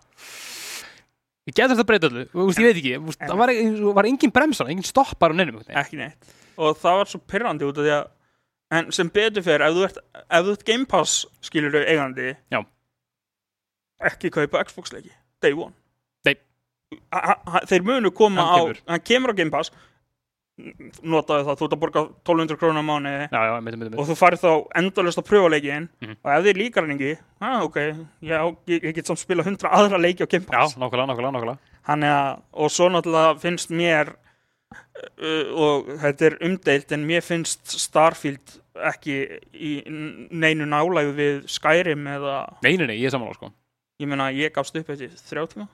ég 1.49 1.53
getur 1.57 1.75
þetta 1.75 1.83
að 1.85 1.89
breyta 1.91 2.09
öllu, 2.09 2.25
þú 2.33 2.47
veist, 2.49 2.61
ég 2.61 2.67
veit 2.71 2.79
ekki, 2.81 3.15
það 3.27 3.37
var, 3.43 3.53
var 3.99 4.09
engin 4.09 4.33
bremsar, 4.35 4.69
engin 4.73 4.87
stoppar 4.87 5.33
á 5.33 5.35
veginn. 5.37 5.61
ekki 5.81 5.97
neitt 6.01 6.33
og 6.61 6.75
það 6.81 6.97
var 6.99 7.09
svo 7.09 7.21
pyrrandi 7.31 7.65
út 7.69 7.77
af 7.81 7.85
því 7.87 7.93
að 7.95 8.09
en 8.71 8.91
sem 8.91 9.09
betur 9.09 9.43
fyrir, 9.43 9.61
ef 9.67 9.73
þú 9.75 9.83
ert, 9.87 9.97
ef 10.29 10.45
þú 10.45 10.51
ert 10.55 10.65
Game 10.65 10.85
Pass 10.85 11.25
skilur 11.43 11.71
þau 11.75 11.85
eigandi 11.85 12.35
Já. 12.51 12.61
ekki 14.11 14.31
kaupa 14.33 14.63
Xbox 14.65 14.93
leiki 14.95 15.11
day 15.41 15.53
one 15.53 15.73
Nei. 16.25 16.35
Ha- 17.13 17.37
ha- 17.47 17.65
þeir 17.69 17.83
munu 17.87 18.11
koma 18.11 18.41
Hann 18.41 18.51
á 18.51 18.57
kemur. 18.63 18.77
hann 18.87 18.99
kemur 19.01 19.33
á 19.33 19.35
Game 19.35 19.51
Pass 19.51 19.71
notaðu 21.01 21.45
það, 21.47 21.55
þú 21.57 21.65
ert 21.65 21.73
að 21.73 21.79
borga 21.81 22.01
1200 22.27 22.57
krónar 22.59 22.83
á 22.83 22.85
mánu 22.85 23.11
Já, 23.31 23.41
já, 23.49 23.53
mitt, 23.63 23.77
mitt, 23.79 23.89
mitt. 23.91 23.99
og 23.99 24.05
þú 24.09 24.15
farið 24.19 24.41
þá 24.43 24.51
endalust 24.81 25.17
að 25.21 25.27
pröfa 25.29 25.49
leikin 25.49 25.87
Mhm. 26.01 26.15
og 26.23 26.31
ef 26.35 26.43
þið 26.45 26.59
líkar 26.61 26.85
hann 26.85 26.97
ekki 26.99 27.17
ah, 27.41 27.63
ok, 27.63 27.77
já, 28.21 28.37
ég, 28.67 28.83
ég 28.83 28.93
get 28.95 29.05
samt 29.07 29.19
spila 29.19 29.43
100 29.43 29.67
aðra 29.71 29.97
leiki 29.99 30.21
á 30.23 30.27
Game 30.29 30.45
Já, 30.45 30.51
Pass 30.51 30.75
nákvæmlega, 30.75 31.07
nákvæmlega, 31.07 31.33
nákvæmlega. 31.33 31.57
Þannig 31.87 32.11
að, 32.13 32.41
og 32.53 32.69
svo 32.69 32.89
náttúrulega 32.93 33.39
finnst 33.41 33.69
mér 33.73 34.13
og 34.71 35.89
þetta 36.01 36.27
er 36.29 36.35
umdeilt 36.47 36.91
en 36.95 37.05
mér 37.07 37.23
finnst 37.25 37.73
Starfield 37.81 38.57
ekki 38.91 39.15
í 39.53 39.71
neinu 40.31 40.65
nálægu 40.69 41.11
við 41.17 41.41
Skyrim 41.51 42.05
eða, 42.07 42.35
Nei, 42.63 42.75
nei, 42.79 42.87
nei, 42.87 42.97
ég 43.01 43.09
er 43.09 43.15
samanláð, 43.15 43.35
sko. 43.39 43.51
ég 44.01 44.07
meina, 44.09 44.29
ég 44.33 44.53
gafst 44.55 44.75
upp 44.79 44.89
eftir 44.89 45.11
þrjá 45.27 45.43
tíma. 45.51 45.67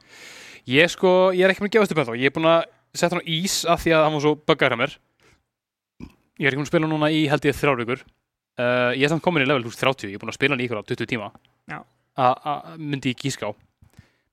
Ég 0.67 0.89
sko, 0.91 1.11
ég 1.31 1.45
er 1.45 1.53
ekki 1.53 1.63
búin 1.63 1.69
að 1.71 1.75
gefast 1.77 1.93
upp 1.93 2.01
ennþá, 2.03 2.17
ég 2.19 2.31
er 2.31 2.35
búin 2.35 2.49
að 2.51 2.63
setja 2.97 3.13
hann 3.15 3.23
á 3.23 3.29
ís 3.37 3.57
af 3.69 3.83
því 3.85 3.93
að 3.95 4.03
hann 4.07 4.17
var 4.17 4.25
svo 4.25 4.33
buggaður 4.35 4.73
hjá 4.75 4.81
mér. 4.81 4.95
Ég 6.37 6.45
er 6.47 6.51
ekki 6.51 6.59
búin 6.59 6.67
að 6.67 6.71
spila 6.73 6.89
núna 6.91 7.11
í 7.13 7.21
held 7.31 7.45
ég 7.47 7.55
þrjár 7.57 7.79
vikur. 7.83 8.01
Uh, 8.57 8.91
ég 8.97 9.05
er 9.05 9.11
samt 9.13 9.21
komin 9.25 9.45
í 9.45 9.47
level 9.47 9.63
30, 9.69 10.09
ég 10.09 10.17
er 10.17 10.21
búin 10.23 10.33
að 10.33 10.37
spila 10.39 10.55
hann 10.57 10.63
í 10.63 10.67
ykkur 10.67 10.81
á 10.81 10.89
20 10.89 11.07
tíma. 11.13 11.29
Já. 11.69 11.79
A- 12.17 12.39
a- 12.49 12.75
myndi 12.81 13.13
ég 13.13 13.21
gíska 13.21 13.47
á. 13.47 13.51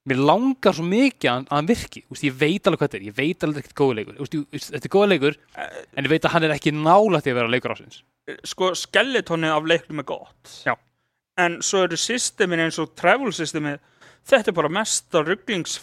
Mér 0.05 0.19
langar 0.21 0.75
svo 0.77 0.85
mikið 0.85 1.31
að, 1.31 1.45
að 1.49 1.57
hann 1.57 1.69
virki, 1.71 2.03
Úst, 2.13 2.25
ég 2.27 2.35
veit 2.37 2.67
alveg 2.69 2.83
hvað 2.83 2.91
þetta 2.91 2.99
er, 2.99 3.05
ég 3.09 3.17
veit 3.17 3.45
alveg 3.47 3.63
ekkert 3.63 3.79
góða 3.79 3.95
leikur. 3.97 4.19
Úst, 4.21 4.67
þetta 4.75 4.89
er 4.89 4.93
góða 4.93 5.09
leikur, 5.15 5.39
en 5.57 6.05
ég 6.05 6.13
veit 6.13 6.27
að 6.29 6.35
hann 6.35 6.45
er 6.45 6.53
ekki 6.53 6.75
nálægt 6.77 7.31
í 7.31 7.33
að 7.33 7.39
vera 7.39 7.53
leikur 7.55 7.73
ásins. 7.73 8.03
Sko, 8.45 8.75
skeletonið 8.77 9.55
af 9.57 9.71
leiknum 9.73 10.03
er 10.03 10.09
gott. 10.11 10.53
Já. 10.67 10.75
En 11.41 11.57
svo 11.65 11.87
eru 11.87 11.97
systemin 11.99 12.67
eins 12.67 12.77
og 12.83 12.93
travel 13.01 13.33
systemið, 13.33 13.81
þetta 14.29 14.53
er 14.53 14.59
bara 14.61 14.73
mesta 14.77 15.25
rugglings 15.25 15.81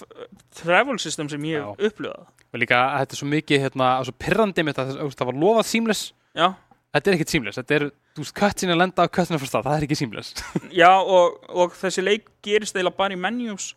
travel 0.61 1.01
system 1.01 1.33
sem 1.33 1.49
ég 1.49 1.65
hef 1.65 1.89
upplifað. 1.89 2.29
Og 2.51 2.61
líka 2.61 2.77
að 2.77 3.01
þetta 3.01 3.17
er 3.17 3.23
svo 3.23 3.31
mikið, 3.33 3.65
hérna, 3.65 3.91
svo 4.05 4.17
pirrandi 4.21 4.67
mitt 4.67 4.79
að 4.85 4.93
það 5.01 5.31
var 5.31 5.41
lofað 5.47 5.69
seamless, 5.71 6.11
Já, 6.37 6.51
þetta 6.93 7.09
er 7.09 7.17
ekkert 7.17 7.33
seamless, 7.33 7.59
þetta 7.59 7.77
er, 7.79 7.89
þú 8.15 8.23
veist, 8.23 8.37
kött 8.37 8.61
sinni 8.61 8.75
að 8.75 8.81
lenda 8.83 9.05
á 9.07 9.13
köttinu 9.17 9.39
fyrir 9.41 9.51
stað, 9.51 9.67
það 9.67 9.77
er 9.77 9.85
ekki 9.87 9.97
seamless. 9.99 10.33
já 10.83 10.91
og, 10.93 11.37
og 11.49 11.77
þessi 11.79 12.03
leik 12.05 12.29
gerist 12.45 12.77
eiginlega 12.77 12.99
bara 13.01 13.17
í 13.17 13.21
menjús. 13.25 13.71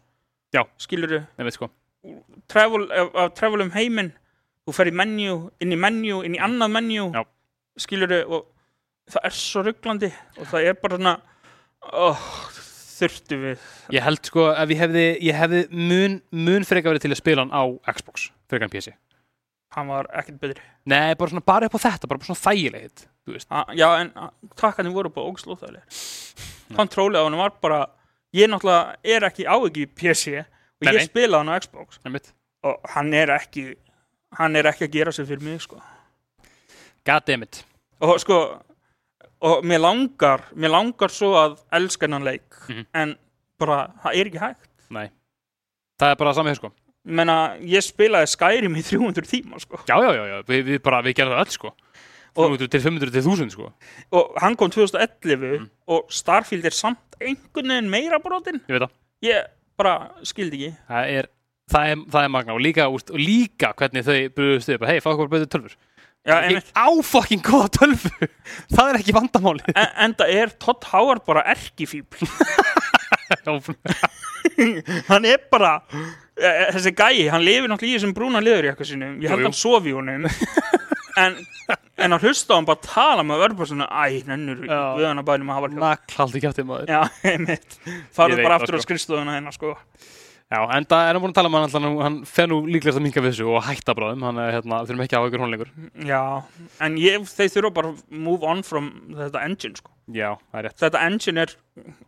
Já. 0.55 0.62
Skilur 0.79 1.11
þú? 1.11 1.51
Sko. 1.55 1.71
travel, 2.53 2.85
að, 2.93 3.14
að 3.25 3.31
travel 3.38 3.64
um 3.64 3.73
heiminn 3.75 4.12
þú 4.64 4.75
fer 4.77 4.90
í 4.90 4.97
menju, 4.97 5.38
inn 5.64 5.73
í 5.75 5.79
menju 5.81 6.25
inn 6.27 6.37
í 6.37 6.43
annað 6.43 6.75
menju 6.79 7.07
skilur 7.81 8.12
og 8.25 8.45
það 9.11 9.29
er 9.29 9.37
svo 9.37 9.64
rugglandi 9.67 10.11
og 10.38 10.51
það 10.51 10.69
er 10.69 10.77
bara 10.81 10.99
svona 10.99 11.14
oh, 11.93 12.29
þurftu 12.95 13.40
við 13.40 13.64
Ég 13.95 14.05
held 14.07 14.31
sko 14.31 14.47
ef 14.53 14.73
ég 14.73 14.83
hefði, 14.85 15.07
ég 15.27 15.40
hefði 15.40 15.65
mun, 15.75 16.21
mun 16.33 16.69
frekar 16.69 16.94
verið 16.94 17.07
til 17.07 17.13
að 17.17 17.21
spila 17.21 17.44
hann 17.44 17.52
á 17.52 17.63
Xbox 17.96 18.31
frekar 18.48 18.69
en 18.69 18.73
PC. 18.73 18.94
hann 19.77 19.90
var 19.90 20.09
ekkert 20.15 20.40
betri 20.44 20.65
Nei, 20.88 21.17
bara 21.19 21.33
svona 21.33 21.44
bara 21.44 21.69
upp 21.69 21.77
á 21.77 21.85
þetta, 21.88 22.09
bara 22.11 22.29
svona 22.29 22.42
þægilegt, 22.44 23.07
þú 23.25 23.37
veist. 23.37 23.48
A, 23.48 23.65
já 23.73 23.88
en 23.98 24.13
takkarnir 24.61 24.94
voru 24.94 25.13
bara 25.13 25.33
ógslóþægilegir 25.33 26.77
kontrólið 26.79 27.21
á 27.21 27.25
hann 27.27 27.40
var 27.40 27.57
bara 27.65 27.81
ég 28.35 28.50
náttúrulega 28.50 28.96
er 29.04 29.26
ekki 29.30 29.46
á 29.46 29.54
ekki 29.66 29.87
PC 29.87 30.24
og 30.42 30.85
Nei, 30.85 30.92
ég 30.92 31.00
nei. 31.00 31.06
spilaði 31.08 31.40
hann 31.44 31.54
á 31.54 31.60
Xbox 31.62 31.98
Einmitt. 32.04 32.32
og 32.64 32.80
hann 32.94 33.12
er 33.14 33.30
ekki 33.38 33.74
hann 34.38 34.56
er 34.56 34.66
ekki 34.72 34.88
að 34.88 34.92
gera 34.98 35.12
sig 35.12 35.26
fyrir 35.28 35.42
mig 35.46 35.60
sko 35.62 35.80
Goddammit. 37.06 37.64
og 38.00 38.20
sko 38.20 38.38
og 39.44 39.64
mér 39.64 39.78
langar, 39.82 40.40
mér 40.56 40.70
langar 40.72 41.12
svo 41.12 41.35
að 41.37 41.58
elska 41.72 42.06
hennan 42.06 42.24
leik 42.24 42.54
Mhm. 42.68 42.87
en 42.94 43.16
bara, 43.58 43.90
það 44.02 44.14
er 44.14 44.24
ekki 44.30 44.38
hægt 44.40 44.68
Nei. 44.90 45.10
Það 45.98 46.10
er 46.10 46.14
bara 46.16 46.32
samið 46.35 46.56
sko. 46.56 46.68
Ég 47.06 47.12
meina, 47.14 47.56
ég 47.60 47.82
spilaði 47.82 48.28
Skyrim 48.28 48.74
í 48.76 48.82
300 48.82 49.22
tíma 49.26 49.58
sko. 49.60 49.76
Já, 49.88 49.96
já, 50.00 50.12
já, 50.14 50.24
já. 50.28 50.42
Vi, 50.46 50.62
við 50.62 50.82
bara, 50.82 51.02
við 51.02 51.14
gerðum 51.14 51.35
það 51.38 51.44
öll 51.44 51.50
sko. 51.50 51.70
Og- 52.37 52.50
400 52.58 52.68
til 52.70 52.80
500 52.82 53.10
til 53.14 53.22
1000 53.22 53.50
sko. 53.52 53.68
og 54.12 54.32
hann 54.42 54.56
kom 54.56 54.70
2011 54.70 55.58
Mhm. 55.58 55.70
og 55.87 56.06
Starfield 56.10 56.64
er 56.66 56.70
samt 56.70 56.98
einhvern 57.20 57.68
veginn 57.70 57.90
meira 57.90 58.18
brotin 58.18 58.60
Ég 58.68 58.72
veit 58.78 58.82
það. 58.82 58.90
ég 59.22 59.44
bara 59.78 60.10
skildi 60.24 60.56
ekki 60.58 60.76
Það 60.88 61.10
er, 61.18 61.26
það 61.70 61.90
er, 61.92 61.96
það 62.10 62.24
er 62.24 62.28
magna 62.28 62.52
og 62.54 62.60
líka, 62.60 62.88
úst, 62.90 63.10
og 63.10 63.18
líka 63.18 63.72
hvernig 63.76 64.04
þau 64.04 64.28
brúðust 64.35 64.68
upp. 64.74 64.85
Hei, 64.87 64.98
fá 65.00 65.10
okkur 65.14 65.28
betur 65.28 65.46
tölfur. 65.46 65.76
Já, 66.26 66.40
Ég 66.40 66.48
einmitt. 66.48 66.72
á 66.74 66.88
fucking 67.04 67.42
góða 67.42 67.68
tölvu 67.68 68.28
Það 68.74 68.88
er 68.90 68.98
ekki 68.98 69.12
vandamáli 69.12 69.60
En, 69.76 69.88
enda 70.08 70.24
er 70.26 70.48
Todd 70.58 70.82
Howard 70.90 71.24
bara 71.26 71.42
erkifíbl 71.44 72.24
hann 75.08 75.24
er 75.24 75.38
bara 75.50 75.80
eh, 76.37 76.70
þessi 76.74 76.92
gæi, 76.96 77.28
hann 77.32 77.44
lifir 77.44 77.68
náttúrulega 77.70 77.94
í 77.94 77.98
þessum 77.98 78.14
brúna 78.16 78.40
liður 78.44 78.64
í 78.68 78.70
eitthvað 78.72 78.90
sinum, 78.90 79.14
ég 79.22 79.28
held 79.32 79.40
jú. 79.44 79.48
hann 79.48 79.56
sofi 79.58 79.92
í 79.92 79.96
honum 79.96 80.26
en, 81.21 81.37
en 82.04 82.17
að 82.17 82.27
hlusta 82.27 82.54
á 82.54 82.56
hann 82.58 82.67
bara 82.69 82.83
tala 82.85 83.23
með 83.27 83.44
svona, 83.69 83.87
æ, 83.88 84.25
nennur 84.29 84.65
við 84.67 85.06
hann 85.08 85.23
að 85.23 85.29
bænum 85.31 85.52
að 85.52 85.58
hafa 85.60 85.71
hjá 85.73 85.79
Naklalt 85.85 86.35
í 86.38 86.42
kjáttið 86.44 86.69
maður. 86.69 86.92
Já, 86.92 87.00
einmitt, 87.35 87.79
farðu 88.17 88.42
bara 88.42 88.58
aftur 88.58 88.77
á 88.77 88.81
sko. 88.81 88.87
skrifstofuna 88.88 89.37
hérna, 89.38 89.52
sko. 89.54 89.75
Já, 90.52 90.58
en 90.77 90.85
það 90.87 91.06
er 91.08 91.17
hann 91.17 91.23
búin 91.25 91.33
að 91.33 91.38
tala 91.38 91.48
um 91.48 91.54
hann 91.56 91.65
alltaf 91.67 91.83
nú- 91.83 92.02
Hann 92.04 92.17
fer 92.29 92.46
nú 92.50 92.58
líklegast 92.69 92.98
að 93.00 93.04
minka 93.06 93.23
við 93.25 93.33
þessu 93.33 93.46
og 93.48 93.62
hætta 93.65 93.94
bráðum 93.96 94.27
Hann 94.27 94.37
er 94.42 94.50
hérna, 94.58 94.83
þurfum 94.85 95.00
ekki 95.06 95.17
að 95.17 95.23
hafa 95.23 95.31
ykkur 95.31 95.42
hónleikur 95.42 95.71
já, 96.04 96.21
en 96.85 96.98
ég, 97.00 97.25
þeir 97.33 97.48
þurfa 97.54 97.71
bara 97.79 97.90
að 97.94 98.02
move 98.27 98.44
on 98.52 98.60
from 98.62 98.90
þetta 99.17 99.40
engine, 99.48 99.79
sko. 99.81 99.90
Já, 100.12 100.29
það 100.52 100.60
er 100.60 100.67
rétt. 100.69 100.77
Þetta 100.85 101.02
engine 101.08 101.46
er 101.46 101.54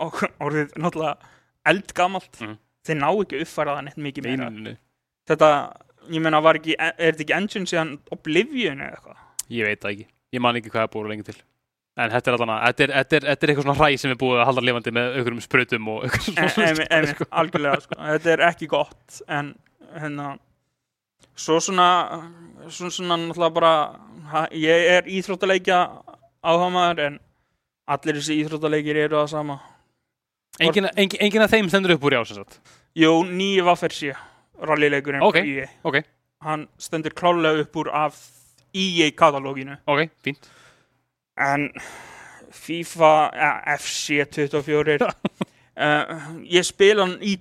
or- 0.05 0.31
orðið 0.47 0.77
náttúrulega 0.77 1.33
eldgamalt. 1.73 2.37
Mhm. 2.45 2.59
þeir 2.87 3.01
ná 3.01 3.09
ekki 3.11 3.35
að 3.41 3.43
uppfæra 3.49 3.73
það 3.79 3.85
neitt 3.89 4.03
mikið 4.05 4.29
meira. 4.29 4.51
Nei, 4.51 4.61
nei, 4.61 4.71
nei. 4.71 4.77
þetta, 5.27 5.49
ég 6.13 6.41
var 6.47 6.61
ekki 6.61 6.77
er 6.79 6.95
þetta 6.99 7.25
ekki 7.25 7.37
engine 7.37 7.71
síðan 7.71 7.93
Oblivion 8.15 8.81
eða 8.81 8.97
eitthvað? 8.97 9.21
Ég 9.53 9.69
veit 9.69 9.83
það 9.83 9.93
ekki. 9.93 10.09
Ég 10.35 10.43
man 10.43 10.59
ekki 10.59 10.73
hvað 10.73 10.87
er 10.87 10.93
búin 10.95 11.13
lengi 11.13 11.27
til. 11.27 11.37
En 11.97 12.11
þetta 12.13 12.31
er 12.31 12.37
allan 12.37 12.53
að 12.53 12.65
Þetta 12.67 12.85
er, 12.85 12.91
þetta 12.93 13.17
er, 13.17 13.27
þetta 13.31 13.47
er 13.47 13.53
eitthvað 13.53 13.67
svona 13.67 13.79
hræ 13.79 14.01
sem 14.01 14.13
er 14.13 14.19
búið 14.21 14.41
að 14.41 14.49
halda 14.51 14.65
lifandi 14.69 14.93
með 14.93 15.15
einhverjum 15.17 15.45
sprutum 15.45 15.87
og 15.93 16.03
einhverjum 16.05 16.43
en, 16.43 16.51
svona 16.57 16.89
en, 16.99 17.07
sko. 17.13 17.29
algjörlega 17.41 17.85
sko. 17.87 17.99
þetta 18.11 18.33
er 18.35 18.43
ekki 18.51 18.69
gott 18.69 19.21
en 19.39 19.55
hérna 19.95 20.27
svo 21.37 21.57
svona 21.65 21.89
svona, 22.69 22.91
svona 22.93 23.17
náttúrulega 23.23 23.55
bara 23.57 23.73
ég 24.53 24.91
er 24.99 25.09
íþróttaleikja 25.09 25.81
áhamaður 26.45 27.03
en 27.07 27.19
allir 27.97 28.21
þessi 28.21 28.41
íþróttaleikir 28.43 29.01
eru 29.07 29.21
það 29.23 29.33
sama. 29.33 29.61
Engin, 30.61 30.89
engin, 30.97 31.21
engin 31.23 31.45
af 31.45 31.53
þeim 31.53 31.69
stendur 31.71 31.97
upp 31.97 32.05
úr 32.09 32.17
já 32.19 32.23
sem 32.27 32.43
sagt? 32.43 32.61
Jú, 32.97 33.13
nýju 33.25 33.65
vaffersi 33.67 34.13
rallyleikurinn 34.63 35.23
Ok, 35.23 35.39
frá 35.41 35.47
EA. 35.47 35.69
ok. 35.83 36.01
hann 36.47 36.69
stendur 36.79 37.15
klálega 37.17 37.65
upp 37.65 37.77
úr 37.77 37.91
af 37.93 38.19
EA 38.75 39.11
katalóginu 39.17 39.79
Ok, 39.87 40.11
fínt 40.25 40.51
en 41.37 41.71
FIFA 42.57 43.13
ja, 43.37 43.77
FC 43.77 44.25
24 44.33 45.07
uh, 45.07 46.43
ég 46.45 46.65
spila 46.65 47.05
hann 47.07 47.19
í 47.21 47.37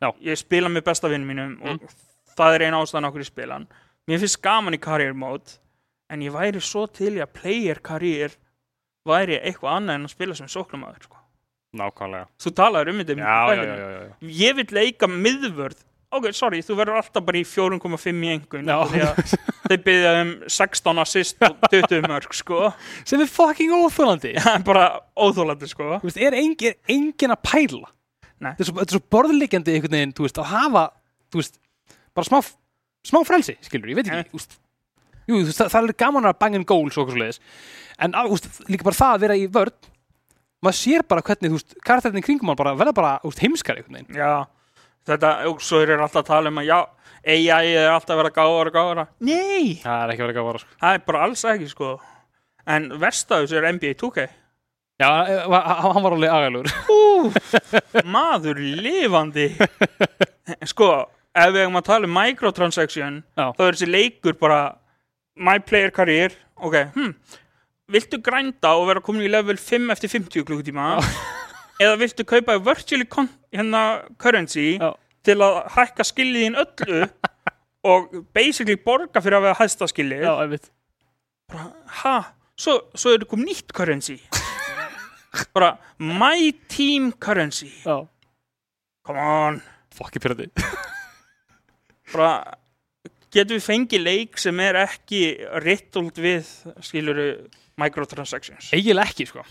Já. 0.00 0.12
ég 0.24 0.38
spila 0.40 0.68
með 0.72 0.86
besta 0.86 1.08
vinnum 1.12 1.28
mínum 1.28 1.56
og 1.62 1.82
það 2.36 2.54
er 2.54 2.62
eina 2.66 2.80
ástæðan 2.80 3.10
okkur 3.10 3.20
ég 3.20 3.28
spila 3.28 3.58
hann 3.58 3.66
mér 4.08 4.22
finnst 4.22 4.40
gaman 4.42 4.76
í 4.76 4.80
career 4.80 5.12
mode 5.12 5.58
en 6.10 6.22
ég 6.24 6.32
væri 6.32 6.60
svo 6.64 6.86
til 6.88 7.18
í 7.18 7.22
að 7.22 7.34
player 7.36 7.80
career 7.84 8.32
væri 9.06 9.36
eitthvað 9.40 9.76
annað 9.76 9.98
en 9.98 10.08
að 10.08 10.14
spila 10.14 10.36
sem 10.36 10.48
sóknumæður 10.50 11.06
sko. 11.06 11.18
Nákvæmlega 11.76 12.26
þú 12.42 12.52
talaður 12.58 12.90
um 12.92 13.02
þetta 13.02 13.14
í 13.14 13.20
já, 13.20 13.60
já, 13.60 13.76
já. 13.76 14.32
ég 14.40 14.56
vil 14.58 14.66
leika 14.74 15.08
miðvörð 15.10 15.84
ok, 16.16 16.28
sorry, 16.36 16.60
þú 16.66 16.76
verður 16.78 17.00
alltaf 17.00 17.24
bara 17.26 17.40
í 17.40 17.44
4,5 17.46 18.24
í 18.26 18.32
engun 18.34 18.70
þeir 19.70 19.82
byggja 19.86 20.12
um 20.24 20.32
16 20.50 21.02
assist 21.04 21.46
og 21.46 21.64
20 21.74 22.06
mörg 22.10 22.36
sko. 22.36 22.70
Sem 23.06 23.22
er 23.22 23.30
fucking 23.30 23.74
óþólandi 23.74 24.34
er 24.40 24.64
bara 24.66 24.86
óþólandi 25.14 25.70
sko. 25.70 26.00
Veist, 26.04 26.20
er 26.20 26.36
engin, 26.38 26.78
engin 26.90 27.34
að 27.36 27.42
pæla. 27.46 27.92
Þetta 28.40 28.64
er 28.64 28.70
svo, 28.70 28.80
er 28.80 28.94
svo 28.94 29.02
borðliggjandi 29.12 29.76
einhvern 29.76 29.98
veginn, 29.98 30.16
veist, 30.24 30.40
að 30.40 30.50
hafa 30.54 30.88
veist, 31.36 31.60
bara 32.16 32.26
smá 32.26 32.40
smá 33.06 33.22
frelsi, 33.24 33.56
skilur, 33.64 33.92
ég 33.92 34.00
veit 34.00 34.10
ekki 34.10 34.44
Jú, 35.30 35.44
það, 35.46 35.68
það 35.70 35.86
er 35.86 35.96
gaman 36.00 36.26
að 36.26 36.38
bangin 36.40 36.64
og 36.66 37.04
okkur 37.04 37.14
svo 37.14 37.30
en 38.00 38.14
að, 38.16 38.30
þú 38.30 38.36
veist, 38.36 38.60
líka 38.72 38.86
bara 38.88 38.98
það 38.98 39.12
að 39.14 39.24
vera 39.24 39.36
í 39.38 39.44
vörn 39.52 39.90
maður 40.64 40.78
sér 40.80 41.04
bara 41.08 41.24
hvernig, 41.24 41.60
karakterinn 41.86 42.20
í 42.20 42.24
kringum 42.24 42.50
hann 42.50 42.58
bara 42.58 42.72
verða 42.76 42.94
bara, 42.96 43.12
heimskari 43.40 43.82
einhvern 43.82 44.00
veginn. 44.00 44.18
Já, 44.18 44.48
þetta, 45.08 45.30
og 45.50 45.62
svo 45.64 45.80
er 45.84 45.94
alltaf 45.96 46.22
að 46.24 46.28
tala 46.32 46.52
um 46.52 46.60
að 46.62 46.68
já, 46.70 46.78
AI 47.30 47.72
er 47.76 47.90
alltaf 47.92 48.14
að 48.14 48.20
vera 48.22 48.34
gáðara 48.36 48.70
og 48.72 48.76
gáðara 48.76 49.06
Nei, 49.20 49.78
Það 49.82 50.02
er 50.04 50.12
ekki 50.14 50.24
verið 50.26 50.40
að 50.42 50.48
vara, 50.50 50.62
sko. 50.64 50.76
Það 50.80 50.94
er 50.98 51.02
bara 51.06 51.22
alls 51.26 51.44
ekki 51.52 51.70
sko. 51.70 51.90
En 52.70 52.90
verstaðus 53.00 53.52
er 53.56 53.66
NBA 53.72 53.94
2K 54.00 54.26
Já, 55.00 55.08
eh, 55.32 55.46
hann 55.48 56.04
var 56.04 56.12
alveg 56.12 56.28
agalur 56.32 56.68
Ú, 56.92 57.30
maður 58.04 58.58
lifandi. 58.60 59.46
Sko, 60.70 60.90
ef 61.32 61.52
við 61.54 61.62
hefum 61.62 61.78
að 61.80 61.86
tala 61.86 62.08
um 62.08 62.12
microtransaction 62.18 63.20
Já. 63.38 63.46
þá 63.56 63.62
er 63.64 63.78
þessi 63.78 63.88
leikur 63.88 64.36
bara 64.40 64.60
my 65.40 65.56
player 65.64 65.92
career 65.94 66.34
ok, 66.60 66.76
hm, 66.96 67.14
viltu 67.90 68.20
grænda 68.20 68.74
og 68.76 68.90
vera 68.90 69.00
komin 69.04 69.24
í 69.24 69.30
level 69.32 69.56
5 69.56 69.88
eftir 69.94 70.12
50 70.12 70.44
klukkutíma 70.50 70.90
eða 71.80 71.96
viltu 72.00 72.26
kaupa 72.28 72.58
virtually 72.60 73.06
con 73.08 73.30
hérna 73.52 74.02
currency 74.20 74.76
Já. 74.78 74.92
til 75.24 75.38
að 75.44 75.62
hækka 75.76 76.06
skillið 76.06 76.46
þín 76.46 76.58
öllu 76.64 77.00
og 77.90 78.12
basically 78.36 78.76
borga 78.76 79.22
fyrir 79.24 79.38
að 79.40 79.48
vera 79.48 79.60
hæsta 79.62 79.88
skillið 79.90 80.26
Já, 80.26 80.34
veit 80.50 80.70
bara, 81.50 81.66
ha, 82.02 82.14
svo, 82.54 82.76
svo 82.94 83.14
er 83.14 83.24
það 83.24 83.30
kom 83.32 83.44
nýtt 83.46 83.74
currency. 83.74 84.20
Bara 85.54 85.76
my 85.98 86.50
team 86.70 87.12
currency. 87.12 87.70
Já, 87.84 88.04
come 89.06 89.22
on. 89.22 89.60
Fokki 89.94 90.22
pyrrandi 90.22 90.50
bara 92.10 92.58
getum 93.30 93.56
við 93.56 93.64
fengið 93.64 94.02
leik 94.04 94.38
sem 94.42 94.60
er 94.62 94.78
ekki 94.82 95.22
rittult 95.62 96.18
við 96.18 96.48
skiluru 96.84 97.26
microtransactions? 97.80 98.72
Eiginlega 98.74 99.12
ekki, 99.12 99.28
sko 99.30 99.44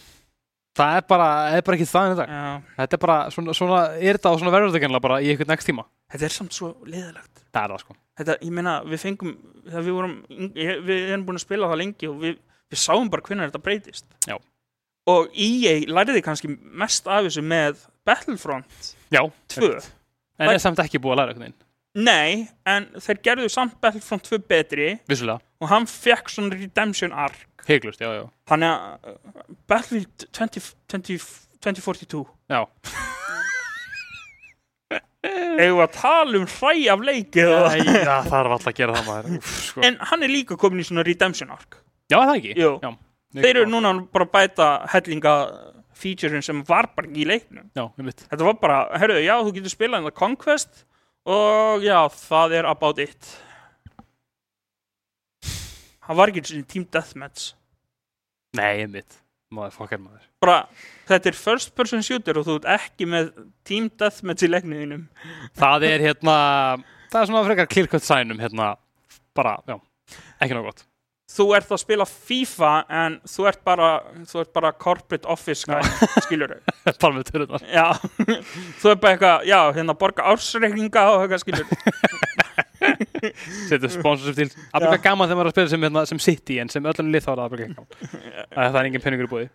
Það 0.79 0.97
er 0.99 1.07
bara, 1.09 1.29
er 1.57 1.63
bara 1.67 1.77
ekki 1.79 1.87
það 1.89 2.05
en 2.09 2.13
þetta 2.19 2.41
Þetta 2.79 2.97
er 2.97 3.01
bara, 3.03 3.17
svona, 3.35 3.55
svona 3.57 3.79
er 3.99 4.19
þetta 4.19 4.31
og 4.31 4.39
svona 4.41 4.53
verður 4.55 4.69
þetta 4.71 4.83
gennilega 4.85 5.05
bara 5.07 5.17
í 5.19 5.31
einhvern 5.33 5.51
next 5.51 5.67
tíma. 5.67 5.83
Þetta 6.13 6.27
er 6.29 6.35
samt 6.37 6.55
svo 6.55 6.69
liðilegt 6.87 7.41
Það 7.49 7.63
er 7.65 7.73
það, 7.73 7.81
sko. 7.83 7.97
Þetta, 8.19 8.35
ég 8.45 8.53
meina, 8.55 8.75
við 8.87 9.01
fengum 9.03 9.33
þegar 9.65 9.85
við 9.87 9.97
vorum, 9.97 10.15
við 10.55 10.93
erum 10.99 11.25
búin 11.27 11.39
að 11.39 11.43
spila 11.45 11.69
það 11.71 11.81
lengi 11.83 12.09
og 12.09 12.17
við, 12.23 12.39
við 12.71 12.81
sáum 12.83 13.09
bara 13.11 13.25
hvernig 13.27 13.49
þetta 13.49 13.61
breytist. 13.65 14.05
Já. 14.29 14.37
og 15.09 15.31
EA 15.33 15.75
læriði 15.89 16.21
kannski 16.25 16.51
mest 16.83 17.07
af 17.09 17.23
þessu 17.25 17.41
með 17.41 17.79
Battlefront 18.05 18.91
Já, 19.09 19.23
2 19.55 19.69
En 20.39 20.51
er 20.53 20.61
samt 20.61 20.79
ekki 20.83 21.01
búið 21.01 21.15
að 21.15 21.19
læra 21.21 21.33
einhvern 21.33 21.47
veginn 21.47 21.57
Nei, 21.97 22.45
en 22.69 22.85
þeir 23.01 23.21
gerðu 23.25 23.49
samt 23.49 23.79
Battlefront 23.81 24.27
2 24.29 24.37
betri. 24.49 24.91
Vissulega, 25.09 25.41
og 25.59 25.71
hann 25.71 25.87
fekk 25.89 26.29
svona 26.29 26.53
redemption 26.53 27.15
arc. 27.15 27.47
Heiklust, 27.69 28.01
já, 28.01 28.11
já. 28.13 28.25
Þannig 28.49 28.69
að 28.69 29.13
uh, 29.13 29.55
Battlefield 29.69 30.27
20, 30.33 30.69
20, 30.89 31.25
2042 31.61 32.23
Já, 32.49 32.61
Eigum 35.19 35.75
við 35.75 35.83
að 35.83 35.95
tala 35.97 36.39
um 36.39 36.45
hræ 36.47 36.71
af 36.93 37.01
leikið 37.03 37.49
Æ, 37.51 37.57
og... 37.57 37.89
það 38.07 38.29
þarf 38.31 38.53
alltaf 38.55 38.71
að 38.71 38.77
gera 38.77 38.95
það 38.95 39.09
maður. 39.09 39.33
Úf, 39.35 39.49
sko. 39.67 39.83
En 39.85 39.97
hann 40.11 40.23
er 40.23 40.31
líka 40.31 40.57
komin 40.61 40.79
í 40.79 40.85
svona 40.87 41.03
redemption 41.05 41.51
arc. 41.51 41.81
Já, 42.09 42.15
er 42.21 42.29
það 42.29 42.37
ekki? 42.37 42.53
Jú. 42.57 42.71
Já, 42.85 42.93
Þeir 43.39 43.51
eru 43.51 43.69
núna 43.69 43.91
bara 44.09 44.25
að 44.25 44.31
bæta 44.37 44.69
hellinga 44.93 45.33
featurein 45.99 46.45
sem 46.45 46.63
var 46.65 46.87
bara 46.95 47.09
ekki 47.09 47.25
í 47.25 47.27
leiknum. 47.27 47.67
Já, 47.75 47.83
ég 47.99 48.07
veit 48.07 48.23
Þetta 48.23 48.47
var 48.47 48.57
bara, 48.63 48.77
herruðu, 49.01 49.25
já, 49.27 49.35
þú 49.43 49.53
getur 49.59 49.75
spilað 49.75 49.99
en 49.99 50.07
það 50.07 50.15
Conquest 50.23 50.85
og 51.29 51.85
já, 51.85 51.99
það 52.15 52.57
er 52.59 52.69
about 52.69 53.01
it. 53.03 53.31
Það 56.09 56.17
var 56.17 56.31
ekki 56.31 56.45
svona 56.49 56.69
Team 56.73 56.85
Deathmatch. 56.89 57.51
Nei, 58.57 58.71
ég 58.81 58.93
veit 58.93 59.19
Maður. 59.53 59.73
Fokkar 59.77 60.01
maður 60.01 60.25
bara, 60.39 60.59
þetta 61.09 61.31
er 61.31 61.37
first 61.37 61.71
person 61.77 62.03
shooter 62.05 62.37
og 62.39 62.45
þú 62.47 62.57
ert 62.59 62.67
ekki 62.75 63.07
með 63.09 63.31
Team 63.67 63.89
Deathmatch 63.99 64.45
í 64.45 64.49
leikniðinum 64.51 65.07
Það 65.57 65.85
er 65.89 66.05
hérna 66.05 66.35
Það 67.09 67.21
er 67.21 67.31
svona 67.31 67.45
frekar 67.47 67.69
clear 67.71 67.89
cut 67.89 68.05
sænum 68.05 68.37
hérna. 68.37 68.75
Bara, 69.37 69.55
já, 69.65 69.79
ekki 70.37 70.57
nóg 70.57 70.69
gott 70.69 70.85
þú 71.29 71.45
ert 71.57 71.71
að 71.73 71.81
spila 71.83 72.05
FIFA 72.09 72.71
en 73.01 73.17
þú 73.29 73.47
ert 73.51 73.61
bara, 73.67 73.89
þú 74.29 74.41
ert 74.43 74.51
bara 74.55 74.71
corporate 74.85 75.29
office 75.29 75.67
guy, 75.69 75.81
skilur 76.25 76.55
þau 76.55 76.61
já, 77.79 77.85
þú 78.81 78.93
ert 78.93 79.03
bara 79.03 79.13
eitthvað 79.15 79.47
já, 79.49 79.59
hérna 79.77 79.97
borga 79.99 80.27
ársreikninga 80.33 81.05
og 81.13 81.25
eitthvað 81.25 81.43
skilur 81.45 81.67
Settu 83.67 83.89
sponsorship 83.91 84.37
til. 84.37 84.47
Er 84.71 84.85
bara 84.85 84.99
gaman 85.03 85.27
þegar 85.27 85.39
maður 85.41 85.49
er 85.49 85.51
að 85.51 85.55
spila 85.57 85.71
sem, 85.73 85.83
hérna, 85.83 86.03
sem 86.07 86.21
City 86.23 86.59
En 86.63 86.71
sem 86.71 86.85
öllum 86.87 87.09
lið 87.11 87.25
þá 87.25 87.31
er 87.33 87.41
það 87.41 87.51
bara 87.53 87.65
ekki 87.65 88.13
Það 88.55 88.79
er 88.79 88.87
engin 88.89 89.03
penningur 89.03 89.27
í 89.27 89.31
búið 89.33 89.49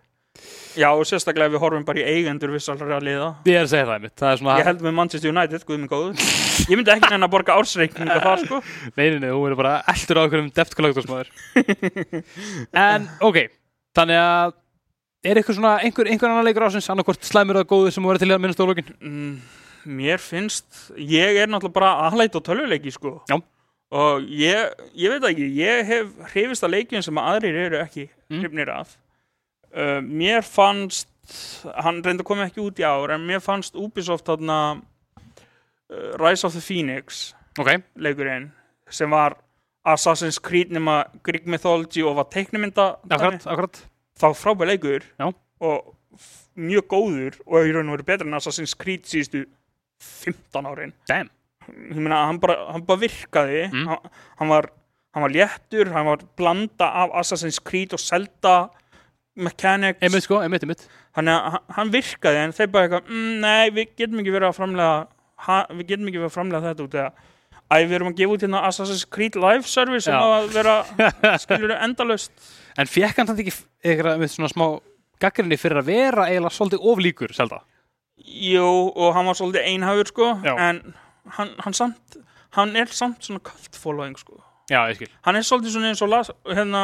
já, 0.79 0.87
og 0.91 1.05
sérstaklega 1.09 1.47
ef 1.49 1.53
við 1.55 1.61
horfum 1.63 1.85
bara 1.87 2.01
í 2.01 2.05
eigendur 2.15 2.51
vissalra 2.53 2.99
liða. 3.03 3.29
Ég 3.49 3.57
er 3.59 3.65
að 3.65 3.71
segja 3.71 3.85
það 3.87 3.95
einmitt 3.97 4.15
Það 4.21 4.31
er 4.33 4.41
svona 4.41 4.57
ég 4.59 4.69
held 4.69 4.83
með 4.85 4.95
Manchester 4.99 5.31
United, 5.33 5.65
guð 5.67 5.79
minn 5.81 5.91
góður. 5.91 6.25
Ég 6.65 6.79
myndi 6.79 6.93
ekki 6.95 7.11
neina 7.13 7.27
að 7.29 7.33
borga 7.35 7.55
ársreikninga 7.59 8.19
það 8.25 8.43
sko. 8.45 8.59
Nei, 8.97 9.05
nei, 9.13 9.19
nei, 9.23 9.29
þú 9.31 9.41
verður 9.45 9.59
bara 9.63 9.73
eldur 9.93 10.19
á 10.19 10.21
okkur 10.25 10.43
um 10.43 10.51
deft 10.59 10.77
kollektorsmaður. 10.79 11.31
En, 12.85 13.09
ok 13.23 13.41
Þannig 13.95 14.19
að 14.21 14.53
Er 15.25 15.39
eitthvað 15.39 15.57
svona, 15.57 15.71
einhver, 15.81 16.05
einhver 16.11 16.29
annar 16.29 16.45
leikur 16.45 16.67
ásins 16.67 16.85
annarkvort 16.93 17.23
slæmur 17.25 17.57
eða 17.57 17.65
góður 17.71 17.93
sem 17.95 18.05
verður 18.05 18.21
til 18.21 18.27
að 18.35 18.41
minnast 18.43 18.59
á 18.61 18.65
lókin 18.69 18.91
mm, 18.99 19.31
mér 19.97 20.21
finnst 20.21 20.83
ég 21.01 21.39
er 21.41 21.49
náttúrulega 21.49 21.73
bara 21.79 21.93
aðlætt 22.11 22.37
á 22.37 22.45
tölvuleiki 22.45 22.93
sko. 22.93 23.15
Já. 23.31 23.39
og 23.95 24.27
ég, 24.29 24.75
ég 25.01 25.15
veit 25.15 25.25
ekki 25.31 25.47
ég 25.57 25.89
hef 25.89 26.11
hrifist 26.35 26.67
að 26.67 26.75
leikjum 26.75 27.01
sem 27.07 27.21
aðrir 27.23 27.57
eru 27.63 27.81
ekki 27.81 28.05
Mm. 28.25 28.39
hrifnir 28.41 28.69
af 28.73 28.93
uh, 29.75 29.99
mér 30.01 30.41
fannst 30.45 31.07
hann 31.81 32.03
reynda 32.05 32.21
að 32.21 32.27
koma 32.29 32.45
ekki 32.49 32.61
út 32.61 32.79
í 32.79 32.85
ár 32.85 33.15
en 33.15 33.23
mér 33.25 33.41
fannst 33.41 33.75
Ubisoft 33.75 34.27
þarna 34.29 34.57
uh, 34.75 36.13
Rise 36.21 36.45
of 36.47 36.53
the 36.53 36.61
Phoenix 36.61 37.33
ok, 37.59 37.71
leikurinn 37.97 38.51
sem 38.89 39.09
var 39.09 39.37
Assassin's 39.85 40.37
Creed 40.41 40.71
nema 40.73 41.03
Greek 41.25 41.45
Mythology 41.49 42.01
og 42.05 42.15
var 42.19 42.27
teiknumynda 42.33 42.95
akkurat, 43.09 43.43
akkurat 43.45 43.81
þá 44.19 44.27
frábær 44.37 44.69
leikur 44.71 45.05
Já. 45.19 45.29
og 45.61 45.91
mjög 46.55 46.85
góður 46.93 47.37
og 47.45 47.65
í 47.67 47.73
raun 47.75 47.89
og 47.91 47.97
veru 47.97 48.07
betur 48.07 48.29
en 48.29 48.37
Assassin's 48.37 48.73
Creed 48.79 49.03
síðustu 49.09 49.43
15 50.01 50.69
árin 50.69 50.93
Damn. 51.09 51.29
ég 51.67 51.97
meina 51.99 52.21
hann 52.29 52.39
bara, 52.39 52.55
hann 52.71 52.85
bara 52.85 53.01
virkaði 53.01 53.65
Mm. 53.73 53.87
hann, 53.89 54.09
hann, 54.39 54.49
var, 54.53 54.69
hann 55.15 55.25
var 55.25 55.33
léttur 55.33 55.91
hann 55.93 56.05
var 56.05 56.23
blanda 56.37 56.87
af 57.03 57.13
Assassin's 57.23 57.57
Creed 57.63 57.93
og 57.97 57.99
Zelda 58.01 58.69
mechanics. 59.35 60.01
Einmitt 60.03 60.25
sko, 60.25 60.39
einmitt, 60.43 60.63
einmitt. 60.65 60.87
Hann, 61.17 61.29
hann 61.77 61.93
virkaði 61.93 62.41
en 62.43 62.55
þeir 62.55 62.71
bara 62.73 62.87
eitthvað 62.87 63.11
mm, 63.11 63.31
nei 63.43 63.69
við 63.75 63.93
getum 63.99 64.21
ekki 64.23 64.35
verið 64.35 64.49
að 64.49 64.57
framlega 64.59 64.97
ha, 65.45 65.61
við 65.71 65.87
getum 65.91 66.09
ekki 66.11 66.21
verið 66.21 66.29
að 66.31 66.35
framlega 66.37 66.69
þetta 66.71 66.85
út 66.87 66.99
eða 66.99 67.31
Æ, 67.65 67.77
við 67.89 67.95
erum 67.97 68.11
að 68.11 68.19
gefa 68.19 68.33
út 68.35 68.43
hérna 68.45 68.59
Assassin's 68.67 69.07
Creed 69.09 69.37
Live 69.41 69.65
Service 69.65 70.05
sem 70.05 70.13
á 70.13 70.21
að 70.37 70.51
vera 70.53 70.75
skilur 71.41 71.71
endalaust. 71.73 72.29
En 72.77 72.85
fekk 72.85 73.17
hann 73.17 73.31
þannig 73.31 73.47
ekki 73.49 73.63
eitthvað 73.89 74.19
með 74.21 74.31
svona 74.35 74.51
smá 74.51 74.65
gaggrinni 75.23 75.57
fyrir 75.57 75.81
að 75.81 75.89
vera 75.89 76.27
eiginlega 76.29 76.53
svolítið 76.53 76.85
oflíkur, 76.91 77.33
selda 77.33 77.63
Jú, 78.21 78.67
og 78.93 79.15
hann 79.17 79.25
var 79.27 79.37
svolítið 79.39 79.65
einhafur 79.71 80.11
sko, 80.11 80.29
Já. 80.45 80.53
en 80.61 80.81
hann, 81.39 81.55
hann 81.65 81.75
samt 81.75 82.19
hann 82.55 82.75
er 82.79 82.91
samt 82.93 83.25
svona 83.25 83.41
cult 83.43 83.75
following 83.75 84.15
sko. 84.19 84.39
Já, 84.71 84.79
ég 84.89 84.99
skil. 84.99 85.09
Hann 85.27 85.39
er 85.39 85.47
svolítið 85.47 85.75
svona 85.75 85.91
eins 85.91 86.03
og 86.05 86.11
las, 86.11 86.31
hérna, 86.49 86.83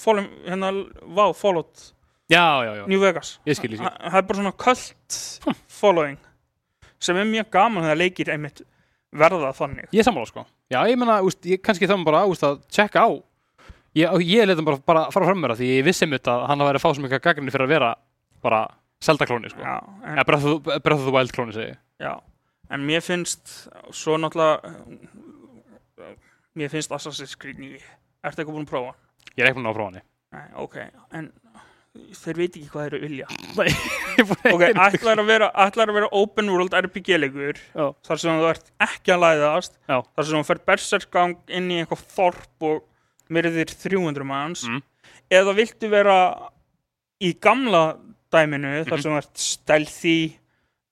follow, 0.00 0.26
hérna 0.46 0.72
vá, 1.16 1.26
followed 1.36 1.84
já, 2.32 2.44
já, 2.66 2.72
já, 2.80 2.86
New 2.90 3.02
Vegas. 3.02 3.36
Ég 3.46 3.58
skil, 3.58 3.76
ég 3.76 3.82
skil. 3.82 3.92
Það 4.06 4.18
er 4.20 4.26
bara 4.30 4.40
svona 4.42 4.56
cult 4.64 5.20
following 5.80 6.18
sem 7.02 7.18
er 7.20 7.28
mjög 7.28 7.50
gaman 7.52 7.84
þegar 7.86 8.00
leikir 8.00 8.32
einmitt 8.34 8.64
verða 9.16 9.52
þannig. 9.56 9.88
Ég 9.92 10.02
er 10.02 10.08
sammála 10.08 10.28
sko. 10.28 10.46
Já, 10.72 10.80
ég 10.90 10.98
ég 11.46 11.62
kannski 11.62 11.88
þá 11.88 11.96
bara 12.06 12.24
úst, 12.28 12.44
að 12.46 12.60
checka 12.72 13.04
á. 13.06 13.10
Ég, 13.96 14.12
ég 14.26 14.42
hann 14.58 14.66
bara, 14.66 14.80
bara 14.84 15.04
fara 15.14 15.28
fram 15.30 15.40
mér 15.40 15.54
að 15.54 15.62
því 15.62 15.68
ég 15.78 15.86
vissi 15.86 16.08
mitt 16.10 16.28
að 16.28 16.42
hann 16.50 16.60
að 16.60 16.70
vera 16.70 16.80
að 16.80 16.84
fá 16.84 16.90
svo 16.90 17.04
mikið 17.04 17.22
gaggrinni 17.24 17.54
fyrir 17.54 17.68
að 17.68 17.74
vera 17.76 17.92
bara 18.44 18.64
Zelda-klóni 19.04 19.52
sko. 19.52 19.62
Já, 19.62 19.76
en, 20.04 20.16
Eða 20.16 20.26
the 21.06 21.14
Wild 21.14 21.32
klóni 21.36 21.54
segi 21.56 21.70
ég. 21.70 21.78
Já, 22.02 22.12
en 22.72 22.84
mér 22.88 23.04
finnst 23.04 23.54
svo 23.94 24.18
náttúrulega 24.20 24.74
mér 26.56 26.70
finnst 26.72 26.92
Assassin's 26.96 27.36
Creed 27.38 27.58
9 27.62 27.80
Ertu 28.26 28.42
eitthvað 28.42 28.54
búin 28.56 28.66
að 28.66 28.70
prófa? 28.72 28.94
Ég 29.36 29.42
er 29.44 29.50
ekki 29.50 29.58
búin 29.60 29.70
að 29.70 29.76
prófa 29.78 29.90
hann 29.92 30.02
Nei, 30.36 30.46
ok, 30.58 30.76
en 31.16 31.28
þeir 32.16 32.36
veit 32.36 32.56
ekki 32.58 32.68
hvað 32.72 32.86
þeir 32.86 32.96
eru 32.96 33.06
vilja 33.06 33.26
Ok, 33.56 34.52
ok, 34.52 34.64
ætlar 34.86 35.20
að 35.22 35.28
vera, 35.30 35.50
ætlar 35.66 35.92
að 35.92 35.98
vera 36.00 36.08
open 36.18 36.50
world 36.52 36.74
RPG-leikur 36.76 37.60
Já. 37.76 37.86
þar 38.08 38.20
sem 38.22 38.40
þú 38.40 38.48
ert 38.50 38.70
ekki 38.88 39.14
að 39.14 39.22
læðast 39.22 39.76
Já. 39.88 39.96
þar 40.02 40.28
sem 40.30 40.36
þú 40.40 40.44
fer 40.50 40.60
berserkgang 40.72 41.36
inn 41.60 41.70
í 41.72 41.78
eitthvað 41.82 42.04
þorp 42.16 42.66
og 42.70 42.82
myrðir 43.32 43.72
300 43.72 44.26
manns 44.28 44.66
Mm. 44.68 44.82
eða 45.30 45.54
viltu 45.56 45.88
vera 45.90 46.18
í 47.22 47.32
gamla 47.42 47.96
dæminu 48.32 48.82
Mhm. 48.82 48.88
þar 48.90 49.02
sem 49.02 49.12
þú 49.12 49.16
ert 49.22 49.36
stealthy 49.38 50.18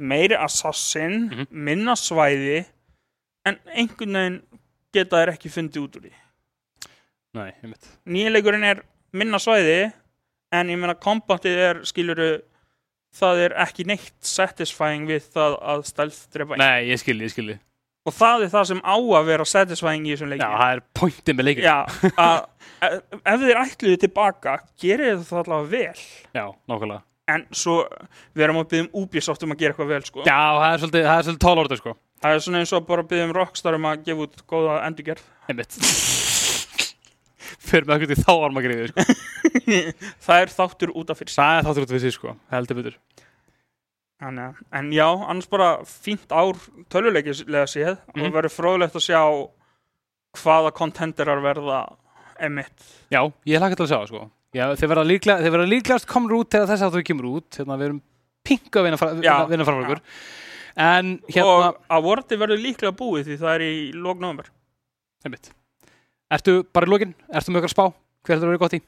meiri 0.00 0.36
assassin 0.38 1.28
Mhm. 1.30 1.46
minna 1.50 1.92
svæði 1.94 2.64
en 3.46 3.58
einhvern 3.76 4.14
veginn 4.18 4.42
geta 4.94 5.20
þær 5.20 5.34
ekki 5.34 5.52
fundið 5.52 5.84
út 5.86 5.98
úr 5.98 6.06
því. 6.06 6.14
Nei, 7.34 7.50
ég 7.50 7.68
mitt 7.70 7.86
nýjuleikurinn 8.06 8.66
er 8.68 8.82
minna 9.14 9.40
svæði 9.42 9.78
en 10.54 10.70
ég 10.70 10.78
meina 10.78 10.94
kombatið 10.98 11.62
er 11.68 11.80
skiluru 11.88 12.28
það 13.14 13.44
er 13.48 13.54
ekki 13.64 13.86
neitt 13.88 14.14
satisfying 14.26 15.06
við 15.10 15.26
það 15.34 15.56
að 15.62 15.86
stealth 15.90 16.20
drepa 16.34 16.54
einhvern. 16.56 16.64
Nei, 16.64 16.90
ég 16.90 17.00
skil, 17.02 17.16
ég 17.22 17.32
skil. 17.34 17.56
Og 18.04 18.12
það 18.12 18.44
er 18.44 18.52
það 18.52 18.66
sem 18.68 18.82
á 18.84 18.96
að 19.00 19.28
vera 19.30 19.46
satisfying 19.48 20.06
í 20.06 20.12
þessum 20.12 20.28
Já, 20.28 20.34
leikjum. 20.34 20.56
það 20.60 20.74
er 20.74 20.82
pointið 21.00 21.38
með 21.38 21.46
leikin 21.48 21.64
Já, 21.64 21.76
að 22.20 22.38
ef 22.84 22.96
ef 23.32 23.44
þeir 23.44 23.60
ætluðu 23.62 24.00
tilbaka 24.02 24.56
gerir 24.82 25.20
það 25.24 25.42
allavega 25.44 25.70
vel. 25.72 26.06
Já, 26.36 26.44
nákvæmlega. 26.68 27.04
En 27.34 27.46
svo 27.56 27.78
við 28.36 28.44
erum 28.44 28.58
að 28.60 28.66
byggja 28.74 28.84
um 28.84 28.90
Ubisoft 29.00 29.46
um 29.46 29.54
að 29.54 29.62
gera 29.62 29.72
eitthvað 29.72 29.92
vel 29.94 30.02
sko. 30.04 30.26
Já, 30.28 30.40
það 30.60 30.66
er 30.68 30.82
svolítið, 30.82 31.08
svolítið 31.14 31.44
tólórið 31.46 31.80
sko 31.80 31.94
það 32.24 32.34
er 32.38 32.42
svona 32.46 32.60
eins 32.64 32.72
og 32.74 32.86
bara 32.88 33.04
að 33.04 33.10
byggja 33.12 33.28
um 33.28 33.34
Rockstar 33.36 33.76
um 33.76 33.88
að 33.90 34.04
gefa 34.08 34.24
út 34.26 34.42
góða 34.50 34.78
endurgerð. 34.88 35.24
Einmitt. 35.52 35.76
Fyrir 37.64 37.86
með 37.88 37.96
okkur 37.98 38.10
til 38.12 38.24
þá 38.24 38.32
armagriði 38.46 38.86
sko. 38.90 39.04
Það 40.26 40.40
er 40.44 40.52
þáttur 40.52 40.92
út 41.00 41.10
af 41.12 41.18
fyrir 41.20 41.32
sig. 41.32 41.40
Það 41.40 41.58
er 41.60 41.66
þáttur 41.68 41.86
út 41.86 41.92
við 41.94 42.02
sig 42.04 42.14
sko, 42.16 42.34
heldur 42.52 42.78
betur. 42.80 42.96
Að- 44.24 44.60
en 44.78 44.88
já, 44.94 45.06
annars 45.28 45.48
bara 45.52 45.68
fínt 45.88 46.32
ár 46.32 46.56
töluleikislega 46.92 47.66
séð 47.68 47.96
Mhm. 48.14 48.24
og 48.28 48.32
verður 48.38 48.54
fróðlegt 48.56 48.96
að 48.96 49.04
sjá 49.08 49.20
hvaða 50.40 50.72
kontenderar 50.76 51.42
verða 51.44 51.80
emitt. 52.40 52.86
Já, 53.12 53.20
ég 53.46 53.60
hlakka 53.60 53.76
til 53.76 53.84
að 53.86 53.92
sjá 53.92 53.98
það 54.00 54.08
sko. 54.12 54.22
Já, 54.54 54.64
þeir 54.78 54.90
verða 54.94 55.06
líklega, 55.10 55.66
líklegast 55.68 56.06
komur 56.06 56.36
út 56.40 56.50
þegar 56.54 56.68
þess 56.72 56.82
að 56.86 56.94
þau 56.96 57.04
kemur 57.10 57.28
út. 57.36 57.50
Hérna, 57.58 57.76
við 57.80 57.88
erum 57.90 58.02
pingu 58.44 58.80
að 58.80 58.84
vinna, 58.86 58.98
fra, 59.00 60.00
en 60.76 61.20
hérna, 61.28 61.44
Og 61.44 61.76
að 61.90 62.02
vorti 62.02 62.36
verður 62.40 62.62
líklega 62.62 62.96
búið 62.98 63.28
því 63.28 63.36
það 63.38 63.54
er 63.54 63.60
í 63.66 63.92
lók 63.94 64.18
november. 64.20 64.50
einmitt 65.24 65.50
Ertu 66.34 66.64
bara 66.72 66.86
í 66.86 66.90
lokin, 66.90 67.14
ertu 67.32 67.52
með 67.52 67.62
okkar 67.62 67.74
spá 67.74 67.84
hver 68.24 68.38
þetta 68.38 68.48
verið 68.48 68.62
gott 68.64 68.74
í? 68.74 68.80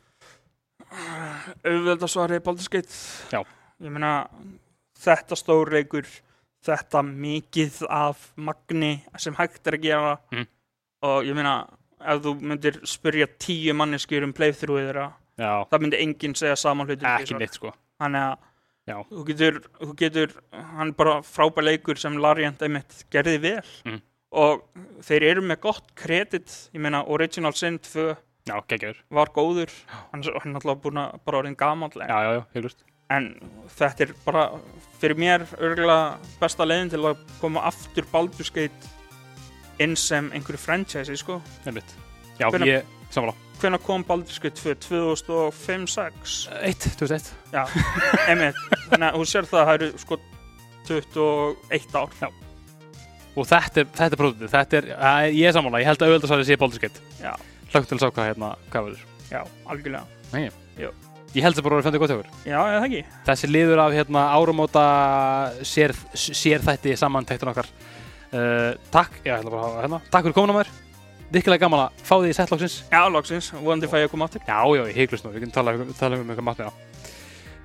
Auðvitað 1.67 2.11
svarið 2.11 2.43
Baldur's 2.47 2.69
Gate. 2.73 2.95
Já. 3.33 3.41
Ég 3.83 3.93
meina, 3.93 4.13
þetta 4.99 5.37
stórleikur, 5.39 6.07
þetta 6.67 7.03
mikið 7.07 7.83
af 7.93 8.31
magni 8.37 9.03
sem 9.21 9.35
hægt 9.39 9.67
er 9.67 9.77
að 9.77 9.83
gera 9.83 10.19
Mhm. 10.33 10.47
og 11.03 11.25
ég 11.25 11.35
meina, 11.35 11.67
ef 12.01 12.23
þú 12.23 12.41
myndir 12.41 12.81
spyrja 12.87 13.27
tíu 13.39 13.75
manneskjur 13.75 14.25
um 14.25 14.33
playthrough 14.33 14.81
þeirra, 14.87 15.13
það 15.39 15.81
myndi 15.81 16.01
enginn 16.03 16.35
segja 16.35 16.57
saman 16.57 16.87
hlutin. 16.87 17.07
ekki 17.07 17.39
neitt 17.39 17.55
sko 17.55 17.73
Þannig 18.01 18.21
að 18.33 18.39
Já. 18.87 19.01
þú 19.11 19.25
getur, 19.27 19.57
þú 19.81 19.95
getur, 19.99 20.35
hann 20.53 20.89
er 20.93 20.93
bara 20.99 21.17
frábær 21.27 21.65
leikur 21.67 21.99
sem 21.99 22.17
Lariant 22.23 22.61
einmitt 22.63 23.05
gerði 23.11 23.41
vel 23.43 23.63
Mhm. 23.85 24.01
og 24.33 24.63
þeir 25.03 25.23
eru 25.33 25.43
með 25.43 25.61
gott 25.61 25.95
kredit, 25.97 26.71
ég 26.75 26.81
meina 26.81 27.05
Original 27.07 27.53
Sin 27.53 27.79
2 27.79 28.17
Já, 28.47 28.61
var 29.11 29.27
góður, 29.35 29.71
hann 30.13 30.23
er 30.23 30.39
hann 30.39 30.55
er 30.55 30.61
náttúrulega 30.61 30.83
búin 30.83 31.01
að 31.03 31.21
bara 31.25 31.39
orðin 31.43 31.57
Já, 32.09 32.23
já, 32.23 32.33
já, 32.39 32.45
heiklust 32.55 32.85
en 33.11 33.41
þetta 33.69 34.01
er 34.01 34.15
bara 34.25 34.61
fyrir 35.01 35.17
mér 35.19 35.45
örgulega 35.59 36.19
besta 36.41 36.65
leiðin 36.67 36.91
til 36.91 37.01
að 37.03 37.17
koma 37.41 37.61
aftur 37.63 38.05
Baldur's 38.13 38.51
Gate 38.51 38.73
inn 39.79 39.95
sem 39.97 40.31
einhverju 40.31 40.59
franchise, 40.59 41.17
sko. 41.17 41.43
Einmitt 41.67 41.85
Já, 42.39 42.51
Hvenær- 42.51 42.67
ég, 42.67 42.85
sammála 43.15 43.37
Hvenær 43.57 43.81
kom 43.81 44.05
Baldur's 44.05 44.41
Gate 44.43 44.61
2? 44.61 44.75
2005-06? 44.85 46.35
Eitt, 46.61 46.89
2001 47.01 47.31
Já, 47.55 47.63
einmitt. 48.29 48.59
Þannig 48.91 49.07
að 49.09 49.17
þú 49.17 49.29
sér 49.31 49.49
það 49.49 49.61
að 49.63 49.71
það 49.71 49.79
eru 49.79 49.89
sko 50.03 50.19
21 50.91 51.97
ár. 51.97 52.37
Og 53.37 53.49
þetta 53.49 53.83
er, 53.83 53.89
þetta 53.97 54.13
er 54.13 54.21
prófitið, 54.21 54.53
þetta 54.53 54.79
er, 54.79 54.91
að, 54.97 55.31
ég 55.37 55.49
er 55.49 55.57
sammála, 55.57 55.81
ég 55.83 55.91
held 55.91 56.05
að 56.05 56.13
auðvitað 56.13 56.33
svæði 56.33 56.49
sé 56.51 56.61
Baldur's 56.61 56.85
Gate 56.85 57.05
Já. 57.21 57.33
Hlögt 57.73 57.91
til 57.91 57.97
að 57.99 58.05
sá 58.05 58.07
hvað 58.11 58.31
hérna, 58.31 58.53
hvað 58.71 58.89
verður 58.91 59.03
Já, 59.33 59.43
algjörlega. 59.73 60.05
Ég 61.37 61.45
held 61.45 61.59
að 61.59 61.67
bara 61.67 61.77
að 61.77 61.81
vera 61.81 61.89
fendið 61.89 62.03
gott 62.05 62.15
okkur 62.15 62.49
Já, 62.49 62.57
eða 62.61 62.79
það 62.79 62.87
ekki. 62.87 63.03
Þessi 63.27 63.51
liður 63.51 63.83
af 63.83 63.97
hérna 63.97 64.23
árumóta 64.37 64.85
sér, 65.69 65.93
sér 66.17 66.65
þætti 66.65 66.97
samantæktun 66.97 67.53
okkar 67.53 67.69
uh, 67.73 68.73
Takk, 68.95 69.21
já, 69.21 69.35
ég 69.35 69.41
ætla 69.41 69.53
bara 69.53 69.69
að 69.69 69.79
hérna 69.83 70.01
Takk 70.09 70.29
fyrir 70.29 70.37
komin 70.39 70.57
á 70.57 70.59
mér 70.63 70.73
Virkilega 71.33 71.65
gaman 71.67 71.83
að 71.87 72.03
fá 72.07 72.15
því 72.21 72.29
í 72.31 72.35
settlóksins 72.39 72.75
Já, 72.93 73.01
loksins, 73.11 73.49
vonandi 73.59 73.89
fæ 73.91 73.97
ég 74.05 74.11
koma 74.13 74.29
aftur. 74.29 74.43
Já, 74.47 74.59
já, 74.79 74.83
ég 74.87 74.99
heiklust 75.01 75.27
nú, 75.27 75.33
við 75.35 75.43
getum 75.47 75.55
tala, 75.57 75.75
tala 75.99 76.21
um 76.21 76.29
eitthvað 76.31 76.47
matnið 76.51 76.69
á. 76.71 76.73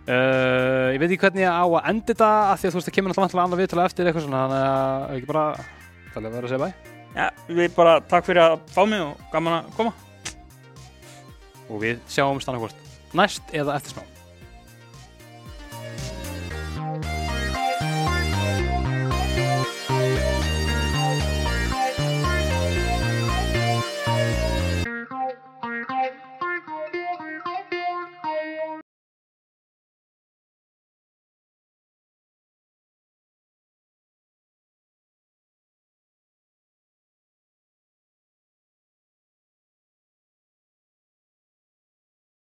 Uh, 0.01 0.87
Ég 0.95 0.97
veit 1.03 1.11
ekki 1.11 1.19
hvernig 1.21 1.43
ég 1.45 1.53
á 1.53 1.61
að 1.61 1.89
enda 1.91 2.07
þetta 2.09 2.29
af 2.49 2.57
því 2.61 2.67
að 2.67 2.73
þú 2.73 2.79
veist 2.79 2.87
það 2.89 2.95
kemur 2.97 3.13
náttúrulega 3.13 3.43
annað 3.45 3.61
viðtala 3.61 3.85
eftir 3.85 4.09
eitthvað 4.09 4.25
svona 4.25 4.39
þannig 4.41 4.63
að 4.71 5.13
ekki 5.19 5.29
bara 5.29 5.43
tala 6.15 6.31
að 6.31 6.37
vera 6.39 6.47
að 6.47 6.53
segja 6.55 6.63
bæ. 6.65 6.69
Já, 7.11 7.27
við 7.59 7.75
bara 7.77 7.93
takk 8.09 8.25
fyrir 8.25 8.41
að 8.47 8.55
fá 8.73 8.81
mig 8.89 9.03
og 9.05 9.21
gaman 9.35 9.57
að 9.59 9.69
koma. 9.77 9.93
og 11.71 11.79
við 11.85 12.01
sjáum 12.11 12.41
stannakvort 12.43 12.75
næst 13.15 13.53
eða 13.55 13.77
eftir 13.77 13.93
smá 13.95 14.03